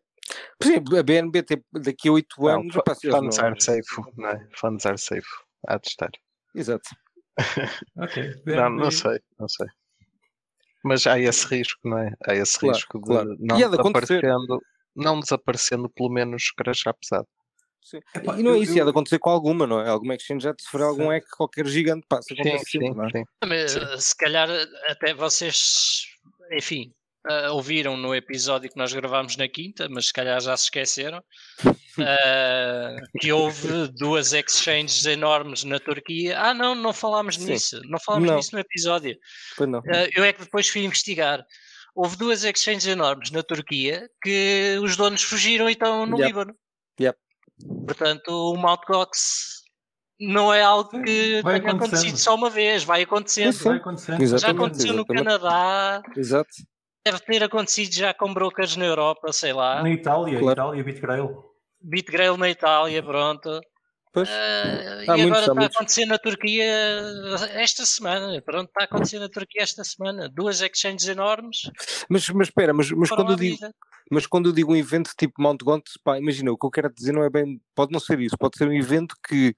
Sim, 0.63 0.75
a 0.97 1.03
BNB 1.03 1.43
tem, 1.43 1.63
daqui 1.73 2.09
a 2.09 2.11
8 2.13 2.35
Não, 2.39 2.47
anos. 2.47 2.75
eles 2.75 3.15
Funds 3.15 3.37
não- 3.37 3.45
are 3.45 3.61
safe, 3.61 4.01
não 4.17 4.29
é? 4.29 4.47
Funds 4.55 4.85
are 4.85 4.97
safe. 4.97 5.27
Há 5.67 5.77
de 5.77 5.87
estar. 5.87 6.09
Exato. 6.55 6.89
Ok. 7.97 8.41
Não, 8.45 8.69
não 8.69 8.91
sei, 8.91 9.19
não 9.39 9.47
sei. 9.47 9.67
Mas 10.83 11.05
há 11.05 11.19
esse 11.19 11.45
risco, 11.47 11.79
não 11.87 11.97
é? 11.99 12.11
Há 12.27 12.33
esse 12.35 12.57
Claro, 12.57 12.75
risco 12.75 12.99
de 12.99 13.05
claro. 13.05 13.35
não 13.39 13.57
E 13.59 13.63
há 13.63 13.67
de 13.67 13.77
desaparecendo, 13.77 14.61
não 14.95 15.19
desaparecendo, 15.19 15.89
pelo 15.89 16.09
menos 16.09 16.51
crachar 16.51 16.93
pesado. 16.95 17.27
Sim. 17.83 17.99
Epá, 18.15 18.39
e 18.39 18.43
não 18.43 18.53
é 18.53 18.59
isso, 18.59 18.73
ia 18.73 18.81
eu- 18.81 18.85
de 18.85 18.91
acontecer 18.91 19.19
com 19.19 19.29
alguma, 19.29 19.65
não 19.67 19.79
é? 19.79 19.89
Alguma 19.89 20.15
exchange 20.15 20.43
já 20.43 20.51
de 20.53 20.61
sofrer 20.63 20.83
algum 20.83 21.09
hack, 21.09 21.23
qualquer 21.35 21.65
gigante, 21.67 22.05
pá, 22.07 22.19
isso 22.19 22.35
Sim, 22.35 22.57
sim, 22.59 22.79
sempre, 22.93 23.07
é? 23.07 23.19
sim. 23.19 23.25
Mas, 23.45 23.75
eh, 23.75 23.97
se 23.99 24.15
calhar 24.17 24.49
até 24.87 25.13
vocês, 25.13 26.03
enfim, 26.51 26.91
eh, 27.29 27.49
ouviram 27.49 27.95
no 27.95 28.15
episódio 28.15 28.69
que 28.69 28.77
nós 28.77 28.91
gravámos 28.93 29.37
na 29.37 29.47
quinta, 29.47 29.87
mas 29.89 30.07
se 30.07 30.13
calhar 30.13 30.39
já 30.41 30.55
se 30.57 30.65
esqueceram, 30.65 31.23
eh, 31.99 32.95
que 33.21 33.31
houve 33.31 33.87
duas 33.97 34.33
exchanges 34.33 35.05
enormes 35.05 35.63
na 35.63 35.79
Turquia. 35.79 36.39
Ah, 36.39 36.53
não, 36.53 36.73
não 36.73 36.93
falámos 36.93 37.35
Sim. 37.35 37.45
nisso, 37.45 37.81
não 37.85 37.99
falámos 37.99 38.29
Não. 38.29 38.35
nisso 38.37 38.49
no 38.53 38.59
episódio. 38.59 39.17
Pois 39.55 39.69
não. 39.69 39.81
Eh, 39.85 40.09
eu 40.15 40.23
é 40.23 40.33
que 40.33 40.41
depois 40.41 40.67
fui 40.67 40.83
investigar. 40.83 41.45
Houve 41.93 42.17
duas 42.17 42.43
exchanges 42.43 42.87
enormes 42.87 43.31
na 43.31 43.43
Turquia 43.43 44.09
que 44.23 44.77
os 44.81 44.95
donos 44.95 45.23
fugiram 45.23 45.69
e 45.69 45.73
estão 45.73 46.05
no 46.05 46.17
Yep. 46.17 46.27
Líbano. 46.27 46.55
Yep. 46.99 47.19
Portanto, 47.85 48.29
o 48.29 48.57
Mt. 48.57 48.81
Gox 48.87 49.61
não 50.19 50.53
é 50.53 50.61
algo 50.61 50.89
que 51.03 51.41
vai 51.41 51.59
tenha 51.59 51.73
acontecido 51.73 52.17
só 52.17 52.35
uma 52.35 52.49
vez, 52.49 52.83
vai 52.83 53.01
acontecendo. 53.03 53.53
Vai 53.57 53.77
acontecendo. 53.77 54.37
Já 54.39 54.51
aconteceu 54.51 54.93
no 54.93 55.01
exatamente. 55.01 55.23
Canadá, 55.25 56.01
Exato. 56.15 56.49
Deve 57.05 57.19
ter 57.19 57.43
acontecido 57.43 57.93
já 57.93 58.13
com 58.13 58.33
brokers 58.33 58.75
na 58.75 58.85
Europa, 58.85 59.31
sei 59.33 59.53
lá. 59.53 59.81
Na 59.81 59.89
Itália, 59.89 60.39
Claro. 60.39 60.59
Itália, 60.59 60.83
Bitgrail. 60.83 61.51
BitGrail 61.81 62.37
na 62.37 62.49
Itália, 62.49 63.01
pronto. 63.01 63.59
Pois. 64.13 64.29
Há 64.29 65.17
e 65.17 65.21
muitos, 65.21 65.37
agora 65.37 65.39
há 65.39 65.41
está 65.41 65.61
a 65.61 65.65
acontecer 65.65 66.05
na 66.05 66.17
Turquia 66.17 66.65
esta 67.53 67.85
semana. 67.85 68.41
Pronto, 68.41 68.67
está 68.67 68.81
a 68.81 68.83
acontecer 68.83 69.19
na 69.19 69.29
Turquia 69.29 69.63
esta 69.63 69.83
semana. 69.83 70.29
Duas 70.29 70.61
exchanges 70.61 71.07
enormes. 71.07 71.61
Mas, 72.09 72.27
mas 72.29 72.47
espera, 72.47 72.73
mas, 72.73 72.91
mas 72.91 73.09
quando 73.09 73.31
eu 73.31 73.37
digo, 73.37 73.55
vida. 73.55 73.73
Mas 74.11 74.27
quando 74.27 74.49
eu 74.49 74.53
digo 74.53 74.73
um 74.73 74.75
evento 74.75 75.11
tipo 75.17 75.41
Mount 75.41 75.61
Gontz, 75.63 75.93
pá, 76.03 76.17
imagina, 76.17 76.51
o 76.51 76.57
que 76.57 76.65
eu 76.65 76.71
quero 76.71 76.93
dizer 76.93 77.13
não 77.13 77.23
é 77.23 77.29
bem, 77.29 77.61
pode 77.73 77.93
não 77.93 77.99
ser 77.99 78.19
isso, 78.19 78.37
pode 78.37 78.57
ser 78.57 78.67
um 78.67 78.73
evento 78.73 79.15
que 79.25 79.55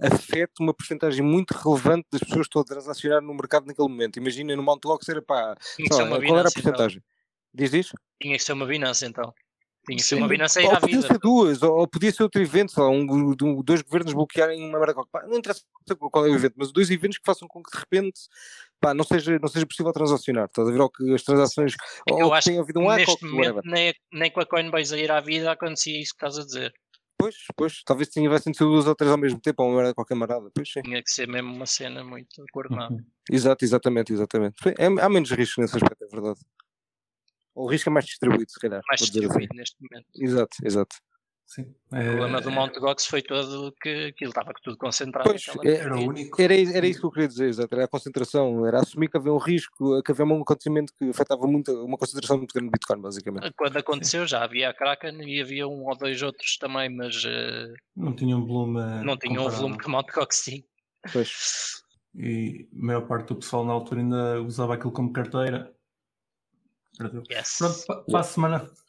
afeta 0.00 0.52
uma 0.60 0.74
porcentagem 0.74 1.24
muito 1.24 1.52
relevante 1.52 2.06
das 2.10 2.20
pessoas 2.20 2.46
que 2.46 2.48
estão 2.48 2.62
a 2.62 2.64
transacionar 2.64 3.22
no 3.22 3.34
mercado 3.34 3.66
naquele 3.66 3.88
momento. 3.88 4.18
Imagina, 4.18 4.54
no 4.54 4.62
Mount 4.62 4.82
Gox 4.82 5.08
era 5.08 5.22
pá, 5.22 5.56
que 5.76 5.88
qual 5.88 6.00
era 6.00 6.16
a 6.16 6.18
Binance, 6.18 6.58
então. 6.58 6.62
porcentagem? 6.62 7.02
Diz 7.54 7.72
isso? 7.72 7.94
Tinha 8.20 8.36
que 8.36 8.42
ser 8.42 8.52
uma 8.52 8.66
Binance, 8.66 9.04
então. 9.04 9.32
Tinha 9.86 9.98
que 9.98 10.02
ser 10.02 10.16
uma 10.16 10.26
Binance 10.26 10.58
aí 10.58 10.66
Ou 10.66 10.72
à 10.72 10.80
podia 10.80 10.96
vida. 10.96 11.06
ser 11.06 11.18
duas, 11.18 11.62
ou, 11.62 11.78
ou 11.78 11.86
podia 11.86 12.12
ser 12.12 12.24
outro 12.24 12.42
evento, 12.42 12.72
sei 12.72 12.82
lá, 12.82 12.90
um, 12.90 13.62
dois 13.62 13.82
governos 13.82 14.12
bloquearem 14.12 14.68
uma 14.68 14.78
merda 14.78 14.94
qualquer. 14.94 15.28
Não 15.28 15.38
interessa 15.38 15.62
qual 16.10 16.26
é 16.26 16.30
o 16.30 16.34
evento, 16.34 16.54
mas 16.56 16.72
dois 16.72 16.90
eventos 16.90 17.18
que 17.18 17.24
façam 17.24 17.46
com 17.46 17.62
que 17.62 17.70
de 17.70 17.78
repente 17.78 18.20
pá, 18.80 18.92
não, 18.92 19.04
seja, 19.04 19.38
não 19.38 19.48
seja 19.48 19.64
possível 19.64 19.92
transacionar. 19.92 20.46
Estás 20.46 20.68
a 20.68 20.72
ver? 20.72 20.80
Ou 20.80 20.90
que 20.90 21.14
as 21.14 21.22
transações. 21.22 21.74
Ou 22.10 22.18
Eu 22.20 22.28
que 22.30 22.34
acho 22.34 22.48
tenha 22.48 22.60
havido 22.60 22.80
um 22.80 22.88
hack 22.88 22.98
ou 22.98 23.06
Neste 23.06 23.16
que 23.18 23.26
momento, 23.26 23.60
nem, 23.64 23.94
nem 24.12 24.30
com 24.30 24.40
a 24.40 24.46
Coinbase 24.46 24.94
a 24.94 24.98
ir 24.98 25.10
à 25.10 25.20
vida 25.20 25.52
acontecia 25.52 26.00
isso 26.00 26.14
que 26.16 26.26
estás 26.26 26.38
a 26.38 26.44
dizer. 26.44 26.74
Pois, 27.18 27.36
pois, 27.56 27.82
talvez 27.82 28.08
tivessem 28.08 28.52
sido 28.52 28.70
duas 28.70 28.86
ou 28.86 28.94
três 28.94 29.10
ao 29.10 29.18
mesmo 29.18 29.40
tempo, 29.40 29.62
ou 29.62 29.70
uma 29.70 29.76
merda 29.78 29.94
qualquer 29.94 30.14
marada. 30.14 30.50
Pois 30.54 30.70
sim. 30.70 30.82
Tinha 30.82 31.02
que 31.02 31.10
ser 31.10 31.26
mesmo 31.26 31.52
uma 31.52 31.66
cena 31.66 32.04
muito 32.04 32.44
coordenada. 32.52 33.02
Exato, 33.30 33.64
exatamente, 33.64 34.12
exatamente. 34.12 34.56
É, 34.78 34.86
há 34.86 35.08
menos 35.08 35.30
risco 35.30 35.60
nesse 35.60 35.76
aspecto, 35.76 36.04
é 36.04 36.08
verdade. 36.08 36.40
O 37.54 37.66
risco 37.66 37.88
é 37.88 37.92
mais 37.92 38.04
distribuído, 38.04 38.50
se 38.50 38.60
calhar. 38.60 38.82
Mais 38.86 39.00
assim. 39.00 39.10
distribuído 39.12 39.54
neste 39.54 39.76
momento. 39.80 40.06
Exato, 40.14 40.56
exato. 40.62 40.96
Sim. 41.46 41.72
O 41.92 41.96
É, 41.96 42.02
problema 42.10 42.40
do 42.40 42.50
Mt. 42.50 42.80
Gox 42.80 43.06
foi 43.06 43.22
todo 43.22 43.72
que 43.80 44.06
aquilo 44.08 44.30
estava 44.30 44.52
tudo 44.64 44.76
concentrado. 44.76 45.28
Pois, 45.30 45.44
é- 45.64 45.76
era 45.76 45.96
único. 45.96 46.42
Era, 46.42 46.54
era 46.54 46.86
isso 46.86 46.98
que 47.00 47.06
eu 47.06 47.10
queria 47.12 47.28
dizer, 47.28 47.48
exato, 47.48 47.72
era 47.72 47.84
a 47.84 47.88
concentração, 47.88 48.66
era 48.66 48.80
assumir 48.80 49.08
que 49.08 49.16
havia 49.16 49.32
um 49.32 49.38
risco, 49.38 50.02
que 50.02 50.10
havia 50.10 50.24
um 50.24 50.42
acontecimento 50.42 50.92
que 50.98 51.08
afetava 51.08 51.46
muito, 51.46 51.70
uma 51.84 51.96
concentração 51.96 52.36
muito 52.38 52.52
grande 52.52 52.66
no 52.66 52.72
Bitcoin, 52.72 53.00
basicamente. 53.00 53.52
Quando 53.56 53.76
aconteceu 53.76 54.26
já 54.26 54.42
havia 54.42 54.70
a 54.70 54.74
Kraken 54.74 55.22
e 55.22 55.40
havia 55.40 55.68
um 55.68 55.86
ou 55.86 55.96
dois 55.96 56.20
outros 56.20 56.56
também, 56.58 56.88
mas 56.94 57.22
eh, 57.24 57.72
Não 57.94 58.12
tinha 58.14 58.36
um 58.36 58.44
volume. 58.44 58.80
não 59.04 59.16
tinham 59.16 59.42
o 59.42 59.44
comparável. 59.44 59.50
volume 59.60 59.78
que 59.78 59.86
o 59.86 59.90
Mt. 59.90 60.12
Gox 60.12 60.42
tinha. 60.44 60.64
Pois. 61.12 61.30
E 62.16 62.68
a 62.74 62.84
maior 62.86 63.06
parte 63.06 63.28
do 63.28 63.36
pessoal 63.36 63.64
na 63.64 63.72
altura 63.72 64.00
ainda 64.00 64.42
usava 64.42 64.74
aquilo 64.74 64.90
como 64.90 65.12
carteira. 65.12 65.72
Yes. 67.30 67.56
Pronto, 67.58 67.86
pa- 67.86 68.04
para 68.10 68.20
a 68.20 68.22
semana 68.24 68.58
se 68.66 68.82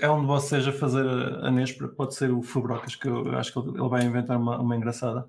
é 0.00 0.08
onde 0.08 0.26
vocês 0.26 0.66
a 0.66 0.72
fazer 0.72 1.06
a, 1.06 1.50
Nespra, 1.50 1.88
pode 1.88 2.14
ser 2.14 2.30
o 2.30 2.42
Fubrocas, 2.42 2.94
que 2.96 3.08
eu 3.08 3.36
acho 3.36 3.52
que 3.52 3.58
ele 3.58 3.88
vai 3.88 4.04
inventar 4.04 4.36
uma, 4.36 4.58
uma 4.58 4.76
engraçada. 4.76 5.26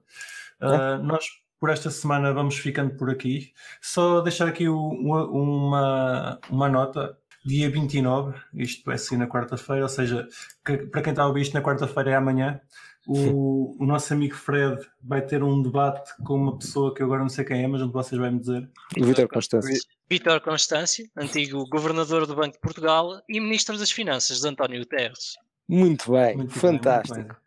Ah, 0.62 0.98
nós, 0.98 1.26
por 1.60 1.70
esta 1.70 1.90
semana, 1.90 2.34
vamos 2.34 2.56
ficando 2.58 2.96
por 2.96 3.10
aqui. 3.10 3.52
Só 3.82 4.22
deixar 4.22 4.48
aqui 4.48 4.68
uma, 4.70 5.26
uma, 5.26 6.40
uma 6.50 6.70
nota. 6.70 7.18
Dia 7.46 7.70
29, 7.72 8.38
isto 8.54 8.84
vai 8.86 8.98
ser 8.98 9.16
na 9.18 9.26
quarta-feira, 9.26 9.84
ou 9.84 9.90
seja, 9.90 10.28
que- 10.66 10.78
para 10.88 11.02
quem 11.02 11.12
está 11.12 11.24
a 11.24 11.28
ouvir 11.28 11.42
isto 11.42 11.54
na 11.54 11.62
quarta-feira 11.62 12.12
é 12.12 12.16
amanhã. 12.16 12.60
O, 13.08 13.82
o 13.82 13.86
nosso 13.86 14.14
amigo 14.14 14.36
Fred 14.36 14.78
vai 15.02 15.22
ter 15.22 15.42
um 15.42 15.62
debate 15.64 16.12
com 16.26 16.36
uma 16.36 16.58
pessoa 16.58 16.94
que 16.94 17.02
eu 17.02 17.06
agora 17.06 17.22
não 17.22 17.30
sei 17.30 17.46
quem 17.46 17.64
é, 17.64 17.68
mas 17.68 17.82
onde 17.82 17.94
vocês 17.94 18.20
vão 18.20 18.30
me 18.30 18.40
dizer. 18.40 18.70
O 19.00 19.06
Vitor 19.06 19.28
Constância. 19.30 19.72
Vítor 20.10 20.40
Constâncio, 20.42 21.06
antigo 21.16 21.66
governador 21.70 22.26
do 22.26 22.36
Banco 22.36 22.54
de 22.54 22.60
Portugal 22.60 23.22
e 23.30 23.40
ministro 23.40 23.78
das 23.78 23.92
Finanças 23.92 24.40
de 24.42 24.48
António 24.48 24.80
Guterres. 24.80 25.36
Muito 25.68 26.12
bem, 26.12 26.36
Muito 26.38 26.50
bem, 26.52 26.60
fantástico. 26.60 27.16
muito 27.16 27.28
bem. 27.28 27.40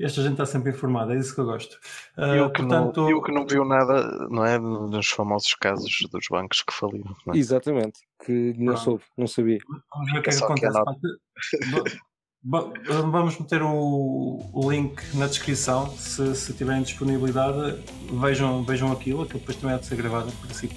Esta 0.00 0.22
gente 0.22 0.32
está 0.32 0.46
sempre 0.46 0.70
informada, 0.72 1.14
é 1.14 1.18
isso 1.18 1.34
que 1.34 1.40
eu 1.40 1.44
gosto. 1.44 1.78
Ah, 2.16 2.28
Eu 2.34 2.50
que, 2.50 2.62
portanto, 2.62 3.00
não, 3.02 3.10
eu 3.10 3.22
que 3.22 3.30
não 3.30 3.46
viu 3.46 3.64
nada, 3.64 4.26
não 4.30 4.44
é? 4.44 4.58
Nos 4.58 5.08
famosos 5.08 5.54
casos 5.54 5.92
dos 6.10 6.26
bancos 6.30 6.62
que 6.62 6.72
faliram. 6.72 7.14
Não 7.26 7.34
é? 7.34 7.38
Exatamente, 7.38 8.00
que 8.24 8.54
não 8.56 8.72
Pronto. 8.72 8.80
soube, 8.80 9.04
não 9.16 9.26
sabia. 9.26 9.58
vamos 9.94 10.12
ver 10.12 10.18
o 10.18 10.22
que 10.22 10.30
é 10.30 10.32
que 10.32 10.38
Só 10.38 10.46
que 10.54 10.64
acontece. 10.66 10.78
é 10.78 11.98
Ba- 12.42 12.64
ba- 12.64 12.72
Vamos 13.02 13.38
meter 13.38 13.62
o, 13.62 14.50
o 14.52 14.70
link 14.70 15.00
na 15.14 15.26
descrição. 15.26 15.90
Se, 15.96 16.34
se 16.34 16.52
tiverem 16.54 16.82
disponibilidade, 16.82 17.82
vejam, 18.12 18.64
vejam 18.64 18.90
aquilo, 18.92 19.22
aquilo 19.22 19.40
depois 19.40 19.56
também 19.58 19.76
há 19.76 19.78
de 19.78 19.86
ser 19.86 19.96
gravado 19.96 20.32
por 20.32 20.50
si. 20.52 20.70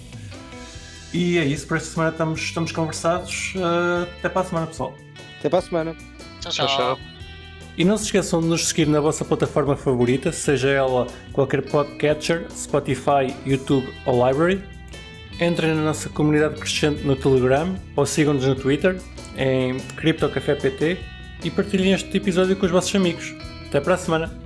E 1.14 1.38
é 1.38 1.45
isso, 1.45 1.68
por 1.68 1.78
esta 1.78 1.89
semana 1.89 2.12
estamos, 2.12 2.39
estamos 2.41 2.72
conversados. 2.72 3.53
Ah, 3.57 4.07
até 4.20 4.30
para 4.30 4.41
a 4.41 4.45
semana, 4.45 4.68
pessoal. 4.68 4.95
Até 5.39 5.49
para 5.49 5.59
a 5.59 5.62
semana. 5.62 5.95
Tchau, 6.39 6.51
Tchau, 6.51 6.68
tchau. 6.68 6.78
tchau. 6.78 6.99
E 7.78 7.86
não 7.86 7.97
se 7.97 8.05
esqueçam 8.05 8.41
de 8.41 8.47
nos 8.47 8.68
seguir 8.68 8.88
na 8.88 8.99
vossa 8.99 9.24
plataforma 9.24 9.76
favorita, 9.78 10.32
seja 10.32 10.70
ela 10.70 11.07
qualquer 11.32 11.62
podcatcher, 11.62 12.45
Spotify, 12.51 13.34
YouTube 13.45 13.88
ou 14.05 14.28
Library. 14.28 14.62
Entrem 15.39 15.74
na 15.74 15.82
nossa 15.82 16.09
comunidade 16.09 16.55
crescente 16.59 17.01
no 17.03 17.16
Telegram 17.16 17.76
ou 17.95 18.05
sigam-nos 18.05 18.45
no 18.45 18.55
Twitter 18.55 18.97
em 19.38 19.80
CryptoCafépt 19.95 20.99
e 21.43 21.49
partilhem 21.49 21.93
este 21.93 22.16
episódio 22.16 22.55
com 22.55 22.66
os 22.66 22.72
vossos 22.72 22.93
amigos. 22.93 23.34
Até 23.68 23.80
para 23.80 23.95
a 23.95 23.97
semana! 23.97 24.41